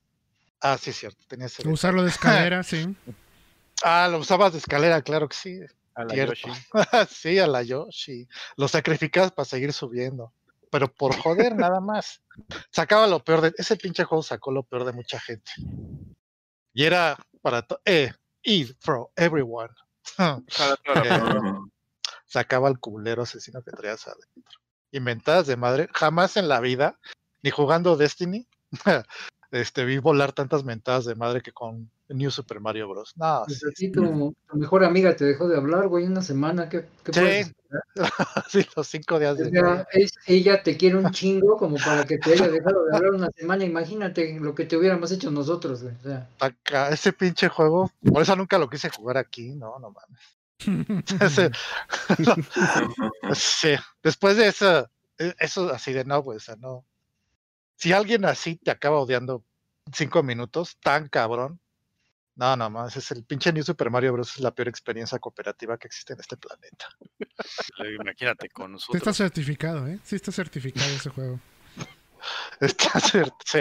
[0.61, 1.67] ah, sí, cierto, tenía ese.
[1.67, 2.85] Usarlo de escalera, sí.
[3.81, 5.57] Ah, lo usabas de escalera, claro que sí,
[5.95, 6.33] A la cierto.
[6.33, 6.51] Yoshi.
[7.09, 10.33] sí, a la Yoshi, lo sacrificabas para seguir subiendo.
[10.69, 12.21] pero por joder nada más.
[12.71, 15.49] Sacaba lo peor de ese pinche juego sacó lo peor de mucha gente.
[16.73, 18.11] Y era para to- eh,
[18.43, 19.69] eat for everyone.
[20.15, 20.43] Claro,
[20.83, 21.69] claro.
[22.25, 24.59] Sacaba al culero asesino que traías adentro.
[24.91, 26.99] Inventadas de madre, jamás en la vida,
[27.41, 28.47] ni jugando Destiny,
[29.51, 33.13] este, vi volar tantas mentadas de madre que con New Super Mario Bros.
[33.15, 36.67] No, Pues así tu, tu mejor amiga te dejó de hablar, güey, una semana.
[36.69, 37.53] ¿Qué, qué Sí.
[38.49, 42.17] sí, los cinco días O de es- ella te quiere un chingo como para que
[42.17, 43.63] te haya dejado de hablar una semana.
[43.63, 45.93] Imagínate lo que te hubiéramos hecho nosotros, güey.
[45.95, 49.91] O sea, Taca- ese pinche juego, por eso nunca lo quise jugar aquí, no, no
[49.91, 50.19] mames.
[53.33, 53.69] Sí,
[54.03, 56.85] después de eso, e- eso así de no, pues, o sea, no.
[57.75, 59.43] Si alguien así te acaba odiando
[59.93, 61.59] cinco minutos, tan cabrón,
[62.39, 64.35] no, no más, es el pinche New Super Mario Bros.
[64.35, 66.85] es la peor experiencia cooperativa que existe en este planeta.
[67.79, 68.95] Eh, Imagínate con Sí nosotros.
[68.97, 69.99] está certificado, ¿eh?
[70.03, 71.39] Sí está certificado ese juego.
[72.59, 73.59] Está cierto, sí.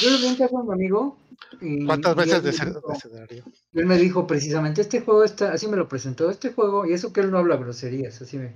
[0.00, 1.18] yo lo vi en casa de un amigo.
[1.60, 3.44] y- ¿Cuántas veces de escenario?
[3.74, 7.12] Él me dijo precisamente, este juego está, así me lo presentó, este juego, y eso
[7.12, 8.54] que él no habla groserías, así me...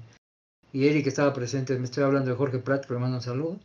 [0.73, 3.61] Y Eric estaba presente, me estoy hablando de Jorge Pratt, pero mando un saludo.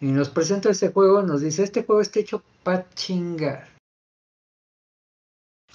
[0.00, 3.68] Y nos presenta este juego, nos dice, este juego está hecho para chingar.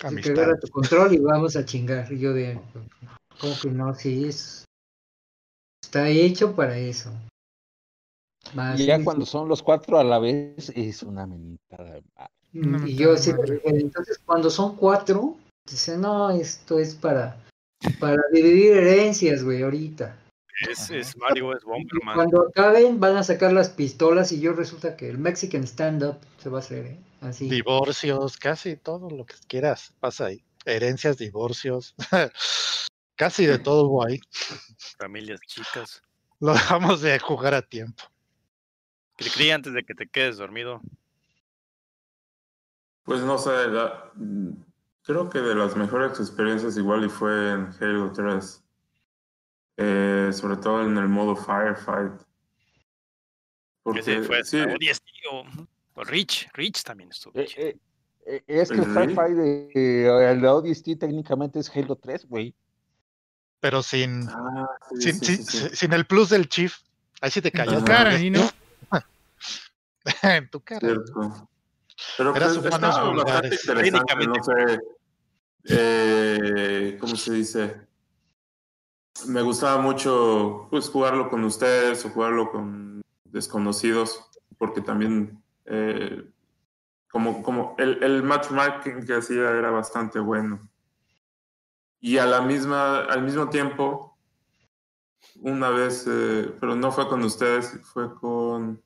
[0.03, 0.33] Amistad.
[0.39, 2.11] agarra tu control y vamos a chingar.
[2.11, 2.59] Y yo de,
[3.39, 3.93] ¿cómo que no?
[3.95, 4.65] Sí, es...
[5.83, 7.11] Está hecho para eso.
[8.77, 11.93] Y ya cuando son los cuatro a la vez, es una mentada.
[11.93, 12.31] de madre.
[12.53, 13.61] Mm, Una Y mentada yo madre.
[13.65, 15.37] entonces cuando son cuatro,
[15.69, 17.43] dice, no, esto es para,
[17.99, 20.17] para dividir herencias, güey, ahorita.
[20.61, 22.15] Es, es Mario, es Bomberman.
[22.15, 26.49] cuando acaben van a sacar las pistolas y yo resulta que el Mexican stand-up se
[26.49, 26.99] va a hacer, ¿eh?
[27.21, 27.49] Así.
[27.49, 30.43] Divorcios, casi todo lo que quieras pasa ahí.
[30.65, 31.95] Herencias, divorcios,
[33.15, 34.19] casi de todo hubo ahí.
[34.99, 36.01] Familias chicas.
[36.39, 38.03] Lo dejamos de jugar a tiempo.
[39.15, 40.81] Cricri, antes de que te quedes dormido.
[43.03, 44.11] Pues no sé, la-
[45.03, 48.63] creo que de las mejores experiencias igual y fue en Halo 3.
[49.77, 52.13] Eh, sobre todo en el modo Firefight.
[53.83, 54.57] Porque Ese fue sí,
[55.31, 55.45] o,
[55.93, 56.49] o Rich.
[56.53, 57.39] Rich también estuvo.
[57.39, 57.77] Eh, eh,
[58.25, 62.25] eh, es que el ¿El Firefight de, eh, el de ODST técnicamente es Halo 3,
[62.27, 62.53] güey.
[63.59, 64.67] Pero sin, ah,
[64.99, 66.75] sí, sin, sí, sin- sin el plus del Chief.
[67.21, 67.83] Ahí sí te cayó.
[67.85, 68.49] Cara, no.
[70.23, 70.79] en tu cara.
[70.81, 71.49] Cierto.
[72.17, 73.51] Pero Eras pues, bastante vulgares.
[73.67, 74.37] interesante, Técnicamente.
[74.37, 74.79] no sé,
[75.69, 77.86] eh, ¿cómo se dice?
[79.25, 86.29] Me gustaba mucho pues jugarlo con ustedes o jugarlo con desconocidos, porque también eh,
[87.09, 90.69] como, como el, el matchmaking que hacía era bastante bueno.
[91.99, 94.17] Y a la misma, al mismo tiempo,
[95.41, 98.81] una vez, eh, pero no fue con ustedes, fue con,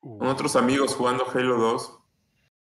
[0.00, 1.98] con otros amigos jugando Halo 2.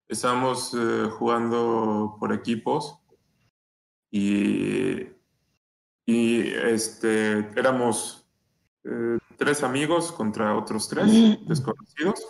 [0.09, 2.99] Estábamos eh, jugando por equipos
[4.11, 5.16] y,
[6.07, 8.25] y este, éramos
[8.85, 11.11] eh, tres amigos contra otros tres
[11.47, 12.25] desconocidos.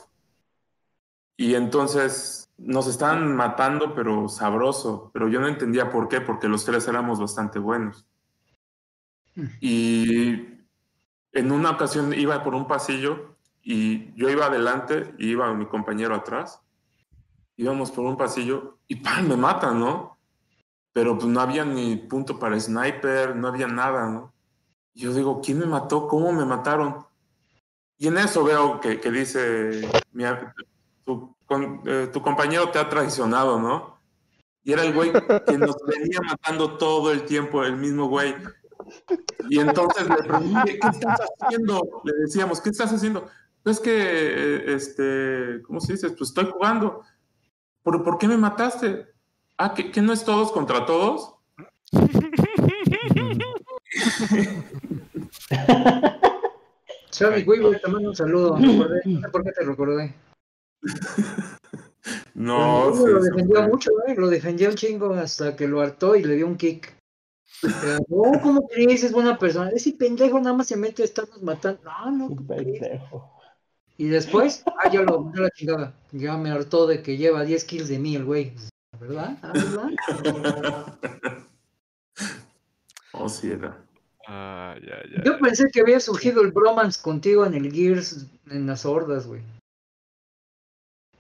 [1.36, 5.10] Y entonces nos estaban matando, pero sabroso.
[5.12, 8.06] Pero yo no entendía por qué, porque los tres éramos bastante buenos.
[9.60, 10.46] Y
[11.32, 16.14] en una ocasión iba por un pasillo y yo iba adelante y iba mi compañero
[16.14, 16.62] atrás.
[17.58, 19.28] Íbamos por un pasillo y ¡pam!
[19.28, 20.15] me matan, ¿no?
[20.96, 24.32] Pero pues no había ni punto para sniper, no había nada, ¿no?
[24.94, 26.08] Yo digo, ¿quién me mató?
[26.08, 27.04] ¿Cómo me mataron?
[27.98, 30.24] Y en eso veo que, que dice, mi
[31.04, 31.36] tu,
[31.84, 34.00] eh, tu compañero te ha traicionado, ¿no?
[34.64, 35.12] Y era el güey
[35.46, 38.34] que nos venía matando todo el tiempo, el mismo güey.
[39.50, 42.00] Y entonces le pregunté, ¿qué estás haciendo?
[42.04, 43.28] Le decíamos, ¿qué estás haciendo?
[43.66, 46.08] Es que, eh, este, ¿cómo se dice?
[46.08, 47.02] Pues estoy jugando.
[47.82, 49.14] ¿Por, por qué me mataste?
[49.58, 51.34] Ah, ¿que, que no es todos contra todos?
[57.12, 58.56] Xavi Weaver, te mando un saludo.
[58.56, 60.14] recordé, no sé por qué te recordé.
[62.34, 63.68] No, sí, lo defendió sí.
[63.68, 64.14] mucho, ¿eh?
[64.14, 66.94] lo defendió un chingo hasta que lo hartó y le dio un kick.
[67.62, 69.02] Pero, no, ¿cómo crees?
[69.02, 69.70] Es buena persona.
[69.70, 71.80] Ese pendejo nada más se mete a estarnos matando.
[71.82, 73.32] No, no, pendejo.
[73.96, 75.94] Y después, ah, ya lo ya la chingada.
[76.12, 78.52] Ya me hartó de que lleva 10 kills de mí el güey.
[79.00, 79.38] ¿Verdad?
[79.42, 80.98] Ah, ¿verdad?
[83.12, 83.76] Oh, sí, era.
[84.28, 85.22] Ah, ya, ya.
[85.24, 89.40] Yo pensé que había surgido el bromance contigo en el Gears en las hordas, güey.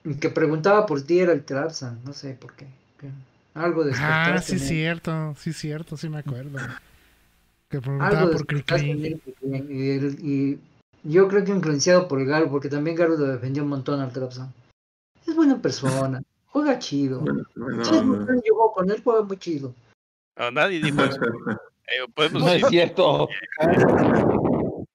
[0.04, 2.66] Y que preguntaba por ti era el Trapsan, no sé por qué.
[3.54, 4.58] Algo Ah, despertaste.
[4.58, 5.34] sí, cierto.
[5.38, 6.58] Sí, cierto, sí me acuerdo.
[7.68, 8.46] Que preguntaba Algo por
[8.80, 10.60] él, y, y-
[11.02, 14.12] Yo creo que influenciado por el Garo, porque también Garo lo defendió un montón al
[14.12, 14.52] Trapson.
[15.26, 16.22] Es buena persona,
[16.56, 17.20] juega chido.
[17.20, 17.44] Bueno,
[18.74, 19.74] con él, juega muy chido.
[20.36, 21.20] No, nadie dijo eso.
[21.88, 23.28] Eh, podemos No es decir cierto.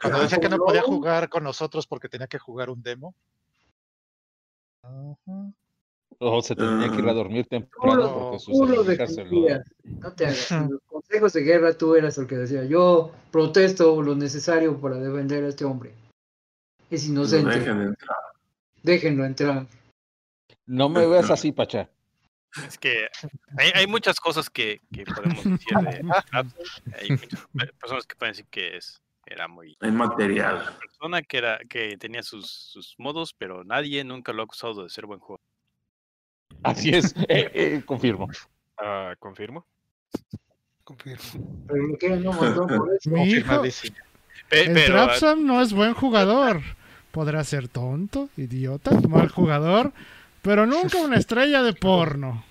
[0.00, 3.16] Cuando decía que no podía jugar con nosotros porque tenía que jugar un demo.
[6.20, 8.56] O se tenía que ir a dormir Tú temprano porque sus.
[8.60, 10.52] No te hagas.
[10.52, 14.98] En los consejos de guerra tú eras el que decía, yo protesto lo necesario para
[14.98, 15.94] defender a este hombre.
[16.90, 17.58] Es No inocente.
[17.58, 18.16] dejen de entrar.
[18.84, 19.66] Déjenlo entrar.
[20.66, 21.88] No me veas así, Pacha.
[22.66, 23.06] Es que
[23.58, 26.54] hay, hay muchas cosas que, que podemos decir de Trapson.
[27.00, 30.56] Hay muchas pe- personas que pueden decir que es, era muy Hay material.
[30.56, 34.82] buena persona, que, era, que tenía sus, sus modos, pero nadie nunca lo ha acusado
[34.84, 35.44] de ser buen jugador.
[36.62, 37.14] Así es.
[37.28, 38.28] Eh, eh, confirmo.
[38.78, 39.66] Ah, confirmo.
[40.84, 41.66] Confirmo.
[41.68, 43.10] Pero un montón por eso.
[43.10, 43.96] Mi hijo, Confirmadísimo.
[44.48, 46.62] Pe- el ah, Trapsam no es buen jugador.
[47.10, 49.92] Podrá ser tonto, idiota, mal jugador,
[50.46, 52.44] pero nunca una estrella de porno.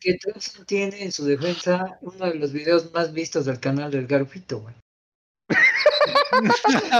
[0.00, 4.06] Que Thompson tiene en su defensa uno de los videos más vistos del canal del
[4.06, 4.74] Garfito, güey.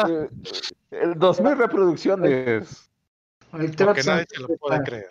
[0.08, 0.28] Eh,
[0.90, 2.90] eh, Dos mil reproducciones.
[3.52, 5.08] El Porque nadie se lo puede creer.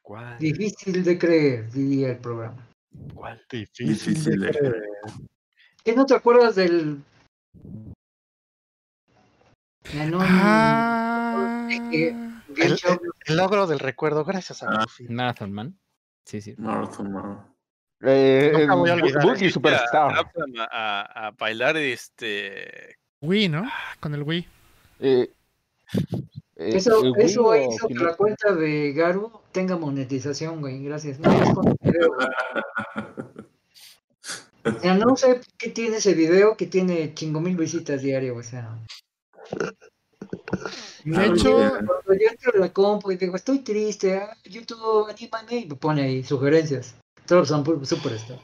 [0.00, 0.38] ¿Cuál?
[0.38, 2.66] difícil de creer, diría el programa.
[3.14, 3.44] ¿Cuál?
[3.50, 4.84] Difícil, Difícil de de creer.
[5.84, 7.02] ¿Qué no te acuerdas del
[9.92, 12.14] Anónimo Ah, Eh,
[12.56, 14.86] El- logro del recuerdo, gracias a Ah.
[15.08, 15.78] Marathon Man.
[16.24, 16.54] Sí, sí.
[16.58, 17.46] Marathon Man.
[18.02, 20.12] Eh, Nunca voy a eh, Boogie a Superstar.
[20.12, 20.22] A,
[20.70, 23.68] a- a bailar este Wii, ¿no?
[24.00, 24.46] Con el Wii.
[25.00, 25.30] Eh,
[26.56, 30.82] Eso, eh, eso Wii hizo que la cuenta de Garu tenga monetización, güey.
[30.84, 31.18] Gracias.
[31.20, 32.28] No, es con el video, güey.
[34.64, 38.42] O sea, no sé qué tiene ese video que tiene chingo mil visitas diarias, o
[38.42, 38.78] sea.
[41.04, 45.56] De hecho, Cuando yo entro a la compu y digo, estoy triste, ah, YouTube, anímame,
[45.64, 46.94] y me pone ahí sugerencias.
[47.26, 48.38] Todos son superstar.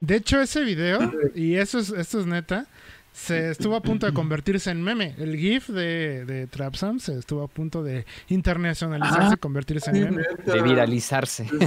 [0.00, 0.98] de hecho ese video,
[1.34, 2.66] y eso es, esto es neta,
[3.12, 5.14] se estuvo a punto de convertirse en meme.
[5.18, 10.22] El GIF de, de Trapsam se estuvo a punto de internacionalizarse y convertirse en meme.
[10.44, 11.48] De viralizarse.
[11.48, 11.58] Sí,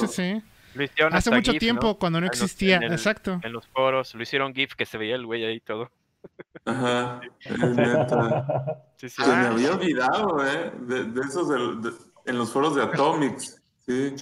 [0.00, 0.42] sí, sí.
[0.74, 1.98] Lo hicieron Hace mucho GIF, tiempo, ¿no?
[1.98, 2.76] cuando no En los- existía.
[2.76, 3.40] en el- Exacto.
[3.44, 5.90] En los foros lo hicieron GIF que se veía el güey ahí todo.
[6.64, 8.84] Ajá, es neta.
[8.96, 9.22] Sí, sí.
[9.22, 10.72] Se me había olvidado, ¿eh?
[10.80, 11.92] De, de esos del- de-
[12.26, 13.60] en los foros de Atomics.
[13.86, 14.14] Sí.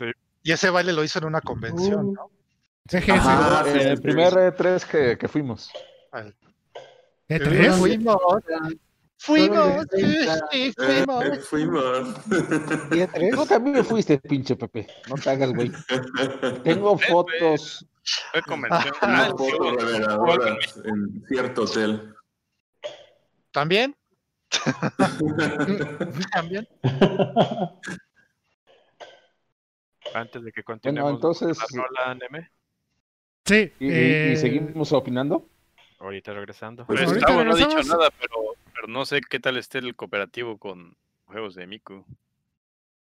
[0.42, 2.30] Y ese baile lo hizo en una convención, ¿no?
[2.88, 3.10] CGS.
[3.10, 4.02] Ajá, sí, Eh, sí, el sí.
[4.02, 5.70] primer E3 que, que fuimos.
[7.28, 7.72] ¿E3?
[7.76, 8.16] Fuimos,
[9.18, 11.24] fuimos, sí, sí, fuimos.
[11.24, 12.08] eh, fuimos.
[12.90, 13.30] ¿Y E3?
[13.36, 14.86] Tú también fuiste, pinche Pepe.
[15.08, 15.70] No te hagas, güey.
[16.64, 17.86] Tengo fotos.
[18.32, 18.94] Fue convención.
[19.02, 19.30] Ah,
[20.84, 22.14] en cierto hotel.
[23.52, 23.96] ¿También?
[26.32, 26.68] ¿También?
[30.14, 31.58] Antes de que continuemos entonces-
[31.96, 32.50] la Neme,
[33.46, 33.72] Sí.
[33.80, 33.92] ¿Y, y- y
[34.32, 35.46] eh, seguimos opinando?
[35.98, 36.86] ahorita regresando.
[36.86, 38.36] Pues Pues ahorita no ha dicho nada, pero,
[38.74, 40.96] pero no sé qué tal esté el cooperativo con
[41.26, 42.04] juegos de Miku.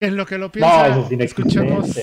[0.00, 1.96] En lo que lo No, piensa, eso es escuchemos.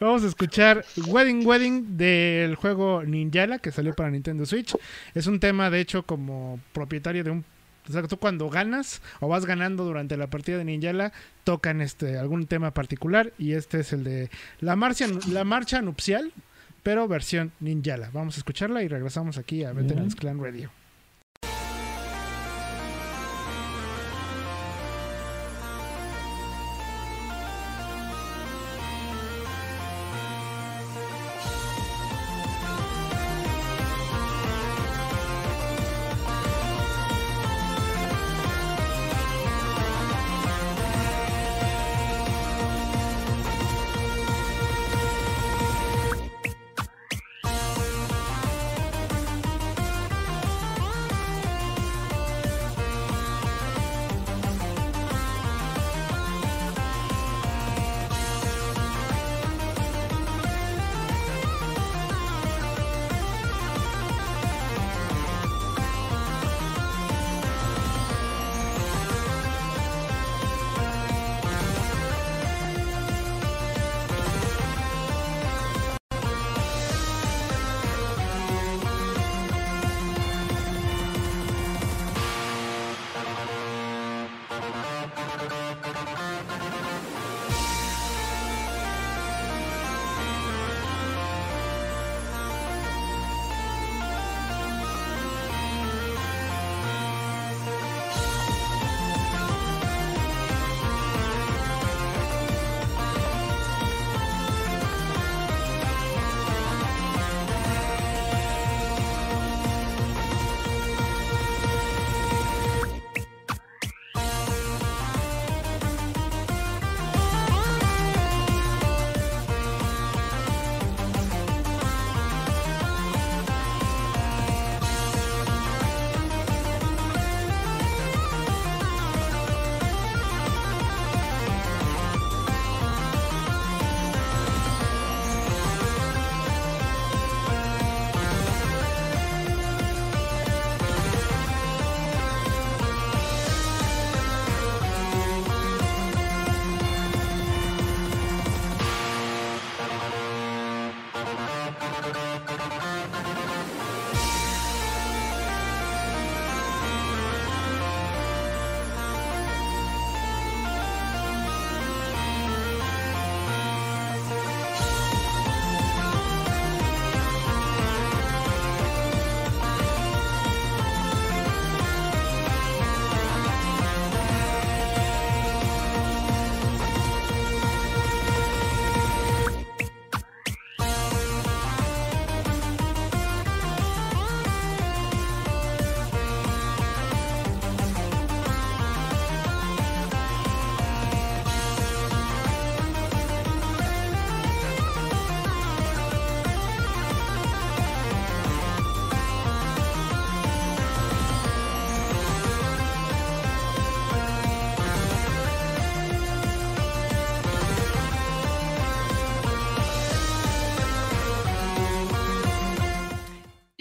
[0.00, 4.74] Vamos a escuchar Wedding Wedding del juego Ninjala que salió para Nintendo Switch.
[5.14, 7.44] Es un tema, de hecho, como propietario de un.
[7.88, 11.12] O sea, tú cuando ganas o vas ganando durante la partida de Ninjala,
[11.44, 13.32] tocan este algún tema particular.
[13.38, 14.30] Y este es el de
[14.60, 16.32] la marcha, la marcha nupcial,
[16.82, 18.10] pero versión Ninjala.
[18.12, 20.70] Vamos a escucharla y regresamos aquí a Veterans Clan Radio.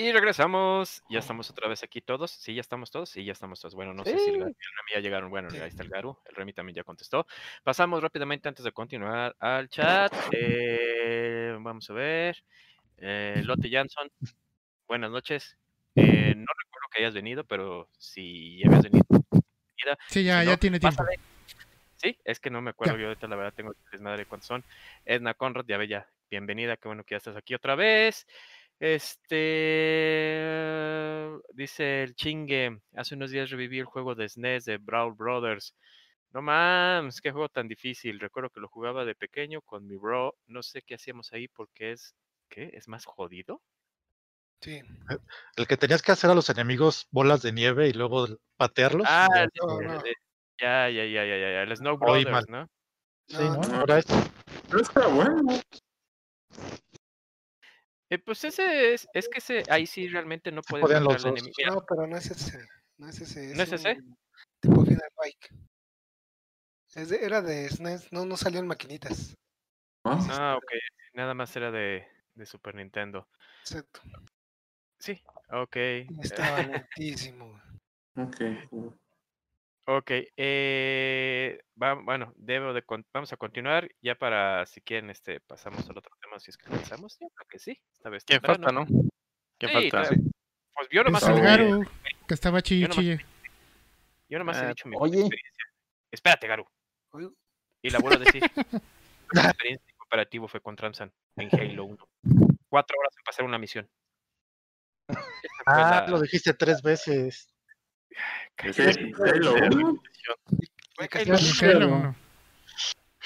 [0.08, 1.04] Y regresamos.
[1.10, 2.32] Ya estamos otra vez aquí todos.
[2.32, 3.10] Sí, ya estamos todos.
[3.10, 3.76] Sí, ya estamos todos.
[3.76, 4.56] Bueno, no sé si el, Remy
[4.96, 5.30] ya llegaron.
[5.30, 6.18] Bueno, ahí está el Garu.
[6.24, 7.28] El Remy también ya contestó.
[7.62, 10.14] Pasamos rápidamente antes de continuar al chat.
[10.32, 12.42] Eh, vamos a ver.
[13.00, 14.10] Eh, Lotte Jansson.
[14.88, 15.58] Buenas noches.
[15.96, 19.06] Eh, no recuerdo que hayas venido, pero si ya habías venido.
[19.10, 21.04] Sí, ya, Si ya no, tiene tiempo.
[21.04, 21.20] pásale.
[21.98, 24.64] Sí, es que no me acuerdo yo ahorita, la verdad tengo desmadre de cuántos son.
[25.04, 28.26] Edna Conrad, ya ve ya, bienvenida, qué bueno que ya estás aquí otra vez.
[28.80, 29.38] Este
[31.54, 35.76] dice el chingue, hace unos días reviví el juego de SNES de Brawl Brothers.
[36.32, 38.20] No mames, qué juego tan difícil.
[38.20, 40.36] Recuerdo que lo jugaba de pequeño con mi bro.
[40.45, 42.16] No sé qué hacíamos ahí porque es
[42.49, 42.70] ¿qué?
[42.74, 43.62] ¿Es más jodido?
[44.62, 44.82] Sí.
[45.56, 48.28] El que tenías que hacer a los enemigos bolas de nieve y luego
[48.58, 49.08] patearlos.
[49.10, 50.04] Ah, ya- el- no, el- no.
[50.04, 50.16] el-
[50.60, 52.49] ya, ya, ya, ya, el Snow Oí Brothers.
[52.49, 52.68] ¿no?
[53.28, 53.62] sí, ¿no?
[53.62, 53.76] no.
[53.80, 54.06] Ahora es-
[54.70, 55.60] Pero está bueno.
[58.10, 61.22] Eh, pues ese es, es que ese, ahí sí realmente no puedes podían los al
[61.32, 61.40] dos.
[61.40, 61.54] enemigo.
[61.76, 62.60] No, pero no es ese.
[62.98, 63.54] No es ese.
[63.56, 63.98] ¿No es ese?
[64.62, 65.50] Tipo Final Bike.
[66.96, 69.36] Es de- era de SNES, no, no salió en maquinitas.
[70.04, 70.26] ¿Ah?
[70.32, 70.72] Ah, ok.
[71.14, 73.28] Nada más era de, de Super Nintendo.
[73.62, 74.02] Exacto.
[75.00, 75.76] Sí, ok.
[76.10, 77.62] Y estaba lentísimo.
[78.16, 78.42] Ok.
[79.90, 80.12] Ok.
[80.36, 82.84] Eh, va- bueno, debo de
[83.14, 86.70] vamos a continuar ya para, si quieren, este, pasamos al otro tema si es que
[86.70, 87.18] pensamos.
[87.22, 87.80] Yo creo que sí.
[87.94, 88.86] Esta vez ¿Quién falta, no?
[89.58, 90.10] ¿Quién Sí, falta?
[90.74, 91.86] Pues yo nomás, el Garu,
[92.28, 93.26] que estaba chille, yo nomás- chille.
[94.30, 95.20] yo nomás he Ah, dicho mi oye.
[95.22, 95.64] experiencia.
[96.12, 96.66] Espérate, Garu.
[97.82, 98.44] Y la vuelvo a decir.
[99.32, 102.10] mi experiencia cooperativo fue con Transan en Halo 1.
[102.70, 103.90] Cuatro horas en pasar una misión.
[105.66, 107.54] Ah, la- lo dijiste tres veces.
[108.73, 110.02] Sí, Halo uno.
[110.95, 111.95] fue Ya Halo casi En uno.
[111.95, 111.95] Halo Halo.
[111.95, 112.15] 1.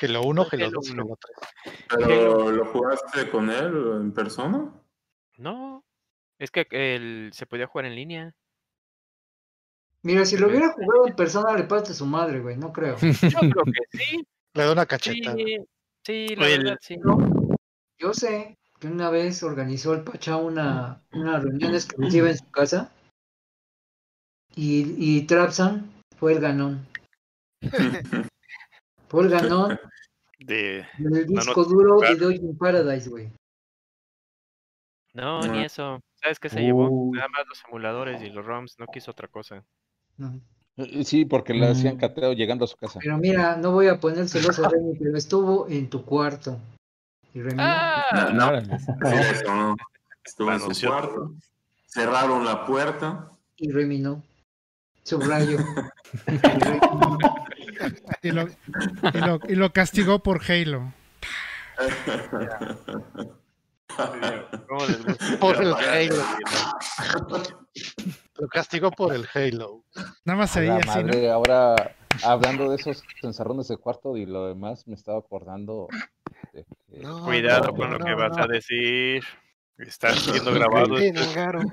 [0.02, 1.04] Halo 1, Fue Halo Halo 2, uno.
[1.04, 1.78] Halo 3.
[2.08, 4.74] ¿Pero lo jugaste con él en persona?
[5.38, 5.84] No,
[6.40, 8.36] es que el, se podía jugar en línea.
[10.04, 12.58] Mira, si lo hubiera jugado en persona, le parte a su madre, güey.
[12.58, 12.98] No creo.
[12.98, 14.26] Yo creo que sí.
[14.54, 15.36] Le da una Sí, cachetada.
[16.04, 16.98] sí, la Oye, verdad, sí.
[18.00, 22.92] Yo sé que una vez organizó el Pacha una, una reunión exclusiva en su casa
[24.56, 26.86] y, y Trapsan fue el ganón.
[29.08, 29.80] Fue el ganón
[30.40, 30.86] De...
[30.98, 32.16] del no disco duro de.
[32.16, 33.32] Dodging Paradise, güey.
[35.14, 35.54] No, No.
[35.54, 36.00] ni eso.
[36.16, 36.88] ¿Sabes qué se llevó?
[36.90, 37.14] Uh.
[37.16, 39.64] Nada más los emuladores y los ROMs, no quiso otra cosa.
[40.18, 40.40] No.
[40.78, 42.00] Eh, Sí, porque le hacían Mm.
[42.00, 43.00] cateo llegando a su casa.
[43.04, 46.60] Pero mira, no voy a poner celoso a Remy, pero estuvo en tu cuarto.
[47.34, 47.64] Y Remy, no.
[47.64, 48.32] ¡Ah!
[48.34, 48.80] No, Órale.
[48.80, 48.86] sí,
[49.32, 49.76] eso no.
[50.24, 51.34] Estuvo en su cuarto.
[51.86, 53.30] Cerraron la puerta.
[53.58, 54.24] y Remy no.
[55.04, 55.58] Subrayo.
[58.22, 60.94] Y lo, y, lo, y lo castigó por Halo.
[65.40, 66.24] Por el Halo.
[68.38, 69.84] Lo castigó por el Halo.
[70.26, 74.26] Nada más se A veía la así, ahora hablando de esos encerrones de cuarto y
[74.26, 75.88] lo demás, me estaba acordando
[76.54, 78.44] de que- No, Cuidado no, con lo no, que vas no.
[78.44, 79.24] a decir.
[79.78, 80.96] Está siendo grabado.
[81.36, 81.62] Garo.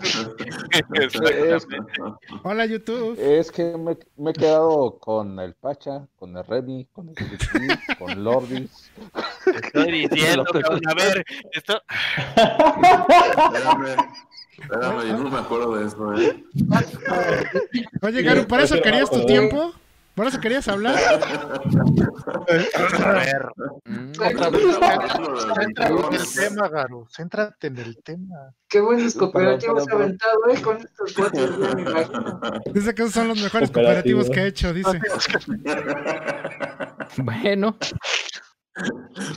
[2.42, 3.18] Hola, YouTube.
[3.18, 7.96] Es que me, me he quedado con el Pacha, con el Remy, con el Chiqui,
[7.98, 8.90] con Lordis.
[9.46, 11.82] Estoy diciendo, cabrón, a ver, esto.
[12.36, 13.96] Espérame,
[14.58, 16.44] espérame, yo no me acuerdo de eso, ¿eh?
[18.02, 19.72] Oye, Garu, ¿para eso querías tu tiempo?
[20.18, 20.96] ¿Por eso querías hablar?
[20.98, 21.16] A
[23.12, 23.46] ver,
[23.84, 24.18] Mm, de-
[25.54, 27.06] Céntrate en el tema, Garo.
[27.08, 28.52] Céntrate en el tema.
[28.68, 30.60] Qué buenos Perdón, cooperativos perdón, ha aventado, ¿eh?
[30.62, 32.40] Con estos cuatro, ya me imagino.
[32.74, 34.18] Dice que esos son los mejores Cooperativo.
[34.18, 35.00] cooperativos que he hecho, dice.
[37.18, 37.76] Bueno.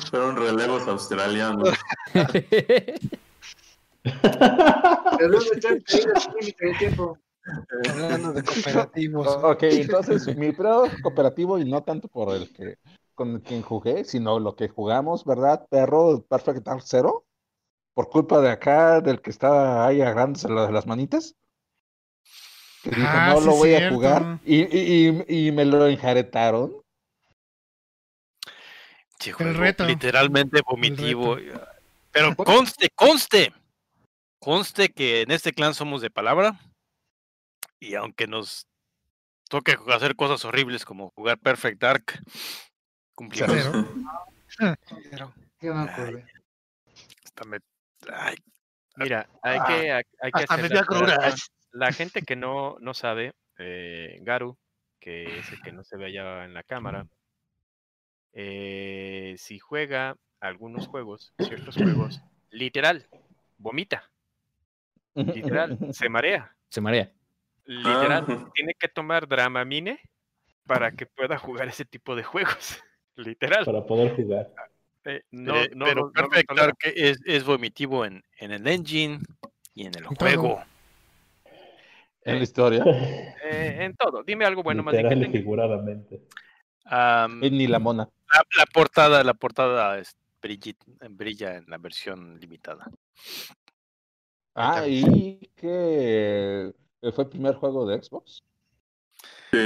[0.09, 1.69] Fueron relevos australianos.
[2.13, 2.99] ¿De
[5.85, 7.17] caídas en límite de tiempo?
[7.89, 9.27] Hablando de cooperativos.
[9.43, 12.77] Ok, entonces mi pro cooperativo y no tanto por el que
[13.15, 15.67] con quien jugué, sino lo que jugamos, ¿verdad?
[15.69, 17.25] Perro Perfect Dark Zero,
[17.93, 21.35] por culpa de acá, del que estaba ahí agarrándose la- las manitas.
[22.83, 23.87] Que dijo, Ah, no sí, lo voy cierto.
[23.87, 24.39] a jugar.
[24.43, 26.73] Y, y, y, y me lo enjaretaron.
[29.37, 29.85] El reto.
[29.85, 31.37] Literalmente vomitivo.
[32.11, 33.53] Pero conste, conste.
[34.39, 36.59] Conste que en este clan somos de palabra.
[37.81, 38.67] Y aunque nos
[39.49, 42.05] toque hacer cosas horribles como jugar Perfect Dark,
[43.15, 43.49] cumplimos.
[43.51, 44.77] Pero,
[45.09, 46.25] Pero, Ya me acordé.
[47.25, 47.59] Hasta me-
[48.11, 48.35] ay,
[48.97, 50.71] Mira, hay que, hay que hacer.
[51.71, 54.57] La gente que no, no sabe, eh, Garu,
[54.99, 57.07] que es el que no se ve allá en la cámara,
[58.33, 62.21] eh, si juega algunos juegos, ciertos juegos,
[62.51, 63.07] literal,
[63.57, 64.11] vomita.
[65.15, 66.55] Literal, se marea.
[66.69, 67.11] Se marea.
[67.65, 68.51] Literal, Ah.
[68.55, 69.99] tiene que tomar Dramamine
[70.65, 72.79] para que pueda jugar ese tipo de juegos.
[73.15, 73.65] Literal.
[73.65, 74.51] Para poder jugar.
[75.03, 76.65] Eh, no, Eh, no, pero no- no lo Perfect tolera.
[76.67, 79.19] Dark es, es vomitivo en, en el engine
[79.73, 80.15] y en el En todo.
[80.19, 80.63] juego.
[82.23, 82.83] En la historia.
[83.43, 84.23] Eh, en todo.
[84.23, 86.21] Dime algo bueno más bien que Literal figuradamente.
[86.85, 88.07] Am, Eh, Ni la mona.
[88.33, 90.15] la, la portada, la portada es
[91.09, 92.89] brilla en la versión limitada.
[94.55, 95.67] Ah, y que
[96.67, 96.71] eh,
[97.13, 98.43] fue el primer juego de Xbox.
[99.51, 99.57] Sí.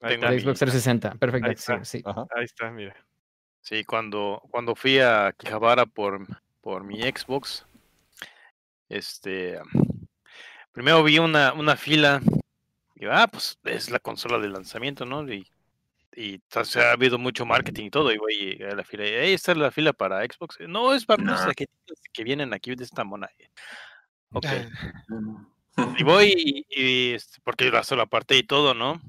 [0.00, 1.14] Ahí Tengo está, De Xbox 360.
[1.14, 1.46] Perfecto.
[1.48, 1.84] Ahí está.
[1.84, 2.04] Sí, sí.
[2.34, 2.94] Ahí está, mira.
[3.60, 6.26] Sí, cuando, cuando fui a Quijabara por,
[6.60, 7.64] por mi Xbox,
[8.88, 9.60] este,
[10.72, 12.20] primero vi una, una fila,
[12.96, 15.22] y ah, pues es la consola de lanzamiento, ¿no?
[15.32, 15.46] Y,
[16.16, 19.14] y o sea, ha habido mucho marketing y todo, y voy a la fila, y
[19.14, 20.58] ahí está la fila para Xbox.
[20.66, 21.46] No, es para los No.
[21.46, 23.28] tarjetitas que vienen aquí de esta mona.
[24.32, 24.46] Ok.
[25.98, 29.00] Y voy y, y, este, porque la sola parte y todo, ¿no?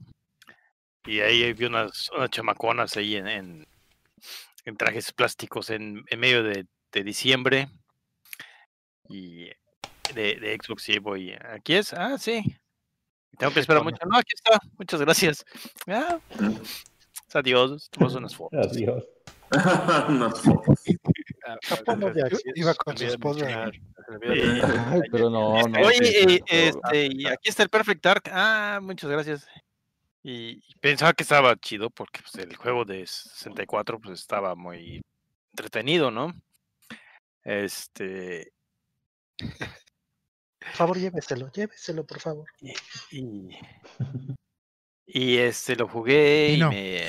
[1.05, 3.67] Y ahí vi unas, unas chamaconas ahí en, en,
[4.65, 7.69] en trajes plásticos en, en medio de, de diciembre.
[9.09, 9.49] Y
[10.13, 11.93] de, de Xbox y voy, ¿aquí es?
[11.93, 12.43] Ah, sí.
[13.37, 13.97] Tengo que esperar mucho.
[14.05, 14.59] No, aquí está.
[14.77, 15.45] Muchas gracias.
[15.87, 16.79] Ah, pues,
[17.33, 17.89] adiós.
[17.89, 18.67] Tomamos unas fotos.
[18.67, 19.03] Adiós.
[20.09, 20.83] Unas fotos.
[22.13, 22.37] De.
[22.55, 23.71] Iba con su esposa.
[25.11, 25.79] pero no, no.
[25.85, 28.23] Oye, este, y aquí está el Perfect Dark.
[28.31, 29.47] Ah, muchas gracias.
[30.23, 35.01] Y, y pensaba que estaba chido porque pues, el juego de 64 pues estaba muy
[35.51, 36.33] entretenido, ¿no?
[37.43, 38.53] Este,
[39.37, 42.47] Por favor, lléveselo, lléveselo, por favor.
[43.11, 43.49] y,
[45.05, 46.69] y este lo jugué Y y no.
[46.69, 47.01] me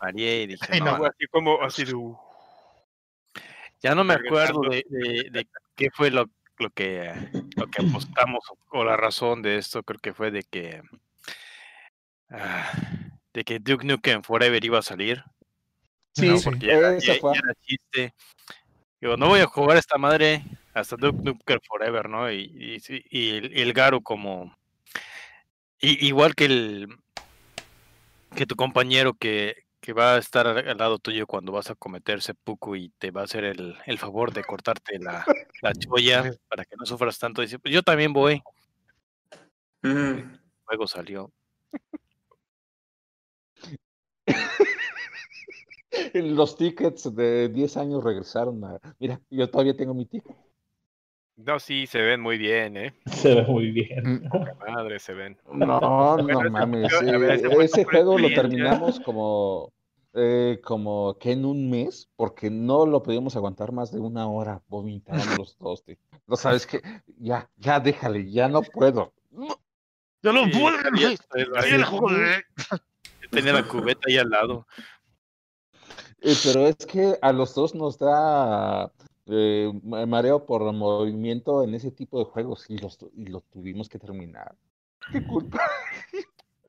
[0.00, 1.04] mareé y dije, Ay, no, no.
[1.06, 1.94] Así como así de.
[1.94, 2.18] uh,
[3.84, 5.46] ya no me acuerdo de, de- de
[5.76, 7.12] qué fue lo, lo que
[7.56, 10.82] lo que apostamos o, la razón de esto, creo que fue de que
[12.30, 12.72] ah,
[13.34, 15.22] de que Duke Nukem Forever iba a salir.
[16.16, 17.34] Sí, No, porque ya, era- esa ya- fue.
[17.34, 18.14] ya era chiste.
[19.00, 20.42] Digo, no voy a jugar esta madre
[20.72, 22.30] hasta Duke Nukem Forever, ¿no?
[22.32, 24.56] Y, y, sí, y el, y el Garo como...
[25.80, 26.88] i- igual que el...
[28.34, 32.22] Que tu compañero que, que va a estar al lado tuyo cuando vas a cometer
[32.22, 35.26] seppuku y te va a hacer el, el favor de cortarte la,
[35.60, 37.42] la cholla para que no sufras tanto.
[37.42, 38.42] Dice, pues yo también voy.
[39.82, 40.38] Mm.
[40.68, 41.30] Luego salió.
[46.14, 48.80] Los tickets de 10 años regresaron a...
[48.98, 50.34] Mira, yo todavía tengo mi ticket.
[51.36, 52.94] No, sí, se ven muy bien, ¿eh?
[53.12, 54.30] Se ve muy bien.
[54.66, 55.36] Madre, se ven.
[55.52, 56.90] No, no mames.
[57.02, 58.42] eh, ese juego lo experiencia.
[58.42, 59.73] terminamos como,
[60.14, 64.62] eh, como que en un mes, porque no lo podíamos aguantar más de una hora
[64.68, 65.82] vomitando los dos.
[65.84, 65.96] tío.
[66.26, 66.80] No sabes que
[67.18, 69.12] ya, ya déjale, ya no puedo.
[69.30, 71.08] Yo no puedo, yo
[73.30, 74.66] tenía la cubeta ahí al lado.
[76.20, 78.90] Eh, pero es que a los dos nos da
[79.26, 83.88] eh, ma- mareo por movimiento en ese tipo de juegos y, los, y lo tuvimos
[83.88, 84.54] que terminar.
[85.12, 85.60] ¿Qué culpa?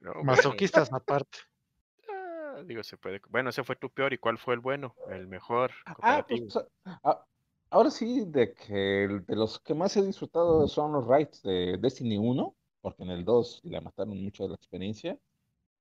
[0.01, 1.38] No, Masoquistas aparte.
[2.56, 3.22] Ah, digo, se puede.
[3.30, 4.14] Bueno, ese fue tu peor.
[4.14, 4.95] ¿Y cuál fue el bueno?
[5.10, 5.72] El mejor.
[5.86, 6.68] Ah, pues, a-
[7.03, 7.26] a-
[7.69, 8.73] ahora sí, de que
[9.27, 13.26] de los que más he disfrutado son los raids de Destiny 1, porque en el
[13.26, 15.18] 2 le mataron mucho de la experiencia.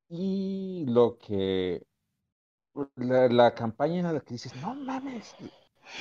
[0.09, 1.87] Y lo que.
[2.97, 5.37] La, la campaña en la que dices, no mames.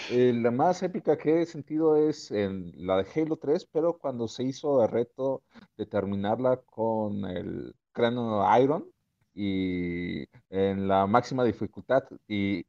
[0.07, 4.27] eh, la más épica que he sentido es en la de Halo 3, pero cuando
[4.27, 5.43] se hizo el reto
[5.77, 8.92] de terminarla con el cráneo Iron
[9.35, 12.65] y en la máxima dificultad y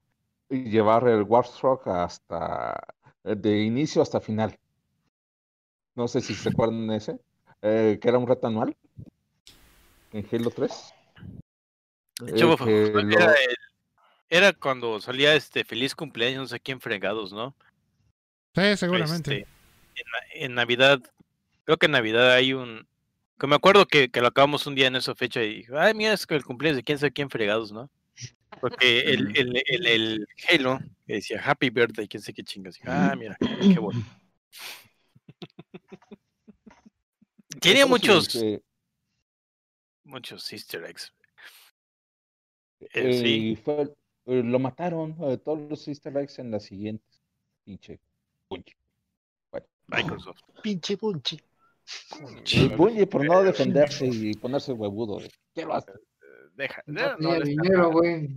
[0.50, 2.78] y llevar el Warthog hasta
[3.24, 4.58] eh, de inicio hasta final.
[5.94, 7.18] No sé si se acuerdan de ese,
[7.62, 8.76] eh, que era un reto anual
[10.12, 10.92] en Halo 3.
[12.20, 13.56] De hecho, Eh, lo- era, el-
[14.28, 17.54] era cuando salía este feliz cumpleaños, no sé quién fregados, ¿no?
[18.54, 19.46] Sí, seguramente.
[19.94, 21.00] Este, en Navidad,
[21.64, 22.86] creo que en Navidad hay un.
[23.38, 25.94] Que me acuerdo que, que lo acabamos un día en esa fecha y dije, ay,
[25.94, 27.90] mira, es que el cumpleaños de quién sabe quién fregados, ¿no?
[28.60, 32.78] Porque el, el, el, el Halo que decía Happy Birthday, quién sé qué chingas.
[32.84, 34.00] Ah, mira, qué bueno.
[37.60, 38.62] Tiene muchos, que,
[40.04, 41.12] muchos Easter eggs.
[42.80, 43.50] Eh, eh, sí.
[43.50, 43.94] y fue-
[44.26, 47.22] eh, lo mataron eh, todos los easter eggs en las siguientes.
[47.64, 48.00] Pinche.
[48.48, 48.74] Bungie.
[49.86, 50.40] Microsoft.
[50.62, 51.40] Pinche bunchi.
[52.46, 55.20] Y Bungie por no defenderse y ponerse huevudo.
[55.54, 55.92] ¿Qué lo hace?
[56.54, 56.82] Deja.
[56.86, 58.28] No no, dinero, güey.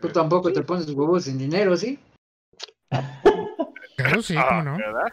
[0.00, 1.98] Tú Eh, tampoco te pones huevos sin dinero, ¿sí?
[3.96, 4.76] Claro, sí, ah, no.
[4.76, 5.12] ¿verdad?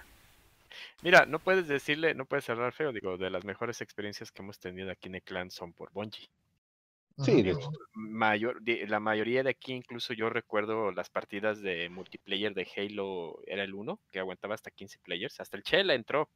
[1.01, 4.60] Mira, no puedes decirle, no puedes cerrar feo, digo, de las mejores experiencias que hemos
[4.60, 6.30] tenido aquí en el clan son por Bungie.
[7.19, 7.51] Sí.
[7.93, 13.39] Mayor, de- la mayoría de aquí, incluso yo recuerdo las partidas de multiplayer de Halo,
[13.45, 16.30] era el 1, que aguantaba hasta 15 players, hasta el Chela entró.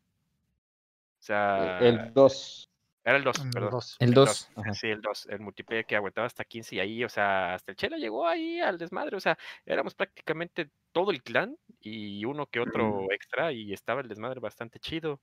[1.24, 2.70] O sea, El 2.
[3.06, 3.72] era el 2, El perdón.
[3.72, 3.96] dos.
[4.02, 4.50] El 2.
[4.58, 4.74] Ajá.
[4.74, 7.78] Sí, el 2, el multiplayer que aguantaba hasta 15 y ahí, o sea, hasta el
[7.78, 12.60] Chela llegó ahí al desmadre, o sea, éramos prácticamente todo el clan y uno que
[12.60, 15.22] otro extra y estaba el desmadre bastante chido.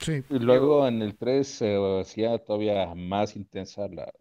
[0.00, 0.24] Sí.
[0.30, 4.12] Y luego en el 3 se hacía todavía más intensa la-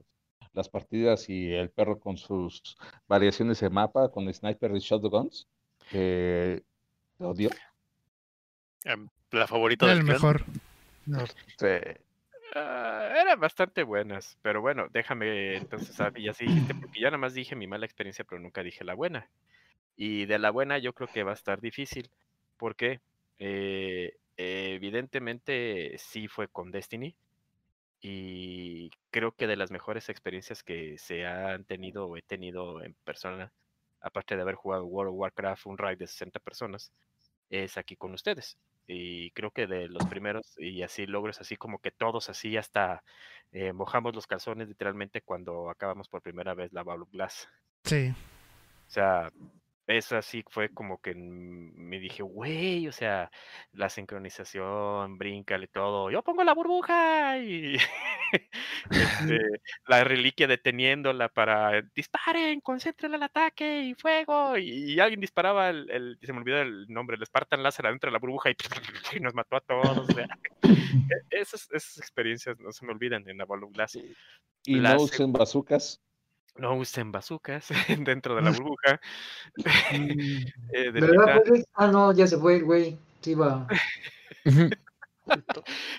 [0.54, 2.78] las partidas y el perro con sus
[3.08, 5.48] variaciones de mapa con sniper y shotguns.
[5.90, 6.62] Que
[7.18, 7.50] odio.
[8.84, 10.46] Em, La favorita del el clan.
[12.58, 17.18] Ah, eran bastante buenas, pero bueno, déjame entonces, ah, ya sí dijiste, porque ya nada
[17.18, 19.30] más dije mi mala experiencia, pero nunca dije la buena.
[19.98, 22.10] Y de la buena yo creo que va a estar difícil.
[22.58, 23.02] ¿Por qué?
[23.40, 27.16] Eh, evidentemente sí fue con Destiny.
[28.02, 32.94] Y creo que de las mejores experiencias que se han tenido o he tenido en
[33.04, 33.52] persona,
[34.02, 36.92] aparte de haber jugado World of Warcraft, un raid de 60 personas,
[37.50, 38.58] es aquí con ustedes.
[38.88, 43.04] Y creo que de los primeros, y así logros así como que todos así hasta
[43.52, 47.48] eh, mojamos los calzones literalmente cuando acabamos por primera vez la Battle Glass.
[47.84, 48.14] Sí.
[48.88, 49.32] O sea,
[49.88, 53.30] eso así fue como que me dije, güey, o sea,
[53.74, 56.10] la sincronización, bríncale todo.
[56.10, 57.76] Yo pongo la burbuja y
[58.90, 59.40] este,
[59.88, 64.58] la reliquia deteniéndola para disparen, concéntrenla al ataque y fuego.
[64.58, 68.10] Y, y alguien disparaba el, el- se me olvidó el nombre, el Spartan Láser adentro
[68.10, 68.56] de la burbuja y,
[69.18, 69.98] y nos mató a todos.
[69.98, 70.28] o sea,
[70.64, 73.98] e- esas, esas experiencias no se me olvidan en la Glass.
[74.66, 76.02] Y no usen bazucas.
[76.56, 77.70] No usen bazucas
[78.06, 79.00] dentro de la burbuja.
[79.92, 81.64] Mm, Eh, de ¿Verdad, literal, güey?
[81.74, 82.98] Ah, no, ya se fue güey.
[83.22, 83.68] Sí, va.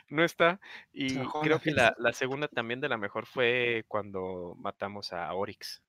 [0.08, 0.60] no está.
[0.92, 5.82] Y creo que la, la segunda también de la mejor fue cuando matamos a Oryx.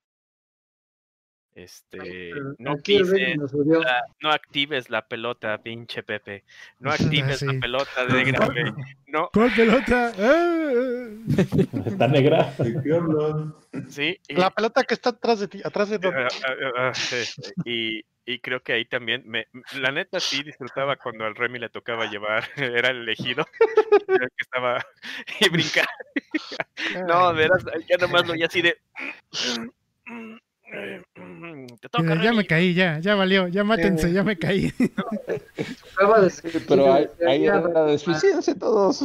[1.54, 6.44] Este, no la- no actives la pelota, pinche Pepe.
[6.78, 8.72] No actives la pelota de.
[9.08, 10.12] No, ¿Cuál pelota?
[10.18, 11.08] ¡Ah!
[11.86, 12.54] Está negra.
[13.88, 14.20] Sí.
[14.28, 18.04] y- La pelota que está atrás de ti, atrás de Ah, ah, ah, ah, Y,
[18.26, 19.46] y creo que ahí también, me,
[19.80, 23.46] la neta sí disfrutaba cuando al Remy le tocaba llevar, era el elegido,
[24.06, 24.84] era el que estaba
[25.40, 25.88] y brincar.
[27.06, 28.76] No, de veras, ya nomás lo oía así de...
[31.80, 32.46] Te toca, Ya, ya me Remy".
[32.46, 34.72] caí, ya, ya valió, ya mátense, ya me caí.
[35.58, 39.02] De Pero ahí, ahí ya- era de suicidarse todos.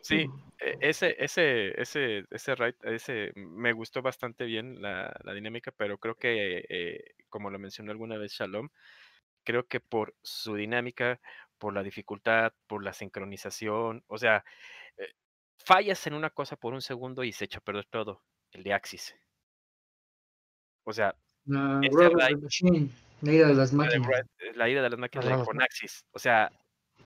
[0.00, 5.72] Sí, e- ese, ese, ese, ese raid, ese, me gustó bastante bien la, la dinámica,
[5.76, 8.68] pero creo que, eh, como lo mencionó alguna vez Shalom,
[9.44, 11.20] creo que por su dinámica,
[11.58, 14.44] por la dificultad, por la sincronización, o sea,
[14.96, 15.08] eh,
[15.58, 18.22] fallas en una cosa por un segundo y se echa a perder todo,
[18.52, 19.14] el de Axis.
[20.84, 21.16] O sea,
[21.54, 22.88] Ah, raid- the Machine,
[23.22, 24.06] la ira de las la máquinas.
[24.08, 25.44] Red- la ida de las máquinas de Ajá.
[25.44, 26.04] con Axis.
[26.12, 26.50] O sea,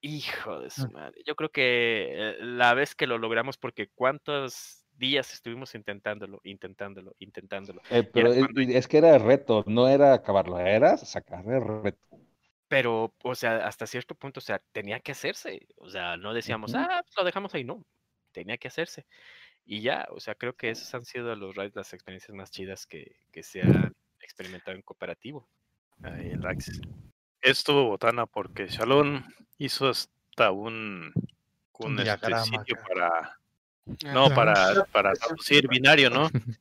[0.00, 1.20] hijo de su madre.
[1.26, 7.14] Yo creo que eh, la vez que lo logramos, porque cuántos días estuvimos intentándolo, intentándolo,
[7.18, 7.80] intentándolo.
[7.90, 11.82] Eh, pero es, cuando- es que era el reto, no era acabarlo, era sacar el
[11.82, 12.08] reto.
[12.68, 15.66] Pero, o sea, hasta cierto punto, o sea, tenía que hacerse.
[15.76, 17.64] O sea, no decíamos, ah, pues lo dejamos ahí.
[17.64, 17.84] No,
[18.32, 19.06] tenía que hacerse.
[19.64, 22.86] Y ya, o sea, creo que esas han sido los raids, las experiencias más chidas
[22.86, 23.94] que, que se han
[24.40, 25.46] experimentado en cooperativo.
[26.02, 26.80] ahí en Axis.
[27.42, 29.22] Estuvo botana porque Shalom
[29.58, 31.12] hizo hasta un,
[31.78, 32.84] un, este, diagrama sitio acá.
[32.88, 33.36] para
[34.04, 36.30] Ah, no para para traducir binario, ¿no?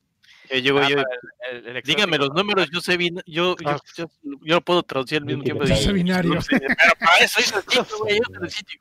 [0.52, 3.68] Eh, llego Ah, yo, el- el- el dígame los números, yo sé bin- yo, yo,
[3.70, 3.78] Ah.
[3.96, 5.62] yo, yo no puedo traducir al mismo tiempo.
[5.64, 6.34] Yo sé binario.
[6.34, 8.80] No sé, pero para eso hice el sitio, güey, yo el sitio.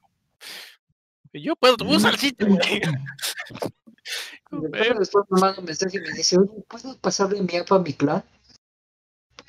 [1.33, 2.59] Yo puedo, usa el sitio, güey.
[4.51, 7.55] Y de pronto le estoy mandando un mensaje y me dice, oye, ¿puedo pasarle mi
[7.57, 8.23] app a mi clan?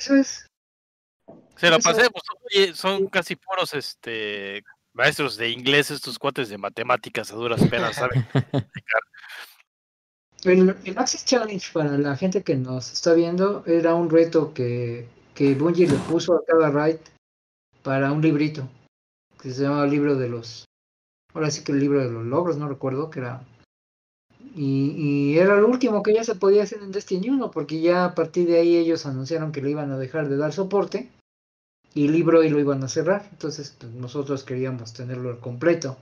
[0.01, 0.47] Eso es.
[1.57, 4.65] Se lo Eso- pasé, pues, oye, son casi puros este
[4.95, 8.27] maestros de inglés, estos cuates de matemáticas a duras penas, ¿saben?
[10.43, 15.07] El, el Access Challenge para la gente que nos está viendo era un reto que,
[15.35, 16.97] que Bungie le puso a cada raid
[17.83, 18.67] para un librito
[19.43, 20.65] que se llamaba libro de los
[21.35, 23.43] ahora sí que el libro de los logros no recuerdo que era
[24.55, 28.05] y, y era lo último que ya se podía hacer en Destiny 1 porque ya
[28.05, 31.11] a partir de ahí ellos anunciaron que le iban a dejar de dar soporte
[31.95, 35.97] y el libro y lo iban a cerrar entonces pues, nosotros queríamos tenerlo al completo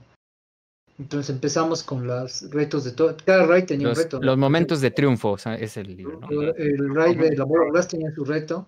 [0.97, 4.81] entonces empezamos con los retos de todo cada raid tenía Los, un reto los momentos
[4.81, 6.41] de triunfo, o sea, es el libro, ¿no?
[6.41, 8.67] el, el raid de la Bola Blast tenía su reto.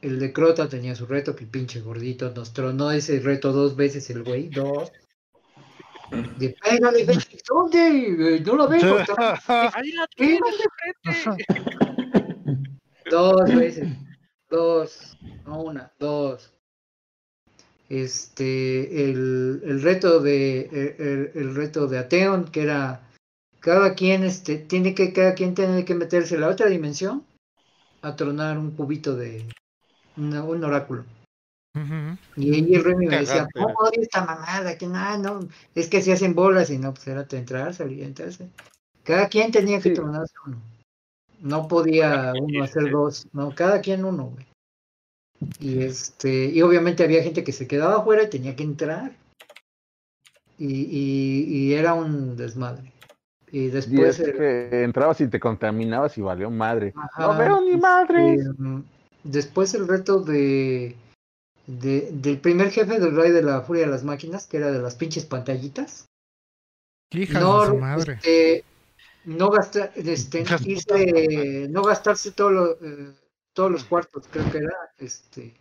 [0.00, 3.74] El de Crota tenía su reto, que el pinche gordito nos tronó ese reto dos
[3.74, 4.92] veces el güey, dos.
[6.10, 7.18] De pégale, güey,
[7.48, 8.40] ¿dónde?
[8.44, 8.98] No lo veo.
[9.48, 10.64] Ahí la tienes de
[11.02, 11.44] frente.
[13.10, 13.88] Dos veces.
[14.50, 15.16] Dos.
[15.46, 16.52] No una, dos.
[17.88, 23.00] Este, el, el reto de el, el- el reto de Ateon, que era
[23.60, 27.24] cada quien este tiene que cada quien tiene que meterse en la otra dimensión
[28.02, 29.46] a tronar un cubito de
[30.16, 31.04] una- un oráculo.
[31.74, 32.16] Ujú.
[32.36, 33.48] Y ahí el Remy me decía.
[33.52, 34.78] ¿cómo odio esta mamada?
[34.78, 35.40] Que no, no,
[35.74, 38.48] es que se hacen bolas y no, pues era entrar, salir, entrarse.
[39.02, 39.94] Cada quien tenía que Sí.
[39.94, 40.58] tronarse uno.
[41.40, 44.46] No podía uno hacer dos, no, cada quien uno, güey.
[45.58, 49.12] Y este, y obviamente había gente que se quedaba afuera y tenía que entrar.
[50.56, 52.92] Y, y, y era un desmadre.
[53.50, 56.92] Y Y después es el- que entrabas y te contaminabas y valió madre.
[56.96, 58.34] Ajá, No veo ni madre.
[58.36, 58.52] este,
[59.24, 60.94] después el reto de,
[61.66, 64.80] de- del primer jefe del rey de la furia de las máquinas, que era de
[64.80, 66.06] las pinches pantallitas.
[67.12, 68.12] Hijas no, de su madre.
[68.14, 68.64] este,
[69.24, 73.12] no gastar, este, irse- no gastarse todo lo- eh,
[73.54, 75.54] todos los cuartos, creo que era, este.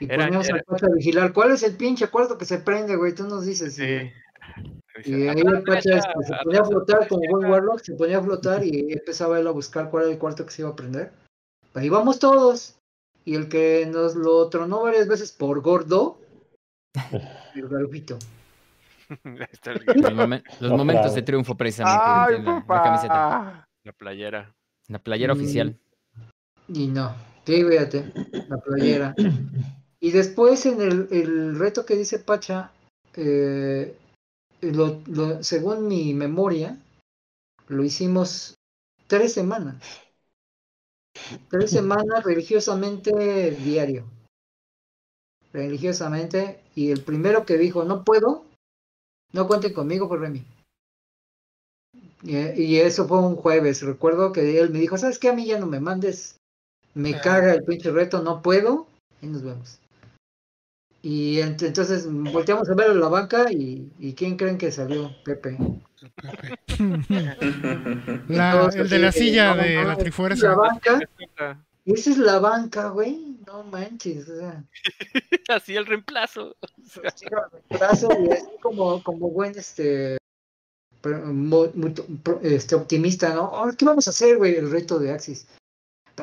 [0.00, 1.32] Y poníamos al Pacha a vigilar.
[1.32, 3.14] ¿Cuál es el pinche cuarto que se prende, güey?
[3.14, 3.74] Tú nos dices.
[3.74, 4.10] Sí.
[5.04, 7.48] y- ahí "Atrás, el este, se ponía a flotar como buen izquierda".
[7.50, 10.50] Warlock, se ponía a flotar y empezaba él a buscar cuál era el cuarto que
[10.52, 11.12] se iba a prender.
[11.74, 12.77] Ahí vamos todos.
[13.28, 16.18] Y el que nos lo tronó varias veces por gordo,
[17.54, 17.68] el
[19.70, 24.54] el- Los, momen- los Otra momentos de triunfo precisamente ¡Ay, en la, camiseta, la playera.
[24.88, 25.36] la playera Mm.
[25.36, 25.78] oficial.
[26.68, 27.14] Y no,
[27.44, 28.10] sí, fíjate,
[28.48, 29.14] la playera.
[30.00, 32.70] Y después en el, el reto que dice Pacha,
[33.14, 33.94] eh,
[34.62, 36.78] lo, lo- según mi memoria,
[37.66, 38.54] lo hicimos
[39.06, 39.82] tres semanas.
[41.50, 44.04] Tres semanas religiosamente diario.
[45.52, 46.60] Religiosamente.
[46.74, 48.44] Y el primero que dijo, no puedo,
[49.32, 50.44] no cuenten conmigo, fue Remy.
[52.22, 53.82] Y, y eso fue un jueves.
[53.82, 55.28] Recuerdo que él me dijo, ¿sabes qué?
[55.28, 56.36] A mí ya no me mandes.
[56.94, 57.20] Me Ah.
[57.22, 58.86] caga el pinche reto, no puedo.
[59.22, 59.78] Y nos vemos.
[61.02, 65.14] Y ent- entonces volteamos a ver a la banca y, y ¿quién creen que salió?
[65.24, 65.56] Pepe.
[68.28, 70.48] La- el de así la silla no de la trifuerza.
[70.48, 71.00] La banca,
[71.84, 73.36] esa es la banca, güey.
[73.46, 74.28] No manches.
[74.28, 74.64] O sea,
[75.48, 76.56] Así el reemplazo.
[77.16, 80.18] sí, el brazo y así como, como buen este,
[82.42, 83.44] este optimista, ¿no?
[83.44, 84.56] Oh, ¿Qué vamos a hacer, güey?
[84.56, 85.46] El reto de Axis.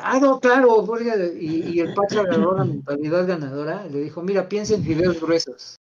[0.02, 4.22] Ah, no, claro, porque- y, y el Pacho agarró la mentalidad ganadora y le dijo,
[4.22, 5.76] mira, piensa en fideos gruesos.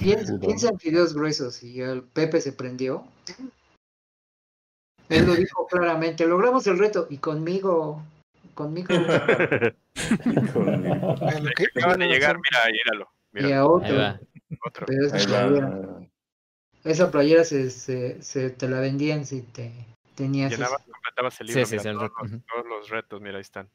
[0.00, 1.62] Piensa, piensa en fideos gruesos.
[1.62, 3.04] Y el Pepe se prendió.
[5.08, 7.06] Él lo dijo claramente, logramos el reto.
[7.10, 8.02] Y conmigo,
[8.54, 8.88] conmigo.
[11.76, 13.08] Acaban de llegar, mira, míralo.
[13.34, 13.96] y a Ahí otro.
[13.96, 14.20] va.
[14.66, 14.86] otro.
[14.86, 15.80] Pero esa Ahí playera,
[16.84, 19.72] esa playera se, se, se te la vendían si te
[20.20, 20.60] tenías eso.
[20.60, 21.64] Llenabas, completabas el libro.
[21.64, 22.42] sí, mira, sí, el todos, reto, los, ujú.
[22.52, 23.70] todos los retos, mira, ahí están.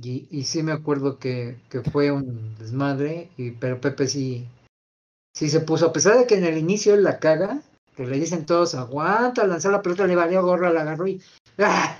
[0.00, 4.48] Y, y sí me acuerdo que, que fue un desmadre, y, pero Pepe sí,
[5.34, 7.62] sí se puso, a pesar de que en el inicio él la caga,
[7.96, 11.22] que le dicen todos, aguanta, lanzar la pelota, le valió gorra, la agarró y
[11.58, 11.98] ¡ah!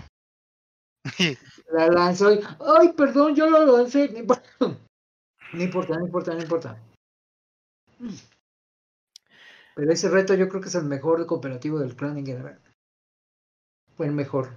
[1.73, 2.41] la lanzó y,
[2.81, 4.45] ay, perdón, yo lo lancé, no importa,
[5.53, 6.83] no importa, no importa, no importa.
[9.79, 12.59] Pero ese reto yo creo que es el mejor cooperativo del clan en general.
[13.97, 14.49] Fue el mejor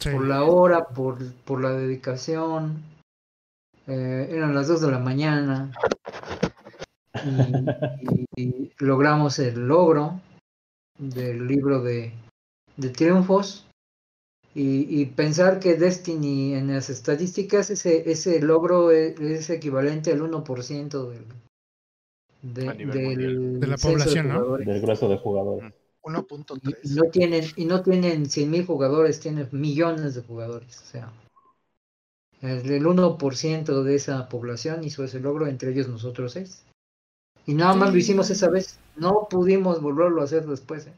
[0.00, 0.08] Sí.
[0.10, 2.82] por la hora, por, por la dedicación.
[3.86, 5.70] Eh, eran las 2 de la mañana.
[7.24, 10.18] Y, y- y logramos el logro
[10.98, 12.12] del libro de,
[12.78, 13.66] de triunfos.
[14.54, 20.22] Y, y pensar que Destiny en las estadísticas, ese, ese logro es, es equivalente al
[20.22, 21.24] 1% del,
[22.42, 24.56] de, del De la población, ¿no?
[24.56, 25.72] Del grueso de jugadores.
[26.04, 26.78] Y, 1.3.
[26.82, 30.80] y no tienen y no tienen 100 mil jugadores, tienen millones de jugadores.
[30.82, 31.12] O sea,
[32.40, 36.64] el, el 1% de esa población hizo ese logro, entre ellos nosotros seis.
[37.46, 38.78] Y nada más lo hicimos esa vez.
[38.96, 40.86] No pudimos volverlo a hacer después.
[40.86, 40.92] ¿eh?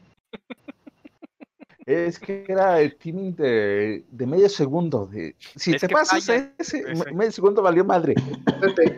[1.85, 5.05] Es que era el timing de, de medio segundo.
[5.05, 6.53] De, si Es te pasas falla.
[6.57, 7.13] ese Ese.
[7.13, 8.15] medio segundo valió madre.
[8.59, 8.95] Pepe,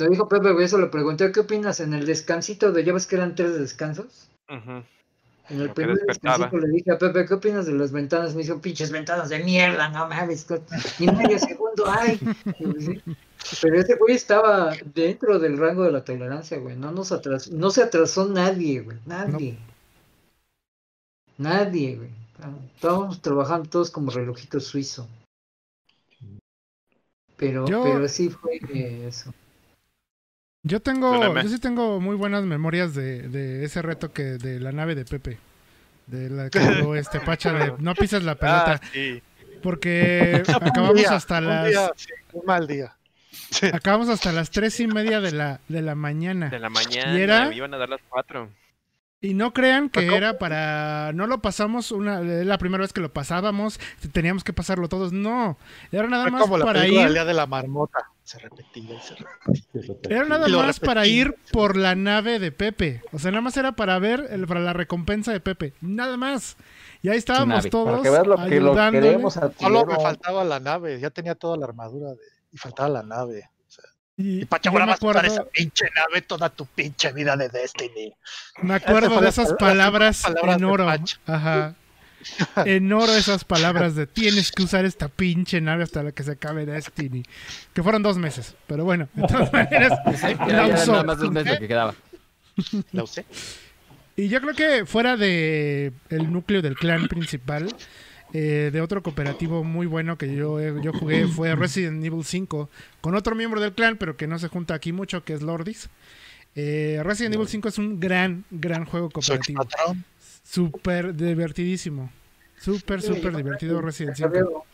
[0.00, 3.06] lo dijo Pepe, güey, eso le pregunté, ¿qué opinas en el descansito de, ya ves
[3.06, 4.28] que eran tres descansos?
[4.48, 8.34] En el Lo primer descansito le dije a Pepe, ¿qué opinas de las ventanas?
[8.34, 10.62] Me dijo, pinches ventanas de mierda, no mames, co-
[10.98, 12.18] ni medio segundo hay.
[12.58, 13.02] Y sí.
[13.62, 16.76] Pero ese güey estaba dentro del rango de la tolerancia, güey.
[16.76, 18.98] No nos atrasó, no se atrasó nadie, güey.
[19.06, 19.58] Nadie.
[21.38, 22.10] Nadie, güey.
[22.74, 25.08] Estábamos trabajando todos como relojitos suizo.
[27.36, 28.60] Pero, Yo- pero sí fue
[29.06, 29.32] eso.
[30.62, 31.42] Yo tengo, Perdóname.
[31.42, 35.04] yo sí tengo muy buenas memorias de, de ese reto que de la nave de
[35.04, 35.38] Pepe.
[36.06, 36.58] De la que
[36.98, 38.72] este Pacha de no pisas la pelota.
[38.74, 39.22] Ah, sí.
[39.62, 42.96] Porque acabamos día, hasta las día, sí, un mal día.
[43.72, 46.48] acabamos hasta las tres y media de la, de la mañana.
[46.50, 47.18] De la mañana.
[47.18, 47.48] ¿Y era?
[47.48, 48.50] me iban a dar las cuatro.
[49.22, 50.16] Y no crean que ¿Cómo?
[50.16, 51.12] era para.
[51.14, 52.20] No lo pasamos una.
[52.22, 53.78] es La primera vez que lo pasábamos,
[54.12, 55.12] teníamos que pasarlo todos.
[55.12, 55.58] No.
[55.92, 57.12] Era nada más como la para del ir.
[57.12, 57.98] día de la marmota.
[58.30, 59.14] Se repetía y se
[59.74, 60.16] repetía.
[60.18, 63.02] Era nada más para ir por la nave de Pepe.
[63.12, 65.72] O sea, nada más era para ver el, para la recompensa de Pepe.
[65.80, 66.56] Nada más.
[67.02, 68.02] Y ahí estábamos todos.
[68.02, 69.06] Que veas lo que lo ayudándole.
[69.08, 71.00] queremos al Solo me faltaba la nave.
[71.00, 72.18] Ya tenía toda la armadura de-
[72.52, 73.50] y faltaba la nave.
[73.66, 73.84] O sea,
[74.16, 77.12] Y, y Pacha, yo ahora me vas a acuerdo, esa pinche nave toda tu pinche
[77.12, 78.14] vida de Destiny.
[78.62, 80.88] me acuerdo de esas pal- palabras palabras en de oro.
[81.26, 81.74] Ajá.
[82.64, 86.32] En oro esas palabras de tienes que usar esta pinche nave hasta la que se
[86.32, 87.22] acabe Destiny.
[87.72, 88.54] Que fueron dos meses.
[88.66, 89.98] Pero bueno, de todas maneras,
[90.48, 90.92] la usó.
[90.92, 91.94] nada más dos meses lo que quedaba.
[92.92, 93.24] La usé.
[94.16, 97.74] Y yo creo que fuera de el núcleo del clan principal,
[98.34, 102.68] eh, de otro cooperativo muy bueno que yo, eh, yo jugué fue Resident Evil 5,
[103.00, 105.88] con otro miembro del clan, pero que no se junta aquí mucho, que es Lordis.
[106.54, 109.66] Eh, Resident Evil 5 es un gran, gran juego cooperativo.
[110.50, 112.10] Súper divertidísimo.
[112.58, 114.28] Súper, súper divertido Resident 5.
[114.32, 114.64] Carrero.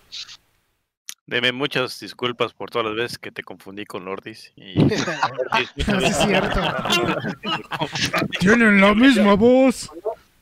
[1.26, 4.52] Deme muchas disculpas por todas las veces que te confundí con Lordis.
[4.56, 4.74] Y...
[5.76, 6.60] Sí, es cierto.
[8.40, 9.90] Tienen la misma voz.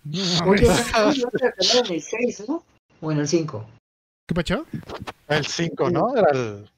[0.05, 0.20] No
[0.51, 1.19] Oye, mames.
[1.24, 2.65] ¿no te acabaron en el 6, ¿no?
[3.01, 3.69] O en el 5.
[4.28, 4.66] ¿Qué pacho?
[5.28, 6.16] El 5, ¿no?
[6.16, 6.70] Era el.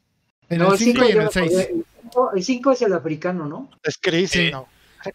[0.48, 1.46] En No, el 5 y en el me 6.
[1.46, 1.62] acordé.
[1.64, 3.70] El cinco- El 5 es el africano, ¿no?
[3.82, 4.50] Es Chris, Sí.
[4.50, 4.66] ¿no?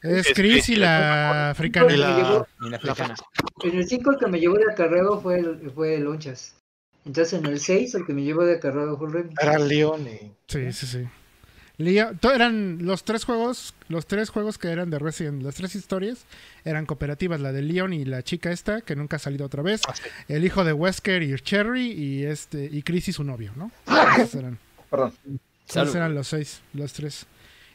[0.02, 1.96] Es Chris y la africana.
[1.98, 3.16] la- la africana.
[3.64, 6.56] En el 5 el que me llevó de acarreo fue el, fue el Lonchas.
[7.06, 9.34] Entonces en el 6 el que me llevó de acarreo fue el Remy.
[9.42, 10.32] Era Leon y.
[10.48, 11.08] Sí, sí, sí.
[11.78, 16.26] Leo- eran los tres juegos, los tres juegos que eran de Resident, las tres historias
[16.64, 19.82] eran cooperativas, la de Leon y la chica esta, que nunca ha salido otra vez,
[19.88, 20.04] Ah, sí.
[20.28, 23.72] el hijo de Wesker y Cherry y este y Chris y su novio, ¿no?
[24.16, 24.60] Esos eran,
[24.92, 25.14] Perdón.
[25.68, 27.26] esos eran los seis, los tres.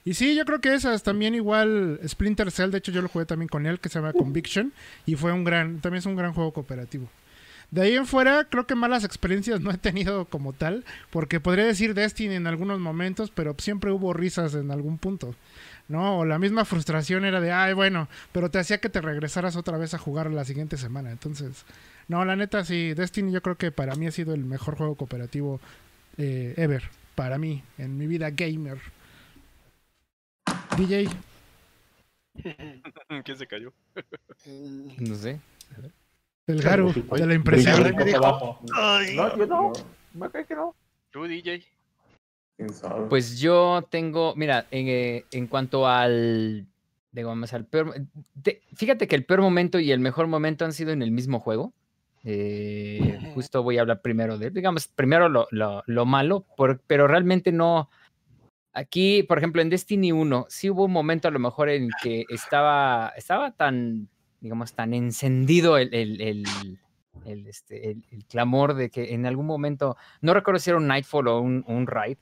[0.07, 3.27] Y sí, yo creo que esas también igual Splinter Cell, de hecho yo lo jugué
[3.27, 4.73] también con él, que se llama Conviction,
[5.05, 7.09] y fue un gran, también es un gran juego cooperativo.
[7.73, 11.65] De ahí en fuera, creo que malas experiencias no he tenido como tal, porque podría
[11.65, 15.35] decir Destiny en algunos momentos, pero siempre hubo risas en algún punto,
[15.89, 16.21] ¿no?
[16.21, 19.77] O la misma frustración era de, ay, bueno, pero te hacía que te regresaras otra
[19.77, 21.11] vez a jugar la siguiente semana.
[21.11, 21.65] Entonces,
[22.07, 24.95] no, la neta, sí, Destiny yo creo que para mí ha sido el mejor juego
[24.95, 25.61] cooperativo
[26.17, 26.85] eh, ever,
[27.17, 28.79] para mí, en mi vida gamer.
[30.77, 31.09] DJ,
[33.25, 33.73] ¿Quién se cayó?
[34.99, 35.41] No sé.
[36.47, 37.75] el Garu, Oye, de la impresión.
[38.17, 38.61] abajo.
[39.15, 39.73] No, yo no.
[40.15, 40.75] Me cae que no.
[41.11, 41.63] Tú, DJ.
[42.57, 43.07] ¿Quién sabe?
[43.09, 46.67] Pues yo tengo, mira, en, eh, en cuanto al,
[47.13, 47.95] digamos, al peor,
[48.43, 51.41] te- fíjate que el peor momento y el mejor momento han sido en el mismo
[51.41, 51.73] juego.
[52.25, 57.07] Eh, justo voy a hablar primero de, digamos, primero lo, lo- lo malo, por- pero
[57.07, 57.89] realmente no.
[58.79, 62.25] Aquí, por ejemplo, en Destiny 1, sí hubo un momento a lo mejor en que
[62.29, 64.09] estaba, estaba tan,
[64.41, 66.79] digamos, tan encendido el, el, el-
[67.25, 67.97] el, este,
[68.29, 71.87] clamor de que en algún momento, no recuerdo si era un Nightfall o un, un
[71.87, 72.19] Raid,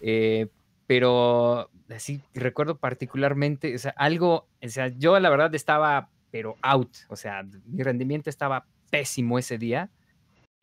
[0.00, 0.48] eh,
[0.86, 6.90] pero así recuerdo particularmente, o sea, algo, o sea, yo la verdad estaba, pero out,
[7.08, 9.90] o sea, mi rendimiento estaba pésimo ese día.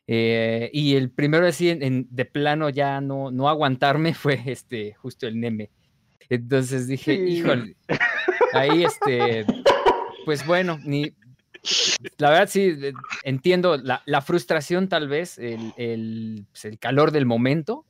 [0.07, 4.93] Eh, y el primero así en, en- de plano ya no, no aguantarme fue este,
[4.95, 5.69] justo el Neme.
[6.29, 7.21] Entonces dije, Sí.
[7.37, 7.75] híjole,
[8.53, 9.45] ahí este,
[10.25, 11.13] pues bueno, ni,
[12.17, 12.75] la verdad sí,
[13.23, 17.85] entiendo la, la frustración tal vez, el, el, pues, el calor del momento.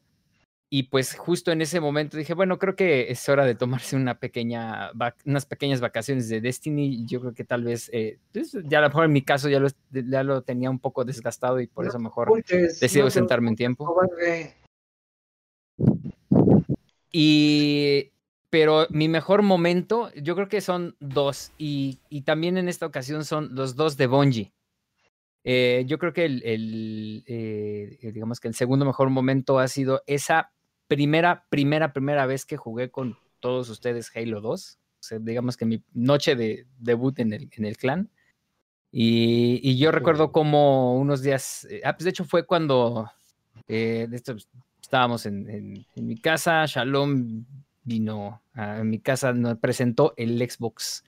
[0.69, 4.19] Y pues justo en ese momento dije, bueno, creo que es hora de tomarse una
[4.19, 4.91] pequeña,
[5.26, 7.06] unas pequeñas vacaciones de Destiny.
[7.06, 9.61] Yo creo que tal vez, eh, pues, ya a lo mejor en mi caso ya
[9.61, 13.11] lo, ya lo tenía un poco desgastado y por No eso mejor Pulches, decido no
[13.11, 13.95] sentarme en tiempo.
[17.14, 18.11] Y,
[18.49, 21.53] pero mi mejor momento, yo creo que son dos.
[21.57, 24.52] Y, y también en esta ocasión son los dos de Bungie.
[25.45, 30.03] Eh, yo creo que el, el, eh, digamos que el segundo mejor momento ha sido
[30.06, 30.52] esa
[30.88, 34.80] primera, primera, primera vez que jugué con todos ustedes Halo 2.
[35.00, 38.10] O sea, digamos que mi noche de debut en el, en el clan.
[38.92, 43.10] Y, y yo recuerdo como unos días, eh, ah, pues de hecho fue cuando
[43.68, 44.48] eh, esto, pues,
[44.82, 47.46] estábamos en, en- en mi casa, Shalom
[47.84, 51.04] vino a mi casa, nos presentó el Xbox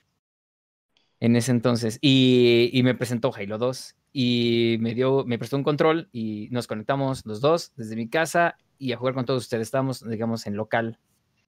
[1.20, 5.64] en ese entonces y, y me presentó Halo 2 y me dio, me prestó un
[5.64, 9.68] control y nos conectamos los dos desde mi casa y a jugar con todos ustedes.
[9.68, 10.98] Estábamos, digamos, en local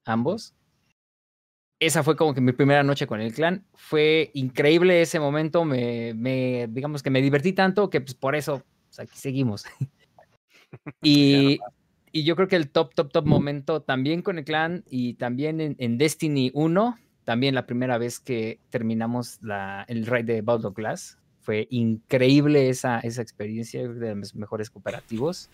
[0.04, 0.54] ambos.
[1.80, 3.66] esa fue como que mi primera noche con el clan.
[3.74, 5.64] Fue increíble ese momento.
[5.64, 9.64] Me, me digamos que me divertí tanto que pues por eso pues, aquí seguimos.
[11.02, 11.58] y,
[12.12, 15.60] y yo creo que el top, top, top momento también con el clan y también
[15.60, 20.72] en, en Destiny 1, también la primera vez que terminamos la, el raid de Baldo
[20.72, 21.18] Glass.
[21.40, 25.50] Fue increíble esa, esa experiencia de los mejores cooperativos.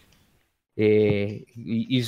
[0.80, 2.04] Eh, y, y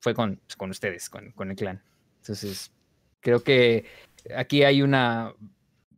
[0.00, 1.82] fue con, pues, con ustedes, con, con el clan.
[2.20, 2.70] Entonces,
[3.20, 3.86] creo que
[4.36, 5.34] aquí hay una,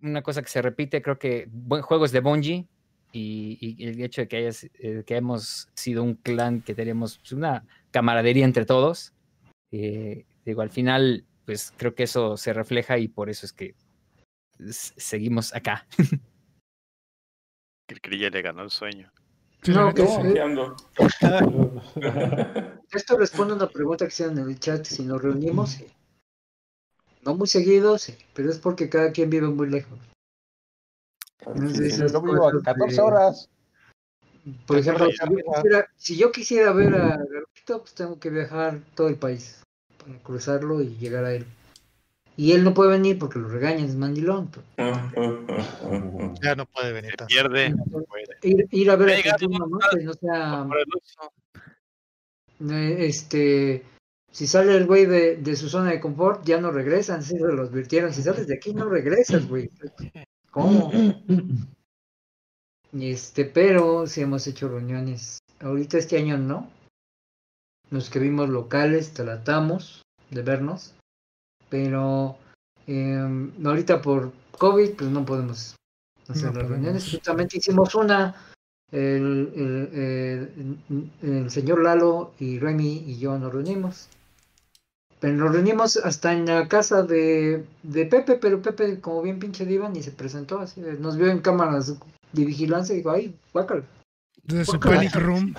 [0.00, 2.66] una cosa que se repite, creo que buen, juegos de Bungie
[3.12, 7.32] y, el hecho de que, hayas, eh, que hemos sido un clan que tenemos pues,
[7.32, 9.12] una camaradería entre todos,
[9.72, 13.74] eh, digo, al final, pues creo que eso se refleja y por eso es que
[14.70, 15.86] seguimos acá.
[17.88, 19.10] El Crilla le ganó el sueño.
[19.62, 20.34] Sí, No, que- sí.
[22.92, 25.86] Esto responde a una pregunta que hicieron en el chat, si nos reunimos, sí.
[27.22, 29.98] No muy seguido, sí, pero es porque cada quien vive muy lejos.
[31.40, 33.48] Entonces, Yo esas vivo a cosas 14 de- horas.
[34.66, 38.80] Por ejemplo, si yo, quisiera, si yo quisiera ver a Garupito, pues tengo que viajar
[38.94, 39.62] todo el país
[39.98, 41.46] para cruzarlo y llegar a él.
[42.40, 44.50] Y él no puede venir porque lo regañan, es mandilón.
[44.50, 44.64] pues.
[46.42, 47.74] Ya no puede venir Se pierde.
[48.42, 49.78] Ir, ir a ver a Venga, primo, ¿no?
[50.02, 50.66] No sea,
[52.70, 53.84] eh, este,
[54.32, 57.44] si sale el güey de, de su zona de confort, ya no regresan, sí se
[57.44, 58.14] lo advirtieron.
[58.14, 59.70] Si sales de aquí, no regresas, güey.
[60.50, 60.90] ¿Cómo?
[62.94, 65.40] Y Este, pero sí hemos hecho reuniones.
[65.60, 66.70] Ahorita este año no.
[67.90, 70.00] Los que vimos locales tratamos
[70.30, 70.94] de vernos.
[71.70, 72.36] Pero
[72.86, 73.18] eh,
[73.64, 75.74] ahorita por COVID, pues no podemos
[76.28, 76.70] hacer No las podemos.
[76.70, 77.10] reuniones.
[77.10, 78.34] Justamente hicimos una.
[78.92, 84.08] El, el, el- el señor Lalo y Remy y yo nos reunimos.
[85.20, 89.64] Pero nos reunimos hasta en la casa de, de Pepe, pero Pepe, como bien pinche
[89.64, 90.80] diva, ni se presentó así.
[90.80, 91.94] de- Nos vio en cámaras
[92.32, 93.82] de vigilancia y dijo, ay, guácala.
[94.42, 95.54] Desde su panic room.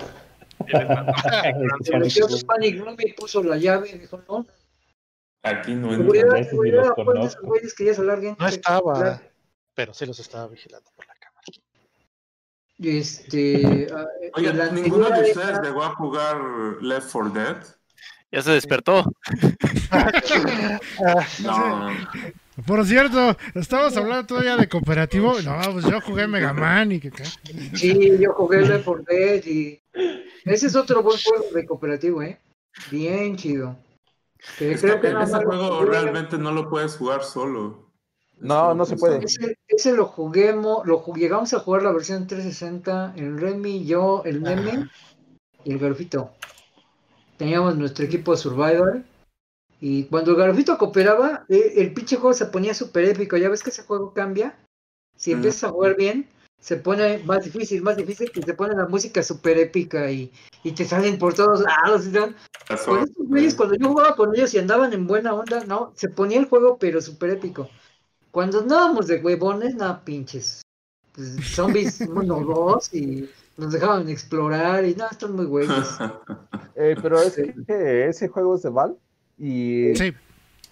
[1.82, 4.46] Se metió su panic room y puso la llave y dijo, no,
[5.42, 6.22] Aquí no entra.
[6.32, 7.46] ni los esos conozco.
[7.46, 8.36] güeyes que ya se larguen.
[8.38, 9.20] No estaba,
[9.74, 11.42] pero sí los estaba vigilando por la cámara.
[12.78, 16.36] Este, ah, Oiga, ¿ninguno de ustedes llegó a jugar
[16.80, 17.56] Left 4 Dead?
[18.30, 19.04] Ya se despertó.
[21.44, 21.90] No.
[22.66, 25.40] Por cierto, estamos hablando todavía de cooperativo.
[25.42, 27.24] No, pues yo jugué Mega Man y que qué.
[27.74, 29.80] Sí, yo jugué Left 4 Dead y
[30.44, 32.38] ese es otro buen juego de cooperativo, ¿eh?
[32.90, 33.76] Bien chido.
[34.58, 37.90] Que Es creo que ese juego realmente no lo puedes jugar solo.
[38.38, 39.24] No, no se puede.
[39.24, 44.42] Ese, ese lo juguemos, lo llegamos a jugar la versión 360, el Remy, yo, el
[44.42, 44.88] Neme
[45.64, 46.32] y el Garfito.
[47.36, 49.02] Teníamos nuestro equipo de Survivor.
[49.80, 53.36] Y cuando el Garfito cooperaba, eh, el pinche juego se ponía súper épico.
[53.36, 54.56] Ya ves que ese juego cambia.
[55.16, 55.36] Si Mm.
[55.36, 56.28] empiezas a jugar bien,
[56.62, 60.30] se pone más difícil, más difícil, que se pone la música súper épica y,
[60.62, 62.06] y te salen por todos lados.
[62.06, 62.36] y tal.
[62.86, 66.08] Con estos güeyes, cuando yo jugaba con ellos y andaban en buena onda, no, se
[66.08, 67.68] ponía el juego, pero súper épico.
[68.30, 70.62] Cuando andábamos de huevones, nada, pinches.
[71.14, 75.88] Pues, zombies uno dos y nos dejaban explorar y nada, están muy güeyes.
[76.74, 77.42] Eh, pero es Sí.
[77.66, 78.96] que ese juego es de Val
[79.36, 80.12] y Sí,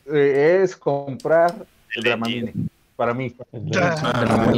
[0.06, 2.54] eh, es comprar El Dramamine
[3.00, 3.34] para mí.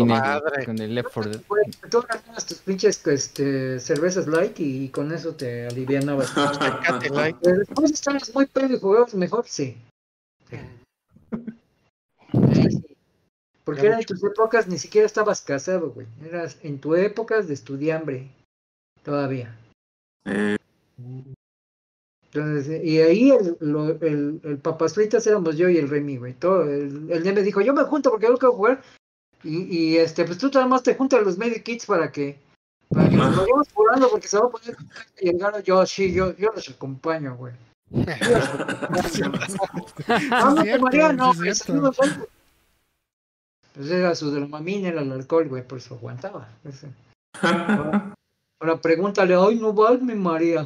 [0.05, 0.65] Madre.
[0.67, 1.43] con el Left 4 Dead.
[1.47, 6.33] Güey, Tú ganas tus pinches este, cervezas light y con eso te alivianabas.
[7.41, 9.77] Pero después estabas muy pedo y jugabas mejor, sí.
[13.63, 16.09] Porque Ya era en tus épocas, ni siquiera estabas casado, güey.
[16.25, 18.29] Eras en tu épocas de estudiambre.
[19.05, 19.57] Todavía.
[20.25, 20.57] Eh,
[22.35, 26.17] Entonces, eh, y ahí el, lo- el, el papas fritas éramos yo y el Remy,
[26.17, 26.33] güey.
[26.35, 28.83] Todo, el, el Neme dijo, yo me junto porque yo quiero jugar.
[29.45, 32.39] Y, y este, pues tú nada más te juntas los medikits para que,
[32.89, 34.77] para que nos vayamos jugando porque se va a poner
[35.21, 37.53] y el gano yo, sí, yo, yo los acompaño, güey.
[40.31, 41.33] Vamos, Mariano.
[43.75, 46.49] Pues era su dramamine, era el alcohol, güey, por eso aguantaba.
[47.43, 48.15] Ahora,
[48.61, 50.65] ahora pregúntale, ay, no va, me marea.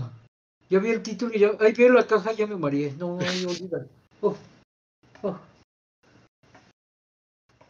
[0.69, 2.93] Yo vi el título y yo, ay, vi la caja y ya me mareé.
[2.99, 3.87] No, olvídalo.
[4.21, 4.37] Uf,
[5.23, 5.37] uf.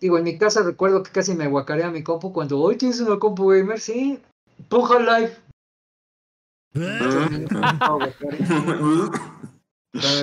[0.01, 3.19] Digo, en mi casa recuerdo que casi me guacarea mi compu cuando hoy tienes una
[3.19, 4.21] compu gamer, sí.
[4.69, 5.37] Puja live.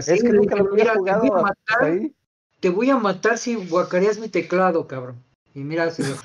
[0.05, 2.15] Es que nunca lo había "Mira, te voy a jugado matar ahí.
[2.59, 5.23] te voy a matar si guacareas mi teclado, cabrón.
[5.53, 6.15] Y mira, se lo,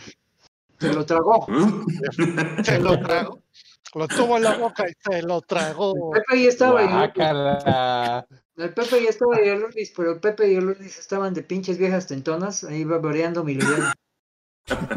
[0.78, 1.46] se lo tragó.
[2.64, 3.42] Se lo trago.
[3.94, 5.94] Lo tuvo en la boca y se lo tragó.
[6.14, 8.26] El Pepe ya estaba y el, Guácala.
[8.56, 11.42] el Pepe ya estaba y el Luis, pero el Pepe y el Luis estaban de
[11.42, 13.94] pinches viejas tentonas, ahí baboreando mi lugar.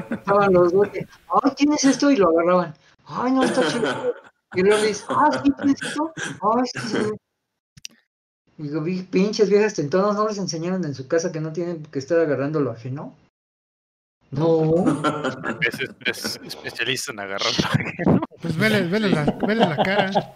[0.10, 2.12] Estaban los dos, que, ay, ¿quién es esto?
[2.12, 2.74] Y lo agarraban.
[3.06, 4.14] Ay, no, está chido.
[4.54, 6.14] Y el Luis, ah, sí, ¿quién es esto?
[6.42, 6.98] Ay, sí, sí.
[8.58, 11.84] Y digo, "Vi- pinches viejas tentonas, ¿no les enseñaron en su casa que no tienen
[11.84, 13.16] que estar agarrando lo ajeno?
[14.32, 14.74] No.
[15.62, 17.52] Es, es- es especialista en agarrar.
[18.42, 20.34] Pues vele, vele la, vele la cara.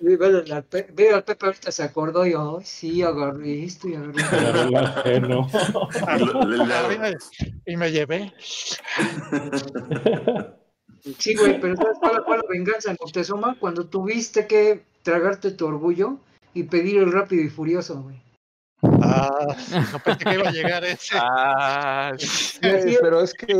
[0.00, 5.88] Veo al Pepe ahorita se acordó y ay, sí, agarré esto y agarré esto.
[7.66, 8.32] Y me llevé.
[11.18, 13.56] Sí, güey, pero ¿sabes cuál fue la venganza en Moctezuma?
[13.58, 16.18] Cuando tuviste que tragarte tu orgullo
[16.54, 18.20] y pedir el rápido y furioso, güey.
[19.14, 19.56] Ah,
[19.92, 21.14] no pensé que iba a llegar ese.
[21.18, 22.12] Ah,
[22.62, 23.54] Eh, pero es que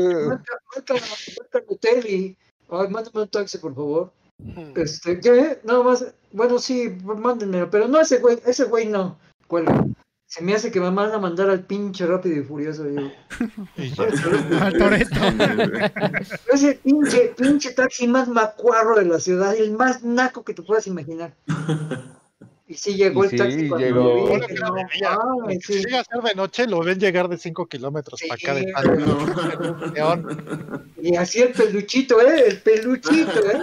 [1.68, 2.36] hotel y,
[2.70, 4.12] ay, mándame un taxi, por favor.
[4.38, 4.72] Mm.
[4.76, 5.60] Este, ¿qué?
[5.64, 9.18] Nada más, bueno, sí, mándenmelo, pero no ese güey, ese güey no.
[9.46, 9.84] Cuelga.
[10.26, 12.88] Se me hace que me van a mandar al pinche rápido y furioso.
[12.88, 12.94] y
[13.94, 14.04] yo.
[14.62, 15.20] Al Toreto.
[16.52, 20.86] Ese pinche, pinche taxi más macuarro de la ciudad, el más naco que te puedas
[20.86, 21.34] imaginar.
[22.72, 24.00] Y sí llegó Y el sí, taxi cuando llegó.
[24.02, 25.74] lo vi, no sí.
[25.84, 28.72] Llega a ser de noche, lo ven llegar de 5 kilómetros Sí, para acá de.
[31.02, 32.44] Y así el peluchito, ¿eh?
[32.48, 33.60] El peluchito, ¿eh?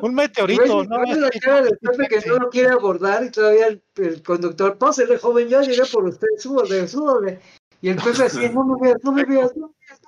[0.00, 1.02] Un meteorito, ¿no?
[1.02, 1.78] la cara del
[2.10, 6.04] que no lo quiere abordar y todavía el, el conductor, pásele joven, ya llegué por
[6.04, 7.40] usted, súbale, súbale.
[7.80, 10.00] Y el Pepe así, no me veas, no me veas, no me veas.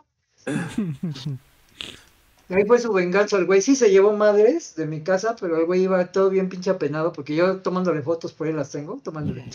[0.76, 1.26] no me veas".
[1.26, 1.38] Y
[2.50, 5.66] Ahí fue su venganza, el güey sí se llevó madres de mi casa, pero el
[5.66, 9.48] güey iba todo bien pinche apenado, porque yo tomándole fotos por ahí las tengo, tomándole.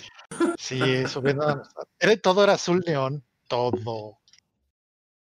[0.57, 1.61] Sí, subiendo.
[1.99, 3.21] Era, todo era azul neón.
[3.49, 4.17] Todo.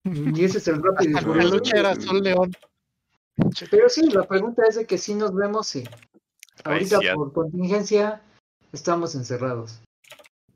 [0.05, 1.49] Y ese es el rápido furioso.
[1.49, 2.55] peluche era azul neón.
[3.69, 5.83] Pero sí, la pregunta es de que sí nos vemos, sí.
[6.63, 8.21] Ay, Ahorita sí, por contingencia
[8.71, 9.81] estamos encerrados.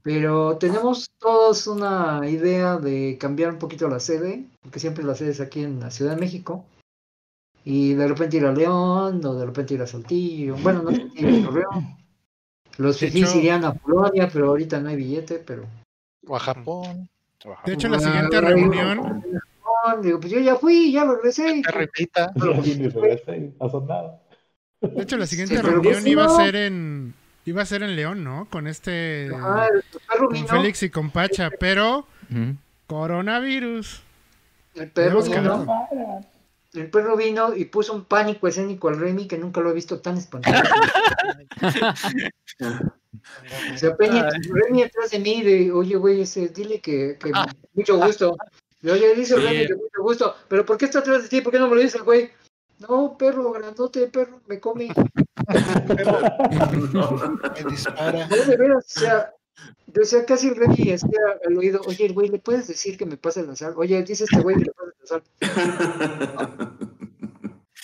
[0.03, 5.31] Pero tenemos todos una idea de cambiar un poquito la sede, porque siempre la sede
[5.31, 6.63] es aquí en la Ciudad de México.
[7.65, 10.56] Y de repente ir a León, o de repente ir a Saltillo.
[10.57, 11.98] Bueno, no Saltillo, a Torreón.
[12.77, 15.65] Los fifís irían a Polonia, pero ahorita no hay billete, pero...
[16.27, 17.10] O a Japón.
[17.65, 19.23] De hecho, la Ah, siguiente reunión,
[20.02, 21.61] Digo, pues yo ya fui, ya lo regresé.
[21.61, 24.22] No pasó nada.
[24.81, 26.36] de hecho, la siguiente Sí, reunión pues iba a no.
[26.38, 27.14] ser en,
[27.45, 28.48] iba a ser en León, ¿no?
[28.49, 29.68] Con este, Ah,
[30.18, 30.48] con vino.
[30.48, 32.07] Félix y con Pacha, pero
[32.88, 34.02] coronavirus.
[34.76, 35.65] El perro vino.
[36.73, 40.01] El perro vino y puso un pánico escénico al Remy que nunca lo he visto
[40.01, 40.63] tan espantado.
[41.61, 41.61] O
[43.77, 47.31] sea, Peña, Remy atrás de mí, de, oye, güey, ese, dile que, que
[47.73, 48.37] mucho gusto.
[48.81, 49.41] Y, oye, dice Sí.
[49.41, 51.41] Remy que mucho gusto, pero ¿por qué está atrás de ti?
[51.41, 52.29] ¿Por qué no me lo dice el güey?
[52.79, 54.87] No, perro, grandote, perro, me come.
[54.87, 54.93] Me
[57.69, 58.27] dispara.
[58.29, 59.33] No, de veras, o sea,
[59.88, 63.18] yo sea, casi el Remy decía al oído, oye, güey, ¿le puedes decir que me
[63.18, 63.73] pase la sal?
[63.77, 65.23] Oye, dice este güey que le pase la sal.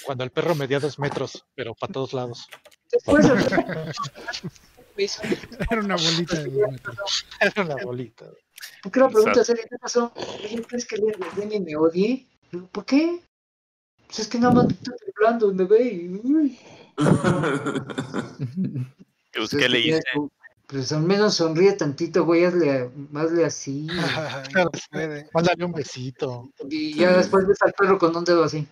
[0.06, 2.47] Cuando el perro medía dos metros, pero para todos lados.
[2.91, 3.26] Después
[4.97, 6.80] Era una bolita de.
[7.41, 8.26] Era una bolita.
[8.81, 9.64] ¿Por qué la pregunta seria?
[9.69, 10.11] ¿Qué pasó?
[10.15, 10.95] Oye, ¿crees que
[11.35, 12.26] Remy me odie?
[12.72, 13.22] ¿Por qué?
[14.07, 16.22] Pues es que nada más está temblando y me ve y...
[19.35, 19.99] Pues, ¿Qué es
[20.67, 23.87] Pues al menos sonríe tantito, güey, hazle, hazle así.
[24.91, 25.25] Ay.
[25.33, 26.49] Mándale un besito.
[26.69, 28.67] Y ya después ves al perro con un dedo así.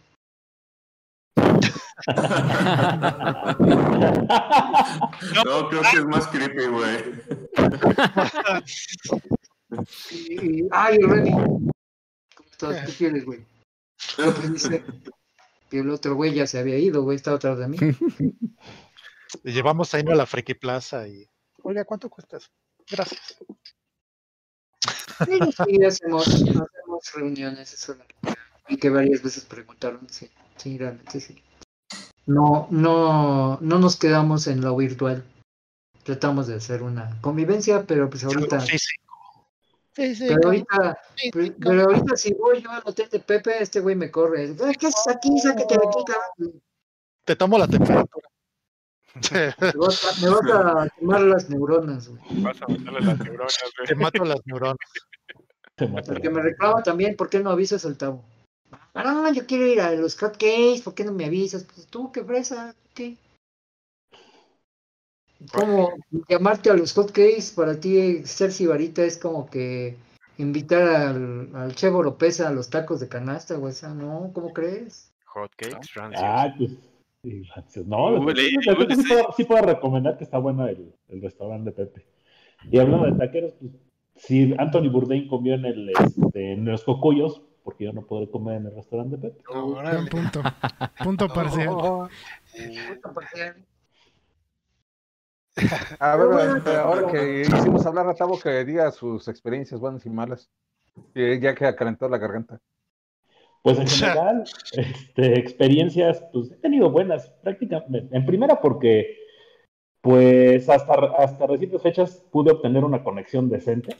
[5.46, 6.98] No, creo que es más creepy, güey.
[10.12, 11.32] Y, y- ay, Remy.
[11.32, 11.72] ¿Cómo
[12.52, 12.86] estás?
[12.86, 13.40] ¿Qué quieres, güey?
[14.20, 14.84] No, pues dice
[15.72, 17.78] que el otro güey ya se había ido, güey, estaba atrás de mí.
[19.42, 21.28] Le llevamos ahí a la Friki Plaza y.
[21.64, 22.50] Oiga, ¿cuánto cuesta eso?
[22.90, 23.38] Gracias.
[25.26, 27.96] Sí, sí, hacemos, hacemos reuniones, eso.
[28.68, 31.42] Y que varias veces preguntaron, sí, sí, realmente sí.
[32.26, 35.24] No, no, no nos quedamos en lo virtual.
[36.04, 39.48] Tratamos de hacer una convivencia, pero pues ahorita, Físico.
[39.94, 40.34] Físico.
[40.36, 41.02] pero ahorita,
[41.60, 44.54] pero, ahorita si voy yo al hotel de Pepe, este güey me corre.
[44.62, 45.40] "Ah, ¿Qué haces aquí?
[45.40, 46.62] Sáquete de aquí, cabrón".
[47.24, 48.28] Te tomo la temperatura.
[49.16, 52.42] Me vas a, me vas a quemar las neuronas, güey.
[52.42, 53.88] Vas a matarle las neuronas, güey.
[53.88, 54.78] Te mato las neuronas.
[55.78, 56.14] Se mató.
[56.14, 58.24] El que me reclama también, ¿por qué no avisas al Tavo?
[58.96, 61.64] Ah, no, yo quiero ir a los cupcakes, ¿por qué no me avisas?
[61.64, 63.18] Pues tú, qué fresa, ¿qué?
[65.52, 65.94] Como
[66.30, 69.98] llamarte a los hotcakes para ti ser sibarita es como que
[70.38, 73.74] invitar al, al Chevo López a los tacos de canasta, güey.
[73.74, 75.12] O sea, no, ¿cómo crees?
[75.26, 75.90] Hotcakes.
[76.16, 76.72] Ah, pues
[77.24, 78.56] Y Francis, No, sí,
[79.08, 82.06] puedo, sí puedo recomendar que está bueno el, el restaurante de Pepe.
[82.70, 83.72] Y hablando de taqueros, pues
[84.16, 88.58] si Anthony Bourdain comió en, el, este, en los cocuyos, porque yo no podré comer
[88.58, 89.42] en el restaurante de Pepe.
[89.50, 90.10] Buen Órale.
[90.10, 90.42] punto.
[91.04, 91.70] Punto parcial.
[91.72, 92.10] Oh,
[96.00, 100.50] A ver, ahora que hicimos hablar a Tavo, que diga sus experiencias buenas y malas.
[101.14, 102.60] Que ya que calentó la garganta.
[103.64, 108.16] Pues en general, este, experiencias, pues he tenido buenas, prácticamente.
[108.16, 109.18] En primera porque,
[110.02, 113.96] pues hasta, hasta recientes fechas pude obtener una conexión decente.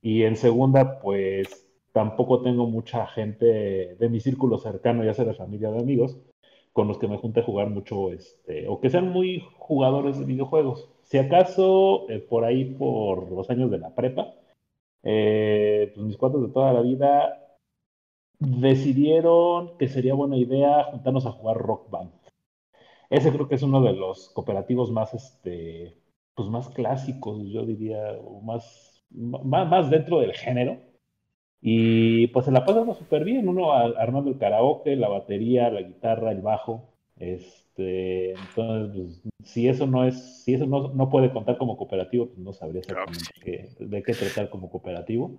[0.00, 5.34] Y en segunda, pues tampoco tengo mucha gente de mi círculo cercano, ya sea de
[5.34, 6.16] familia o de amigos,
[6.72, 10.26] con los que me junte a jugar mucho, este, o que sean muy jugadores de
[10.26, 10.88] videojuegos.
[11.02, 14.32] Si acaso, eh, por ahí, por los años de la prepa,
[15.02, 17.47] eh, pues mis cuates de toda la vida
[18.38, 22.10] decidieron que sería buena idea juntarnos a jugar Rock Band.
[23.10, 25.96] Ese creo que es uno de los cooperativos más, este,
[26.34, 30.78] pues más clásicos, yo diría, o más, más, más dentro del género.
[31.60, 36.32] Y pues se la pasamos súper bien, uno armando el karaoke, la batería, la guitarra,
[36.32, 36.90] el bajo.
[37.18, 42.26] Este, entonces, pues, si eso no es, si eso no, no puede contar como cooperativo,
[42.26, 43.32] pues no sabría Claro exactamente
[43.78, 45.32] qué- de qué tratar como cooperativo.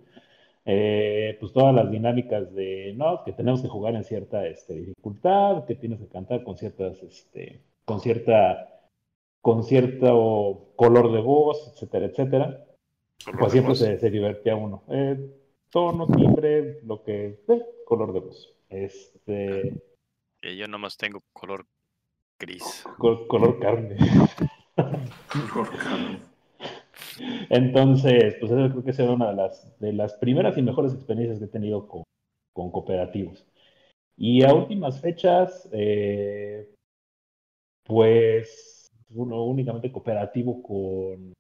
[0.66, 5.66] Eh, pues todas las dinámicas de, no, que tenemos que jugar en cierta este, dificultad,
[5.66, 8.82] que tienes que cantar con ciertas, este, con cierta,
[9.42, 12.66] con cierto color de voz, etcétera, etcétera.
[13.40, 14.84] Pues siempre se, se divertía uno.
[14.90, 15.18] Eh,
[15.70, 18.54] tono, timbre, lo que, eh, color de voz.
[18.70, 19.82] Este,
[20.42, 21.66] Que yo nomás tengo color
[22.40, 22.86] gris.
[22.98, 23.98] col- color carne.
[25.36, 26.20] Mejor carne.
[27.50, 29.32] Entonces, pues creo que será una
[29.80, 32.04] de las, primeras y mejores experiencias que he tenido con,
[32.54, 33.46] cooperativos.
[34.18, 36.70] Y a últimas fechas, eh,
[37.84, 41.34] pues únicamente cooperativo con,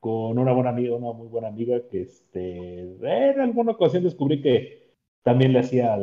[0.00, 4.94] con una buena amiga, una muy buena amiga que este, en alguna ocasión descubrí que
[5.22, 5.98] también le hacía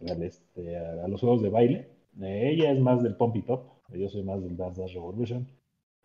[0.00, 1.88] este, a, a los juegos de baile.
[2.20, 5.57] Eh, ella es más del Pump It Up, yo soy más del Dance Dance Revolution.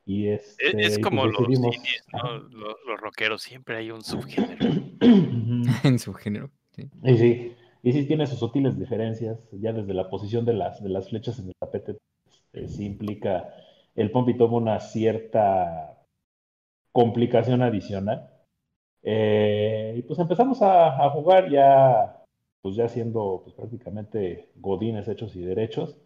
[0.06, 2.34] Y Es, este, es y como pues los decidimos- indies, ¿no?
[2.38, 4.66] Los, los rockeros, siempre hay un subgénero.
[5.84, 6.50] En su género.
[6.76, 6.90] sí.
[7.04, 10.90] Y sí, y sí tiene sus sutiles diferencias, ya desde la posición de las, de
[10.90, 11.98] las flechas en el tapete,
[12.54, 13.54] este, sí implica,
[13.96, 16.00] el Pompi toma una cierta
[16.92, 18.30] complicación adicional.
[19.04, 22.24] Eh, y pues empezamos a, a jugar ya,
[22.62, 25.98] pues ya siendo pues, prácticamente godines hechos y derechos.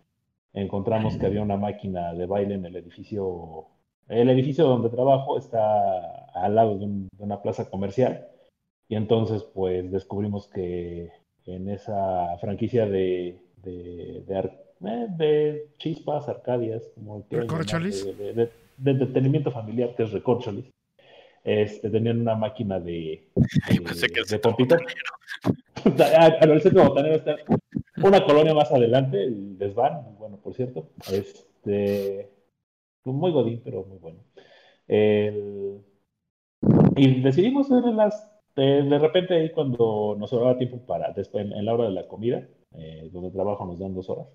[0.54, 3.68] Encontramos que había una máquina de baile en el edificio.
[4.10, 8.28] El edificio donde trabajo está al lado de, un- de una plaza comercial.
[8.90, 11.12] Y entonces, pues descubrimos que
[11.46, 18.06] en esa franquicia de, de, de, ar- eh, de chispas, arcadias, como ¿Recorcholis?
[18.18, 20.70] de, de- de entretenimiento familiar, que es Recorcholis,
[21.44, 24.78] este, tenían una máquina de, de, Pensé que el de centro pompita.
[25.86, 27.36] Ah, ah, el centro botanero está
[28.04, 30.90] una colonia más adelante, el desván, bueno, por cierto.
[31.12, 32.30] Este,
[33.14, 34.20] muy godín, pero muy bueno.
[34.88, 35.82] El-
[36.96, 38.32] y decidimos ver las.
[38.56, 41.12] De, de repente, ahí cuando nos sobraba tiempo para.
[41.14, 44.28] Después, en, en la hora de la comida, eh, donde trabajo nos dan dos horas,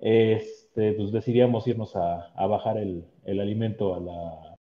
[0.00, 4.56] este, pues decidíamos irnos a, a bajar el, el alimento a la,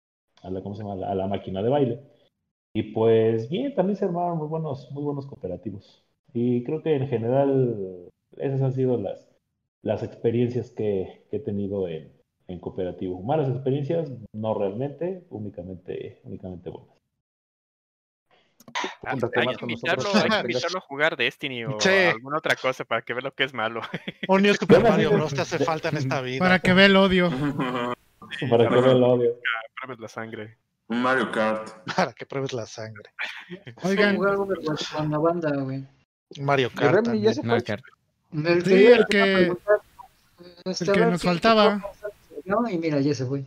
[0.43, 0.95] a la, ¿cómo se llama?
[0.95, 2.01] A la, a la máquina de baile.
[2.75, 6.05] Y pues bien, también se armaron muy buenos, muy buenos cooperativos.
[6.35, 8.09] Y creo que en general
[8.39, 9.29] esas han sido las,
[9.83, 12.13] las experiencias que, que he tenido en,
[12.51, 13.23] en cooperativo.
[13.23, 16.97] Malas experiencias, no realmente, únicamente, únicamente buenas.
[19.05, 21.89] Ah, hay, que invitarlo, hay que invitarlo a jugar Destiny o Sí.
[21.89, 23.81] alguna otra cosa para que vea lo que es malo.
[24.29, 25.33] Un New Super Mario Bros.
[25.35, 26.39] te hace falta en esta vida.
[26.39, 27.31] Para que vea el odio.
[28.51, 29.39] Para que vea el odio.
[29.81, 30.57] Pruebes la sangre.
[30.89, 31.69] Un Mario Kart.
[31.97, 33.11] Para que pruebes la sangre.
[33.83, 35.85] Oigan, Jugar Overwatch con la banda, güey.
[36.41, 37.07] Mario Kart.
[37.09, 37.85] Mario Kart.
[38.33, 39.53] El Sí, que el que-
[40.65, 41.83] el que nos faltaba.
[42.51, 42.69] ¿No?
[42.69, 43.45] Y mira, ya se fue.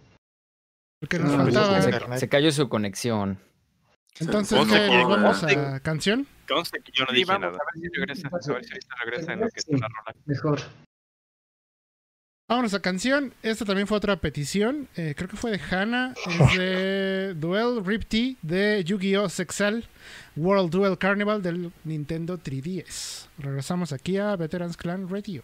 [1.09, 2.17] que nos Ah, faltaba.
[2.17, 3.37] Se, cayó su conexión.
[4.19, 4.87] Entonces, Conste ¿qué?
[4.89, 6.25] que- ¿Nos vamos a canción?
[6.47, 7.57] Conste que yo no Sí, dije vamos nada.
[7.57, 8.27] a ver si regresa.
[8.27, 10.15] A ver si ahorita regresa en lo que está la rola.
[10.25, 10.59] Mejor.
[12.49, 13.33] Vámonos a canción.
[13.41, 14.87] Esta también fue otra petición.
[14.95, 16.13] eh, creo que fue de Hannah.
[16.15, 19.27] Es de Duel Rip T de Yu-Gi-Oh!
[19.29, 19.85] Sexal
[20.35, 23.27] World Duel Carnival del Nintendo 3DS.
[23.39, 25.43] Regresamos aquí a Veterans Clan Radio.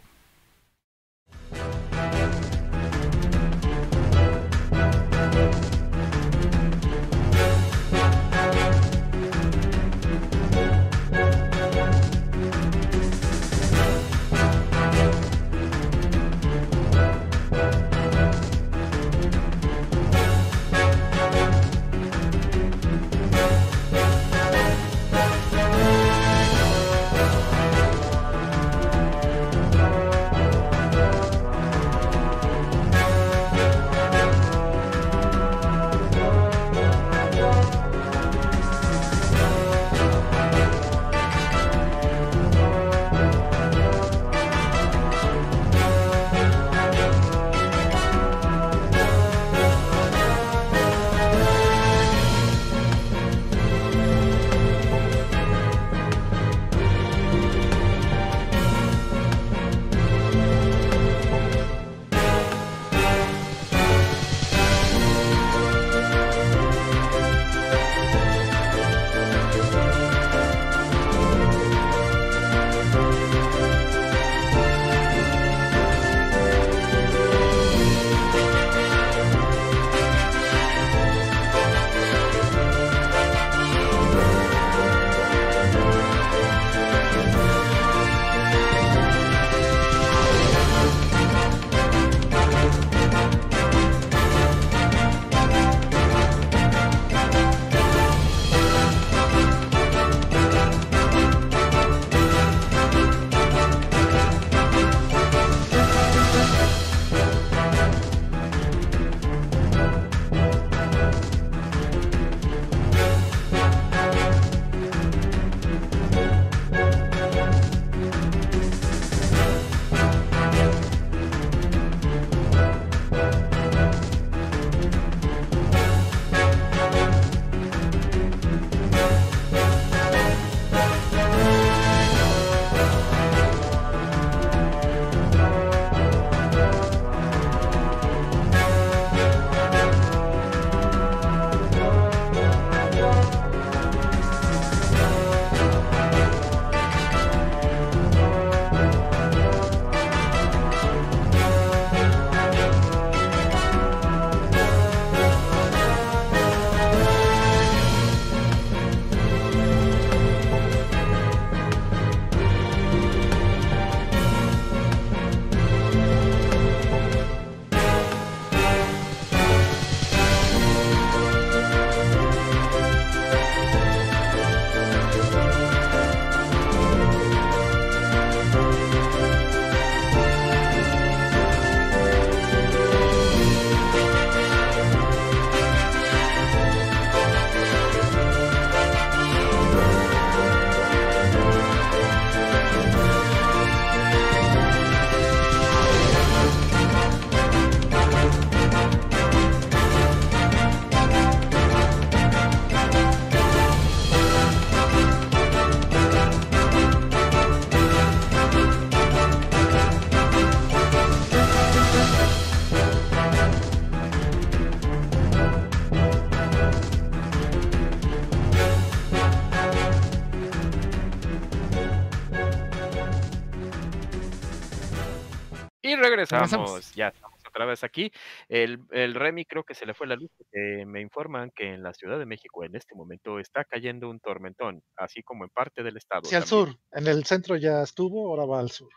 [226.26, 226.52] Regresamos.
[226.72, 226.96] Regresamos.
[226.96, 228.12] Ya estamos otra vez aquí.
[228.48, 230.30] El, el Remy creo que se le fue la luz.
[230.38, 234.20] porque me informan que en la Ciudad de México en este momento está cayendo un
[234.20, 236.22] tormentón, así como en parte del estado.
[236.26, 236.48] El también.
[236.48, 236.70] sur.
[236.92, 238.90] En el centro ya estuvo, ahora va al sur.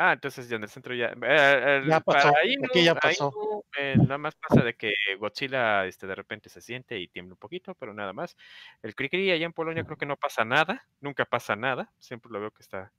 [0.00, 1.06] Ah, entonces ya en el centro ya.
[1.06, 3.32] eh, el- Ya pasó, para ahí aquí ya ahí pasó.
[3.34, 7.34] no, eh, nada más pasa de que Godzilla este, de repente se siente y tiembla
[7.34, 8.36] un poquito, pero nada más.
[8.82, 11.90] El Cricri allá en Polonia creo que no pasa nada, nunca pasa nada.
[11.98, 12.92] Siempre lo veo que está.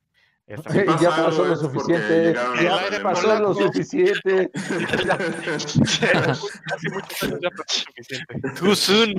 [0.57, 2.34] Pasa ya pasó lo suficiente.
[2.34, 4.49] Ya pasó lo suficiente.
[5.53, 8.41] Hace muchos años ya pasó suficiente.
[8.59, 9.13] Too soon.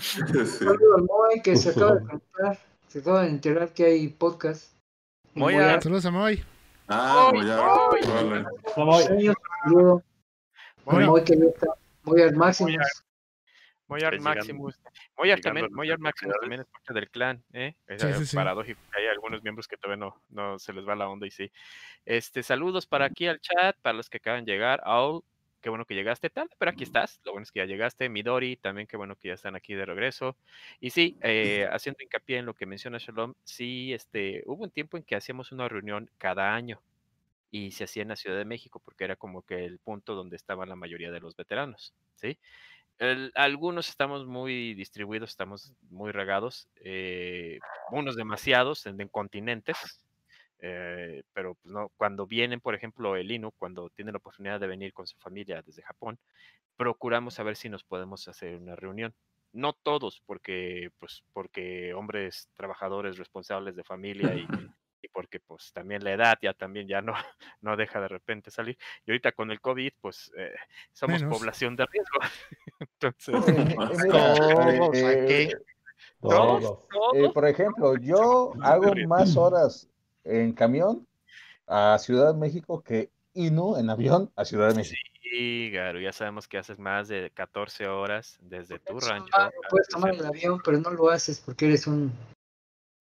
[0.00, 0.46] Sí.
[0.64, 2.58] Saludo al Moy que se acaba de conectar.
[2.88, 4.72] Se acaba de enterar que hay podcast.
[5.34, 6.44] Y Moy Moy a- a- Saludos a Moy.
[6.88, 7.58] Ah, Ay, ya.
[7.58, 8.10] ay.
[8.10, 8.46] órale.
[8.76, 10.02] Vamos, años, saludo.
[10.86, 11.66] Muy, Moy que ya está.
[12.04, 12.68] Moy al máximo.
[13.88, 14.76] muy Art Pues
[15.24, 17.74] llegando también, nuestras Maximus también es parte del clan, ¿eh?
[17.86, 18.36] Es Sí, algo sí, sí.
[18.36, 21.30] paradójico que hay algunos miembros que todavía no, no se les va la onda y
[21.30, 21.50] sí.
[22.04, 24.80] Este, saludos para aquí al chat, para los que acaban de llegar.
[24.84, 25.22] Aul,
[25.60, 27.20] qué bueno que llegaste tarde, pero aquí estás.
[27.24, 28.08] Lo bueno es que ya llegaste.
[28.08, 30.36] Midori, también qué bueno que ya están aquí de regreso.
[30.80, 34.96] Y sí, eh, haciendo hincapié en lo que menciona Shalom, sí, este, hubo un tiempo
[34.96, 36.80] en que hacíamos una reunión cada año
[37.50, 40.36] y se hacía en la Ciudad de México porque era como que el punto donde
[40.36, 42.38] estaban la mayoría de los veteranos, ¿sí?
[43.34, 47.60] Algunos estamos muy distribuidos, estamos muy regados, eh,
[47.92, 50.00] unos demasiados en, en continentes,
[50.60, 54.66] eh, pero pues, no, cuando vienen, por ejemplo, el Inu, cuando tiene la oportunidad de
[54.66, 56.18] venir con su familia desde Japón,
[56.76, 59.14] procuramos saber si nos podemos hacer una reunión.
[59.52, 64.46] No todos, porque, pues, porque hombres trabajadores responsables de familia y
[65.18, 67.12] porque pues también la edad ya también ya no,
[67.60, 68.78] no deja de repente salir.
[69.04, 70.54] Y ahorita con el COVID, pues eh,
[70.92, 71.36] somos Menos.
[71.36, 72.20] población de riesgo.
[72.78, 73.34] Entonces,
[73.74, 75.48] Todos aquí.
[76.20, 76.88] todos, todos.
[76.88, 79.88] todos, eh, por ejemplo, yo hago más horas
[80.22, 81.04] en camión
[81.66, 85.00] a Ciudad de México que Inu en avión a Ciudad de México.
[85.20, 89.30] Sí, Garo, ya sabemos que haces más de 14 horas desde tu rancho.
[89.32, 92.12] Ah, no puedes tomar el avión, pero no lo haces porque eres un.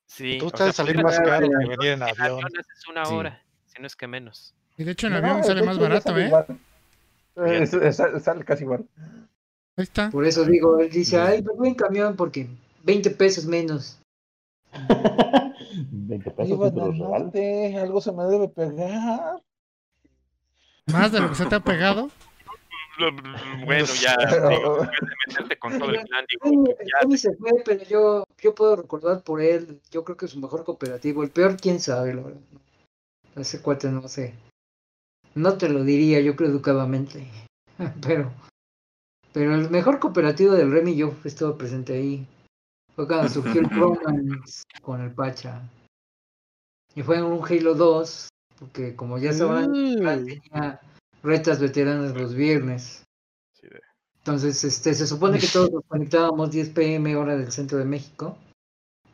[0.08, 2.40] Sí, Tú o sea, salir más caro que venir en en avión.
[2.46, 3.14] haces una Sí.
[3.14, 4.56] hora, si no es que menos.
[4.78, 7.62] Y de hecho en No, avión sale más barato, sale ¿eh?
[7.62, 8.86] Es- es- sale casi igual.
[9.76, 10.10] Ahí está.
[10.10, 12.48] Por eso digo, él dice, ay, me voy en camión porque
[12.84, 14.00] 20 pesos menos.
[15.92, 16.72] 20 pesos Iba
[17.82, 19.42] algo se me debe pegar.
[20.88, 22.10] Más de lo que se te ha pegado.
[23.66, 27.36] Bueno, ya, Pero- digo, en vez de meterte con todo el plan, digo, ya, se
[27.36, 31.24] fue, pero yo, yo puedo recordar por él, yo creo que es su mejor cooperativo.
[31.24, 32.42] El peor, quién sabe, la verdad.
[33.36, 34.34] Ese cuate no sé.
[35.36, 37.28] No te lo diría, yo creo educadamente.
[38.02, 38.32] pero,
[39.34, 42.26] pero el mejor cooperativo del Remy, yo estuve presente ahí.
[42.96, 45.62] Fue cuando surgió el Bromance con el Pacha.
[46.96, 50.82] Y fue en un Halo 2, porque como ya sabrán, clan tenía
[51.24, 53.04] retas veteranas los viernes.
[53.54, 53.82] sí, de-
[54.20, 58.38] Entonces, este, se supone que todos nos conectábamos 10 pm hora del centro de México.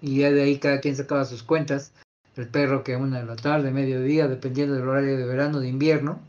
[0.01, 1.93] Y ya de ahí cada quien sacaba sus cuentas.
[2.35, 6.19] El perro que una de la tarde, mediodía, dependiendo del horario de verano, de invierno.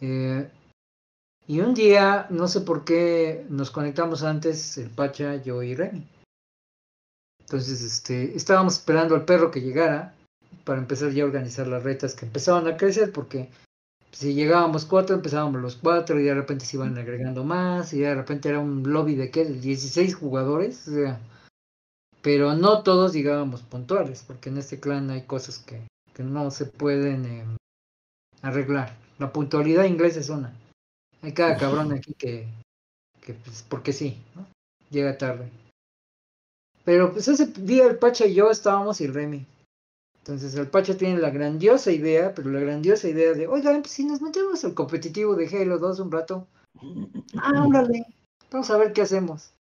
[0.00, 0.48] Eh,
[1.46, 6.04] y un día, no sé por qué, nos conectamos antes el Pacha, yo y Remy.
[7.40, 10.14] Entonces, este, estábamos esperando al perro que llegara
[10.64, 13.48] para empezar ya a organizar las retas que empezaban a crecer porque
[14.16, 18.14] si llegábamos cuatro, empezábamos los cuatro y de repente se iban agregando más y de
[18.14, 21.20] repente era un lobby de qué, de 16 jugadores, o sea,
[22.22, 26.64] pero no todos llegábamos puntuales, porque en este clan hay cosas que, que no se
[26.64, 27.44] pueden eh,
[28.40, 28.96] arreglar.
[29.18, 30.50] La puntualidad inglesa es una.
[31.20, 32.48] Hay cada cabrón aquí que,
[33.20, 34.46] que pues, porque sí, ¿no?
[34.90, 35.50] Llega tarde.
[36.86, 39.46] Pero pues ese día el Pacha y yo estábamos y el Remy.
[40.26, 44.04] Entonces el Pacha tiene la grandiosa idea, pero la grandiosa idea de, oigan, pues si
[44.04, 46.48] nos metemos al competitivo de Halo 2 un rato,
[47.36, 48.04] ah, órale,
[48.50, 49.52] vamos a ver qué hacemos.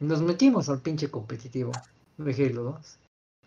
[0.00, 1.70] Y Nos metimos al pinche competitivo
[2.16, 2.98] de Halo 2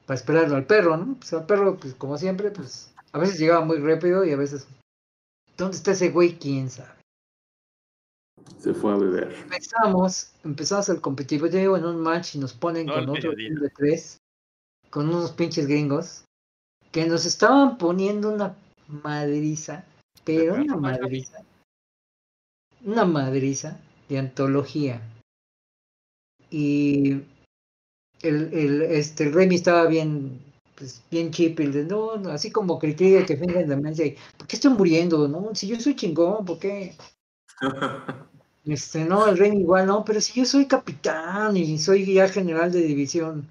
[0.06, 1.16] para esperarlo al perro, ¿no?
[1.16, 4.68] Pues al perro, pues como siempre, pues a veces llegaba muy rápido y a veces,
[5.58, 6.40] ¿dónde está ese güey?
[6.40, 7.02] ¿Quién sabe?
[8.58, 9.34] Se fue a beber.
[9.34, 14.20] Empezamos, empezamos el competitivo en un match y nos ponen con otro de tres,
[14.92, 16.26] con unos pinches gringos,
[16.92, 18.56] que nos estaban poniendo una
[18.88, 19.86] madriza,
[20.26, 21.40] pero una madriza,
[22.84, 25.02] una madriza de antología.
[26.52, 27.22] Y
[28.22, 30.40] el, el, este, el Remy estaba bien,
[30.76, 34.18] pues, bien chip, y de, no, no, así como que que que finge demencia, y,
[34.38, 35.28] ¿por qué estoy muriendo?
[35.30, 36.96] No, si yo soy chingón, ¿por qué?
[38.64, 42.72] Este, no, el rey igual, no, pero si yo soy capitán y soy ya general
[42.72, 43.48] de división,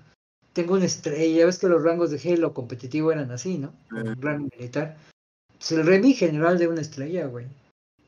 [0.52, 3.72] tengo una estrella, ves que los rangos de Halo competitivo eran así, ¿no?
[3.92, 4.96] Un rango militar.
[5.52, 7.46] pues, el Remy general de una estrella, güey.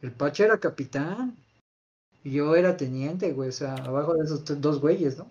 [0.03, 1.37] El Pacha era capitán.
[2.25, 3.49] Y yo era teniente, güey.
[3.49, 5.27] O sea, abajo de esos dos güeyes, ¿no?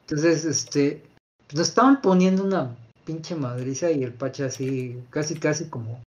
[0.00, 1.02] Entonces, este.
[1.46, 6.02] pues, Nos estaban poniendo una pinche madriza y el Pacha así, casi, casi como.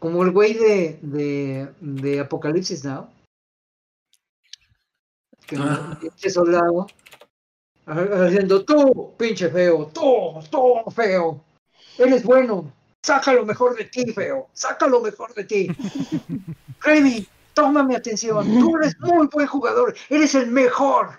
[0.00, 3.08] Como el güey de, de, de Apocalipsis Now.
[5.46, 5.90] Que Ah.
[5.92, 6.86] un pinche soldado.
[7.86, 11.44] Ha- Haciendo tú, pinche feo, tú, tú, feo.
[11.98, 12.72] Eres bueno.
[13.04, 14.48] Saca lo mejor de ti, feo.
[14.52, 15.68] Saca lo mejor de ti.
[16.82, 18.46] Remy, toma mi atención.
[18.60, 19.94] Tú eres muy buen jugador.
[20.08, 21.18] Eres el mejor.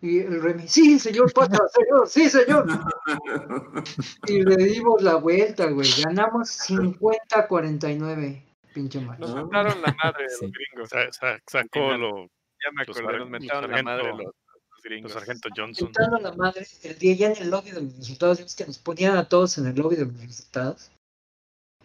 [0.00, 2.66] Y el Remy, sí, señor Pata, señor, sí, señor.
[4.26, 5.88] Y le dimos la vuelta, güey.
[6.04, 8.42] Ganamos 50-49.
[8.74, 9.34] Pinche Nos madre.
[9.42, 10.46] mentaron la madre de Sí.
[10.46, 10.88] los gringos.
[10.88, 12.22] Sa- sa- sacó lo,
[12.64, 14.34] Ya me acordé, nos mentaron la madre de sargento- los, los
[14.82, 15.12] gringos.
[15.12, 15.92] los sargento Johnson.
[16.20, 19.16] La madre, el día ya en el lobby de los resultados, ves que nos ponían
[19.16, 20.90] a todos en el lobby de los resultados.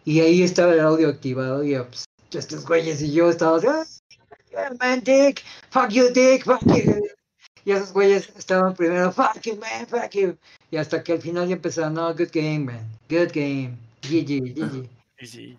[0.04, 3.84] Y ahí estaba el audio activado y pues, estos güeyes y yo estábamos, "Ah,
[4.80, 7.02] man, dick, fuck you, dick, fuck you.
[7.64, 10.38] Y esos güeyes estaban primero, fuck you, man, fuck you.
[10.70, 14.88] Y hasta que al final ya empezaron, no, good game, man, good game, GG, GG.
[15.20, 15.58] Y sí.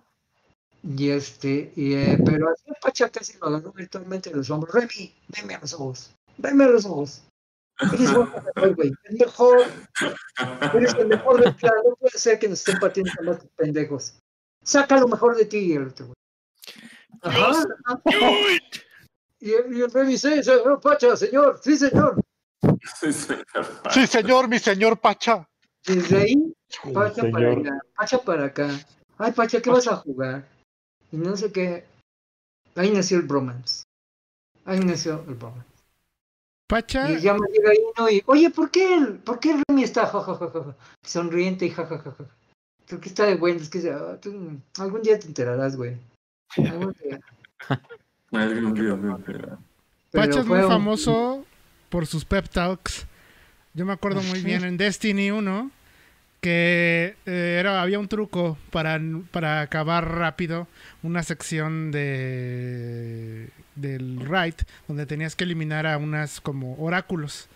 [0.82, 4.74] Y este, y, eh, pero así el Pacha casi lo agarró virtualmente los hombros.
[4.74, 7.22] Remy, veme a los ojos, veme a los ojos.
[7.80, 8.14] Eres
[8.76, 8.92] güey.
[10.74, 11.74] Eres el mejor del plan.
[11.86, 14.20] No puede ser que nos estén pateando con estos pendejos.
[14.64, 16.16] Saca lo mejor de ti, y el otro, güey.
[17.22, 17.64] Ajá.
[19.40, 22.22] Y el, y el Remy, sí, señor Pacha, señor, sí, señor.
[23.00, 23.46] Sí, señor.
[23.92, 25.48] Sí, señor, mi señor Pacha.
[25.86, 26.54] Desde ahí,
[26.84, 28.70] El Pacha para allá, Pacha para acá.
[29.18, 30.46] Ay, Pacha, ¿qué vas a jugar?
[31.12, 31.86] Y no sé qué.
[32.76, 33.84] Ahí nació el bromance.
[34.66, 35.66] Ahí nació el bromance.
[36.70, 40.06] Pacha, Y ya me llega uno y, oye, ¿por qué, el, ¿por qué Remy está
[40.06, 42.26] ja, ja, ja, ja, ja, sonriente y jajajaja?
[42.88, 43.60] ¿Por qué está de bueno?
[43.60, 43.80] Es que
[44.22, 45.98] tú- algún día te enterarás, güey.
[46.58, 47.20] Algún día.
[48.32, 49.58] Algún día me entera.
[50.12, 51.44] Pero Pacha es muy un- famoso
[51.90, 53.08] por sus pep talks.
[53.74, 55.72] Yo me acuerdo muy bien en Destiny 1
[56.42, 59.00] que eh, había un truco para,
[59.32, 60.68] para acabar rápido
[61.04, 64.56] una sección de del raid
[64.88, 67.48] donde tenías que eliminar a unas como oráculos.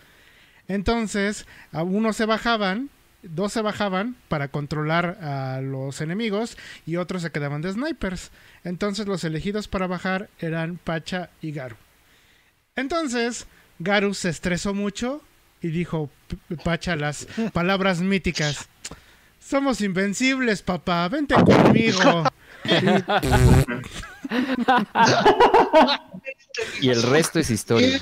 [0.67, 2.89] Entonces, a unos se bajaban,
[3.21, 8.31] dos se bajaban para controlar a los enemigos y otros se quedaban de snipers.
[8.63, 11.75] Entonces los elegidos para bajar eran Pacha y Garu.
[12.75, 13.47] Entonces,
[13.79, 15.21] Garu se estresó mucho
[15.61, 16.09] y dijo
[16.63, 18.69] Pacha las palabras míticas.
[19.45, 22.23] Somos invencibles, papá, vente conmigo.
[26.81, 27.99] Y el resto es historia.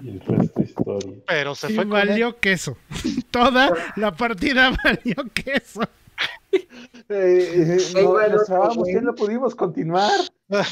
[0.00, 1.12] Y el resto es historia.
[1.26, 2.08] Pero se Y fue con él.
[2.08, 2.76] valió queso.
[3.30, 5.82] Toda la partida valió queso.
[7.08, 8.94] Eh, Ahí no, va el nos otro, trabamos, güey.
[8.94, 10.10] ya no pudimos continuar.
[10.52, 10.64] Va.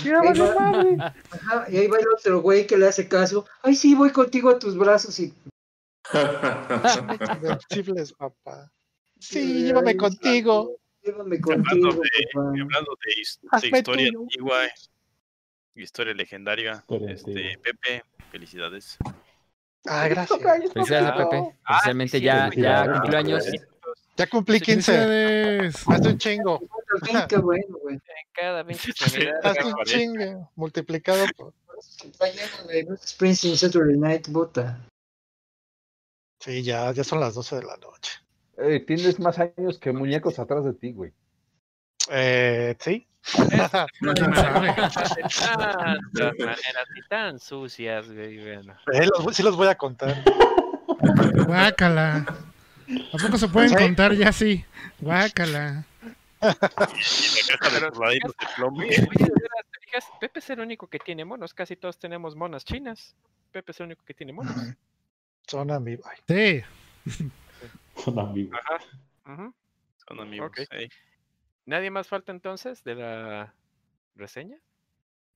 [0.60, 0.96] madre.
[1.30, 3.46] ajá, y ahí va el otro güey que le hace caso.
[3.62, 5.34] Ay, sí, voy contigo a tus brazos y
[7.34, 8.70] Invencibles, papá.
[9.22, 10.76] Sí, llévame contigo.
[11.02, 14.20] llévame Hablando contigo, de, hablando de, his- de Hazme historia tuyo.
[14.22, 14.62] antigua,
[15.74, 17.58] historia legendaria, Historia este.
[17.62, 18.98] Pepe, felicidades.
[19.86, 20.40] Ah, gracias.
[20.72, 21.56] Felicidades a Pepe.
[21.68, 23.44] Especialmente ya, ya cumplió años.
[24.16, 24.92] Ya cumplí 15.
[24.92, 25.88] Felicidades.
[25.88, 26.60] Hazte un chingo.
[27.28, 27.98] Qué bueno, güey.
[28.32, 29.34] Cada pinche extremidad.
[29.44, 30.50] Hazte un chingo.
[30.56, 31.52] Multiplicado por.
[32.68, 32.86] De
[33.56, 34.86] Saturday Night Buta.
[36.38, 38.12] Sí, ya, ya son las 12 de la noche.
[38.58, 41.12] Eh, tienes más años que muñecos atrás de ti, güey.
[42.10, 43.06] Eh, sí.
[47.08, 48.38] Tan sucias, güey.
[48.42, 48.74] Bueno.
[48.92, 50.22] Eh, los- sí los voy a contar.
[51.46, 52.26] Guácala.
[53.12, 53.76] ¿A poco se pueden Sí.
[53.76, 54.64] contar ya así?
[55.00, 55.84] Guácala.
[60.20, 61.54] Pepe es el único que tiene monos.
[61.54, 63.14] Casi todos tenemos monas chinas.
[63.52, 64.54] Pepe es el único que tiene monos.
[65.46, 66.06] Son amigos.
[66.28, 66.62] Sí.
[68.04, 68.58] Son amigos.
[69.24, 69.52] Ajá.
[70.08, 70.48] Son amigos.
[70.50, 70.60] Ok.
[70.70, 70.88] ey.
[71.66, 73.54] ¿Nadie más falta entonces de la
[74.16, 74.56] reseña?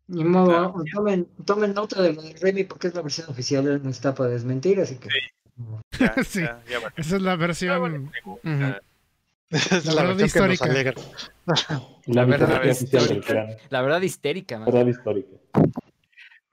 [0.08, 0.74] Ni modo, Claro.
[0.94, 4.14] tomen, tomen nota de lo de Remy porque es la versión oficial, él no está
[4.14, 5.08] para desmentir, así que.
[5.98, 6.40] Ya, Sí.
[6.42, 6.92] ya, ya va.
[6.96, 7.80] Esa es la bueno, versión.
[9.50, 10.66] es La la, verdad versión que nos histórica.
[12.06, 13.26] La verdad histórica.
[13.26, 13.56] clan.
[13.70, 14.66] La verdad histérica, man.
[14.66, 15.36] Verdad histórica.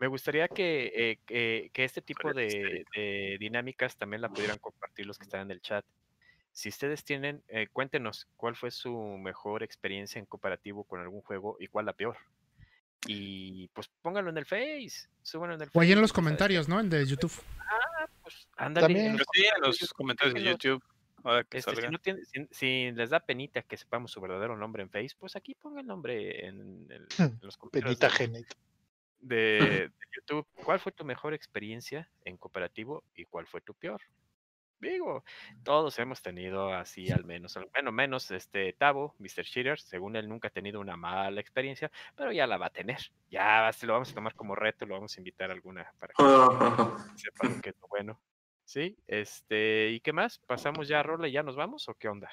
[0.04, 5.06] Me gustaría que, eh, que, que este tipo de, de dinámicas también la pudieran compartir
[5.06, 5.86] los que están en el chat.
[6.52, 11.56] Si ustedes tienen, eh, cuéntenos cuál fue su mejor experiencia en cooperativo con algún juego
[11.58, 12.18] y cuál la peor.
[13.08, 16.68] Y pues pónganlo en el Face, súbanlo en el O ahí en Face, los comentarios,
[16.68, 16.82] ¿no?
[16.82, 17.32] En de YouTube.
[18.24, 19.18] pues, ándale, en También.
[19.18, 20.44] los Pero sí, en los YouTube, comentarios de.
[20.44, 20.84] YouTube.
[21.24, 21.92] Ahora que Este, si, salga.
[21.92, 25.38] no tiene- si- si les da penita que sepamos su verdadero nombre en Face, pues
[25.38, 28.54] aquí ponga el nombre en, el- en los comentarios Penita de- Genet.
[29.24, 30.48] De, de YouTube.
[30.64, 34.02] ¿Cuál fue tu mejor experiencia en cooperativo y cuál fue tu peor?
[34.80, 35.24] Digo,
[35.64, 39.45] todos hemos tenido así al menos, al menos menos este Tavo, Mr.
[39.45, 43.00] Cheater, según él nunca ha tenido una mala experiencia, pero ya la va a tener.
[43.32, 46.14] Ya se lo vamos a tomar como reto, lo vamos a invitar a alguna para
[46.14, 46.24] que
[47.18, 48.19] sepa lo que es lo bueno.
[48.66, 50.40] Sí, este, ¿y qué más?
[50.40, 52.30] ¿Pasamos ya a rola y ya nos vamos o qué onda?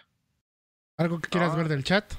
[0.96, 1.58] ¿Algo que quieras No.
[1.58, 2.12] ver del chat?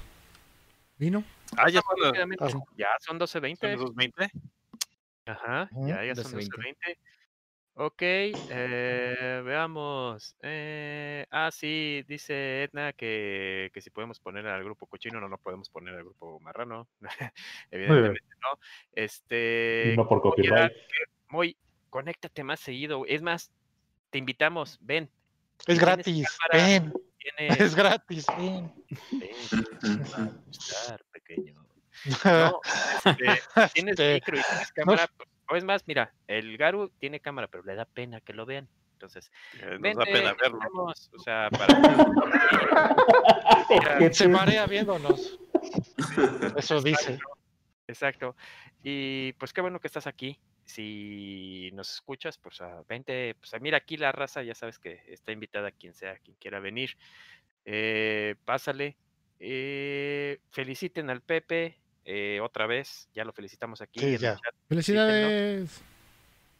[0.96, 1.24] ¿Vino?
[1.58, 2.62] Ah, ya son.
[2.76, 4.30] Ya son 12.20.
[5.26, 5.32] 2.20.
[5.32, 6.48] Ajá, ya, ya son 12:20.
[6.48, 6.98] 12.20.
[7.74, 10.36] Ok, eh, veamos.
[10.42, 15.38] eh, ah, sí, dice Edna que, que si podemos poner al grupo cochino, no, no
[15.38, 16.86] podemos poner al grupo marrano.
[17.70, 18.58] Evidentemente no.
[18.92, 19.94] Este.
[19.96, 20.72] No por copyright.
[21.28, 21.56] Moy,
[21.88, 23.06] conéctate más seguido.
[23.06, 23.50] Es más,
[24.10, 25.08] te invitamos, ven.
[25.66, 26.28] Es gratis.
[26.50, 26.92] cámara, Ven.
[27.18, 28.26] Tienes, Es gratis.
[28.36, 28.70] Ven.
[29.12, 29.30] ven,
[29.80, 31.54] te va a gustar, pequeño.
[32.24, 32.60] No,
[33.04, 33.14] este,
[33.74, 35.10] tienes Este, micro y tienes cámara.
[35.48, 38.68] O es más, mira, el Garu tiene cámara, pero le da pena que lo vean.
[38.94, 39.30] Entonces,
[39.60, 40.58] Eh, Nos vente, da pena verlo.
[40.58, 41.76] vamos, o sea, para...
[44.12, 45.38] Se marea viéndonos.
[46.56, 47.18] Eso dice.
[47.88, 48.36] Exacto.
[48.82, 50.38] Y pues qué bueno que estás aquí.
[50.64, 53.34] Si nos escuchas, pues ah, vente.
[53.34, 56.60] Pues ah, mira, aquí la raza, ya sabes que está invitada quien sea, quien quiera
[56.60, 56.96] venir.
[57.64, 58.96] Eh, pásale.
[59.40, 63.08] Eh, feliciten al Pepe eh, otra vez.
[63.12, 64.00] Ya lo felicitamos aquí.
[64.00, 64.34] Sí, en el ya.
[64.34, 64.54] chat.
[64.68, 65.82] Felicidades.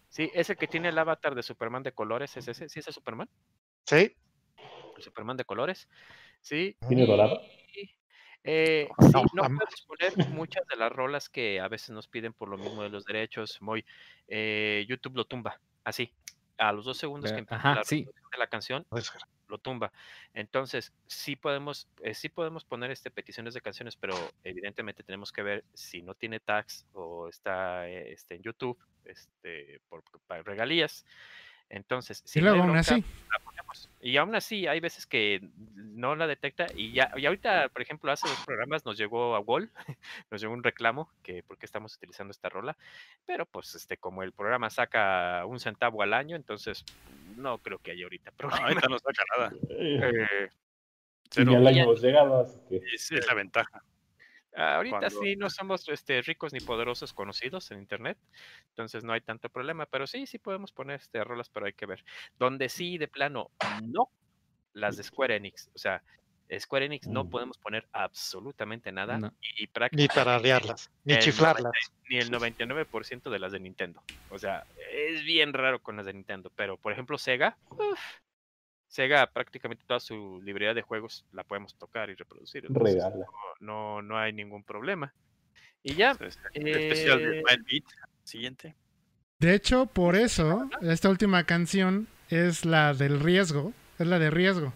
[0.09, 2.69] Sí, ese que tiene el avatar de Superman de colores, ¿es ese?
[2.69, 3.29] ¿Sí es el Superman?
[3.87, 4.15] Sí.
[4.97, 5.89] El Superman de colores.
[6.41, 6.77] Sí.
[6.87, 7.41] ¿Tiene dorado?
[8.45, 12.33] eh, No, sí, no podemos poner muchas de las rolas que a veces nos piden
[12.33, 13.63] por lo mismo de los derechos.
[13.63, 13.85] Muy,
[14.29, 16.13] eh, YouTube lo tumba, así.
[16.59, 18.01] A los dos segundos que empieza la sí.
[18.01, 19.11] reproducción de la canción, Pues,
[19.53, 19.93] lo tumba.
[20.35, 25.43] Entonces, sí podemos, eh, sí podemos poner este, peticiones de canciones, pero evidentemente tenemos que
[25.43, 31.05] ver si no tiene tags o está eh, este, en YouTube este, por, para regalías.
[31.69, 33.03] Entonces, si Y aún así.
[33.31, 33.89] la ponemos.
[34.03, 35.41] Y aún así, hay veces que
[35.75, 39.41] no la detecta y ya, y ahorita, por ejemplo, hace dos programas nos llegó a
[39.41, 39.71] Wall,
[40.31, 42.77] nos llegó un reclamo que por qué estamos utilizando esta rola,
[43.25, 46.85] pero pues este, como el programa saca un centavo al año, entonces
[47.37, 48.67] no creo que haya ahorita No, problema.
[48.69, 49.53] ahorita no saca nada.
[49.71, 50.49] Eh, Eh,
[51.37, 53.83] ya- año hemos llegado, así que Es, es la ventaja.
[54.55, 58.19] ahorita cuando- sí no somos este, ricos ni poderosos conocidos en internet,
[58.69, 61.87] entonces no hay tanto problema, pero sí, sí podemos poner este, rolas, pero hay que
[61.87, 62.05] ver.
[62.39, 63.51] Donde sí, de plano,
[63.83, 64.11] no,
[64.75, 66.03] las de Square Enix, o sea,
[66.61, 67.31] Square Enix no Mm.
[67.31, 69.33] podemos poner absolutamente nada No.
[69.41, 71.73] y, y Ni prácticamente tararearlas, ni el chiflarlas.
[72.09, 74.03] ni el 99% de las de Nintendo.
[74.31, 77.99] O sea, es bien raro con las de Nintendo, pero por ejemplo Sega, uf,
[78.89, 82.67] Sega prácticamente toda su librería de juegos la podemos tocar y reproducir.
[82.67, 83.27] entonces regala.
[83.61, 85.15] no, no, no hay ningún problema.
[85.83, 86.17] Y ya,
[86.55, 87.85] el especial de eh, Wild Beat.
[88.25, 88.75] Siguiente.
[89.41, 93.73] De hecho, por eso, esta última canción es la del riesgo.
[93.99, 94.73] Es la de riesgo.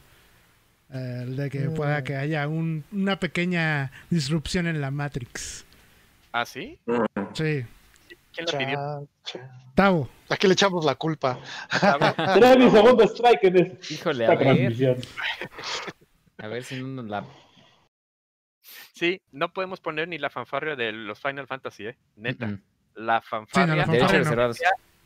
[0.93, 2.05] Eh, el de que pueda Mm.
[2.05, 5.65] que haya un- una pequeña disrupción en la Matrix.
[6.33, 6.79] ¿ah, sí?
[7.35, 7.65] Sí.
[8.33, 9.09] ¿Quién la pidió?
[9.75, 10.09] Tavo.
[10.29, 11.39] Aquí le echamos la culpa.
[11.71, 14.55] Será mi segundo strike en es- Híjole, a esta ver.
[14.57, 14.97] transmisión.
[16.39, 17.25] A ver si no nos la.
[18.93, 21.97] Sí, no podemos poner ni la fanfarria de los Final Fantasy, ¿eh?
[22.17, 22.47] Neta.
[22.47, 22.63] Mm,
[22.95, 24.25] La fanfarria, la fanfarria no.
[24.25, 24.59] reservados.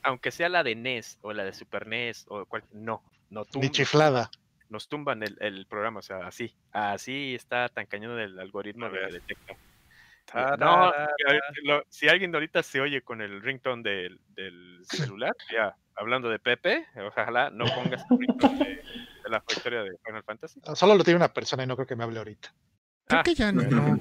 [0.02, 3.46] aunque sea la de NES o la de Super NES o cual, no, no Ni
[3.50, 3.68] tumba.
[3.70, 4.30] chiflada.
[4.70, 8.98] Nos tumban el, el programa, o sea, así, así está tan cañón el algoritmo de
[8.98, 9.54] que detecta.
[10.58, 10.92] No,
[11.64, 16.38] lo- si alguien ahorita se oye con el ringtone del, del celular, ya, hablando de
[16.38, 20.60] Pepe, ojalá no pongas el ringtone de, de la victoria de Final Fantasy.
[20.74, 22.54] Solo lo tiene una persona y no creo que me hable ahorita.
[23.06, 23.98] Creo Ah, que ya no.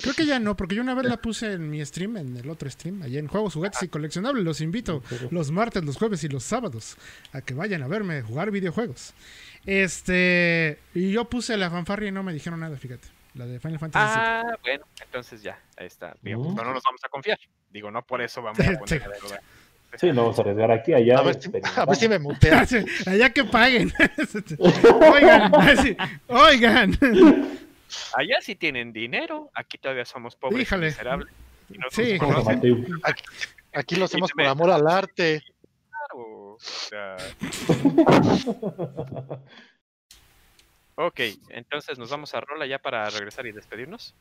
[0.00, 2.50] Creo que ya no, porque yo una vez la puse en mi stream, en el
[2.50, 4.42] otro stream, allá en Juegos, Juguetes y Coleccionables.
[4.44, 6.96] Los invito los martes, los jueves y los sábados
[7.32, 9.14] a que vayan a verme jugar videojuegos.
[9.66, 10.78] Este.
[10.94, 13.08] Y yo puse la fanfarria y no me dijeron nada, fíjate.
[13.34, 14.14] La de Final Fantasy.
[14.18, 14.24] VII.
[14.26, 16.14] Ah, bueno, entonces ya, ahí está.
[16.22, 16.54] Digamos, Mm.
[16.56, 17.38] pero no nos vamos a confiar.
[17.70, 18.76] Digo, no por eso vamos a Sí.
[18.76, 19.40] poner la duda.
[19.96, 21.18] Sí, no vamos a arriesgar aquí, allá.
[21.18, 22.66] A ver, si, a ver si me mutea.
[23.06, 23.92] Allá que paguen.
[24.58, 25.96] oigan, así,
[26.28, 26.98] oigan.
[28.14, 31.32] Allá sí tienen dinero, aquí todavía somos pobres y miserables.
[31.70, 32.18] Y no Sí.
[32.44, 32.76] Mateo.
[33.72, 35.42] Aquí lo hacemos por amor al arte.
[35.88, 37.16] claro, o sea,
[40.96, 44.14] Ok, entonces nos vamos a rola ya para regresar y despedirnos.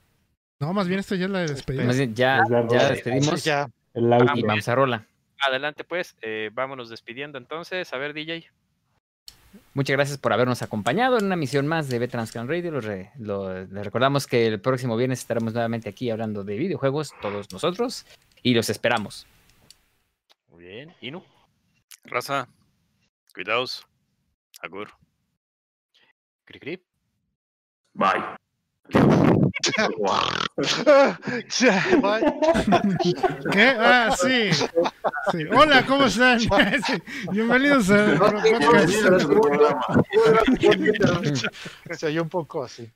[0.60, 1.84] No, más bien esto ya es la de despedida.
[1.84, 3.68] Más bien, ya, ya despedimos Ya.
[3.94, 5.06] El y vamos a rola.
[5.40, 7.94] Adelante pues, eh, vámonos despidiendo entonces.
[7.94, 8.50] A ver, DJ.
[9.74, 12.72] Muchas gracias por habernos acompañado en una misión más de Veterans Radio.
[12.72, 17.14] Los re- lo- les recordamos que el próximo viernes estaremos nuevamente aquí hablando de videojuegos,
[17.22, 18.06] todos nosotros,
[18.44, 19.26] y los esperamos.
[20.50, 20.94] Muy bien.
[21.02, 21.24] Inu.
[22.04, 22.48] Raza,
[23.34, 23.88] cuidaos.
[24.62, 24.90] Agur.
[26.46, 26.84] Cri cri.
[27.94, 28.24] Bye.
[33.52, 33.76] ¿Qué?
[33.80, 34.52] Ah, sí.
[35.32, 35.46] Sí.
[35.56, 36.40] Hola, ¿cómo están?
[36.40, 36.50] Sí.
[37.32, 38.94] Bienvenidos al podcast.
[41.92, 42.92] Se oyó un poco así.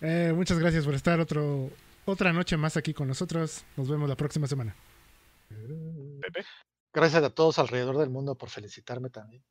[0.00, 1.70] Eh, muchas gracias por estar otro,
[2.04, 3.64] otra noche más aquí con nosotros.
[3.76, 4.74] Nos vemos la próxima semana.
[6.20, 6.44] Pepe.
[6.92, 9.42] Gracias a todos alrededor del mundo por felicitarme también.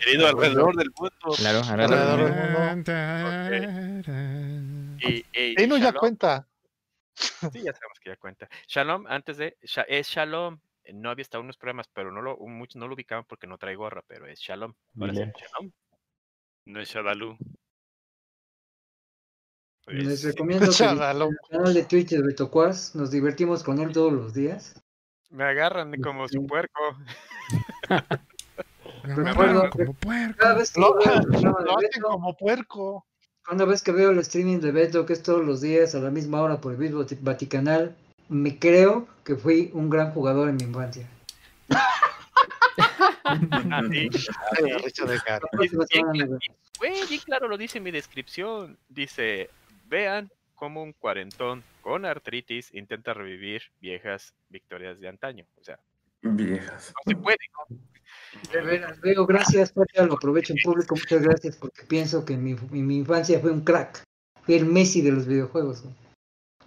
[0.00, 1.36] Querido alrededor del mundo.
[1.36, 2.92] Claro, Alrededor del mundo.
[5.06, 6.48] Y, y Y no ya cuenta.
[7.14, 8.48] Sí, ya sabemos que ya cuenta.
[8.66, 9.56] Shalom, antes de.
[9.88, 10.58] Es Shalom.
[10.92, 12.38] No había estado unos programas, pero no lo,
[12.74, 14.74] no lo ubicaban porque no trae gorra, pero es Shalom.
[15.00, 15.32] Ahora sí, Dile.
[15.38, 15.72] Shalom.
[16.66, 17.36] No es Shadaloo.
[19.86, 20.98] Les Pues, recomiendo que el
[21.50, 24.82] canal de Twitch de Beto Cuas, nos divertimos con él todos los días.
[25.34, 26.80] Me agarran como su puerco.
[27.88, 30.36] Me acuerdo agarran como puerco.
[30.38, 33.06] Cada vez que Lo, veo el programa de lo hacen Beto, como puerco.
[33.42, 36.10] cada vez que veo el streaming de Beto, que es todos los días a la
[36.10, 37.96] misma hora por el mismo ti- Vaticanal,
[38.28, 41.08] me creo que fui un gran jugador en mi infancia.
[43.24, 43.88] Así.
[43.88, 44.10] Bien,
[47.18, 48.78] claro lo dice en mi descripción.
[48.88, 49.50] Dice,
[49.86, 55.44] vean cómo un cuarentón con artritis intenta revivir viejas victorias de antaño.
[55.60, 55.78] O sea,
[56.22, 56.94] Viejas.
[57.04, 57.36] no se puede.
[58.50, 62.54] De veras, veo, gracias, Pacha, lo aprovecho en público, muchas gracias, porque pienso que mi,
[62.70, 64.02] mi, mi infancia fue un crack.
[64.44, 65.84] Fui el Messi de los videojuegos.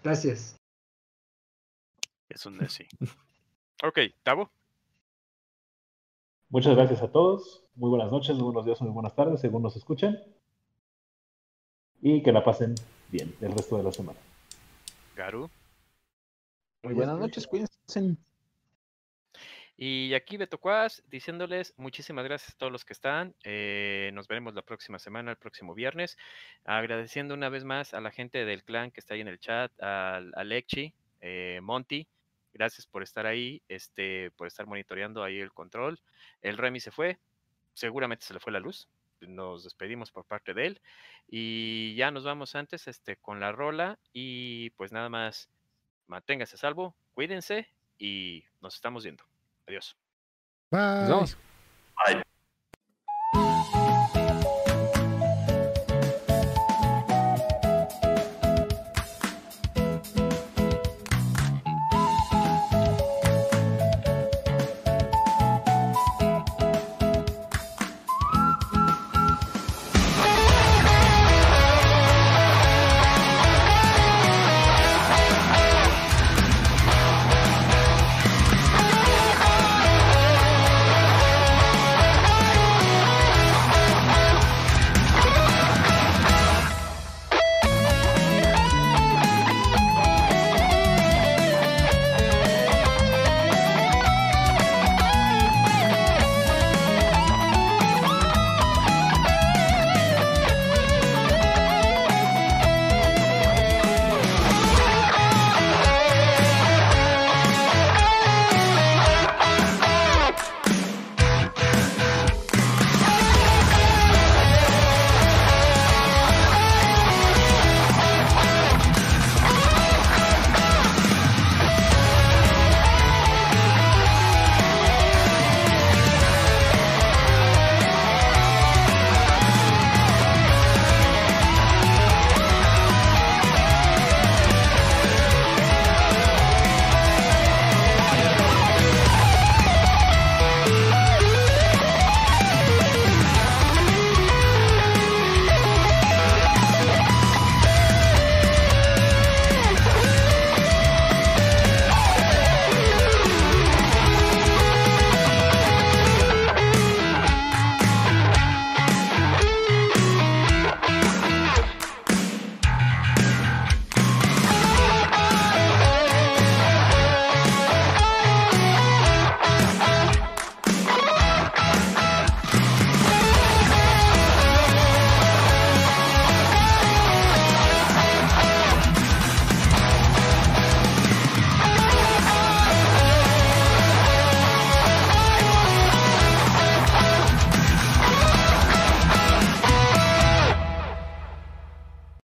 [0.03, 0.55] Gracias.
[2.29, 2.87] Es un Nessie.
[3.83, 4.49] Ok, Tavo.
[6.49, 7.63] Muchas gracias a todos.
[7.75, 10.19] Muy buenas noches, muy buenos días, muy buenas tardes, según nos escuchen.
[12.01, 12.73] Y que la pasen
[13.11, 14.17] bien el resto de la semana.
[15.17, 15.49] Garu.
[16.83, 18.15] Muy buenas noches, cuídense.
[19.75, 23.35] Y aquí Beto Cuas diciéndoles muchísimas gracias a todos los que están.
[23.43, 26.17] eh, nos veremos la próxima semana, el próximo viernes.
[26.65, 29.71] Agradeciendo una vez más a la gente del clan que está ahí en el chat,
[29.81, 32.07] al Alexi, eh, Monty.
[32.53, 35.99] Gracias por estar ahí, este, por estar monitoreando ahí el control.
[36.41, 37.17] El Remy se fue,
[37.73, 38.87] seguramente se le fue la luz.
[39.21, 40.81] Nos despedimos por parte de él.
[41.27, 43.99] Y ya nos vamos antes este, con la rola.
[44.13, 45.49] Y pues nada más,
[46.07, 49.23] manténgase a salvo, cuídense y nos estamos viendo.
[49.67, 49.97] Adiós.
[50.71, 50.81] Bye.
[50.81, 51.37] Nos vemos.
[52.05, 52.27] Bye.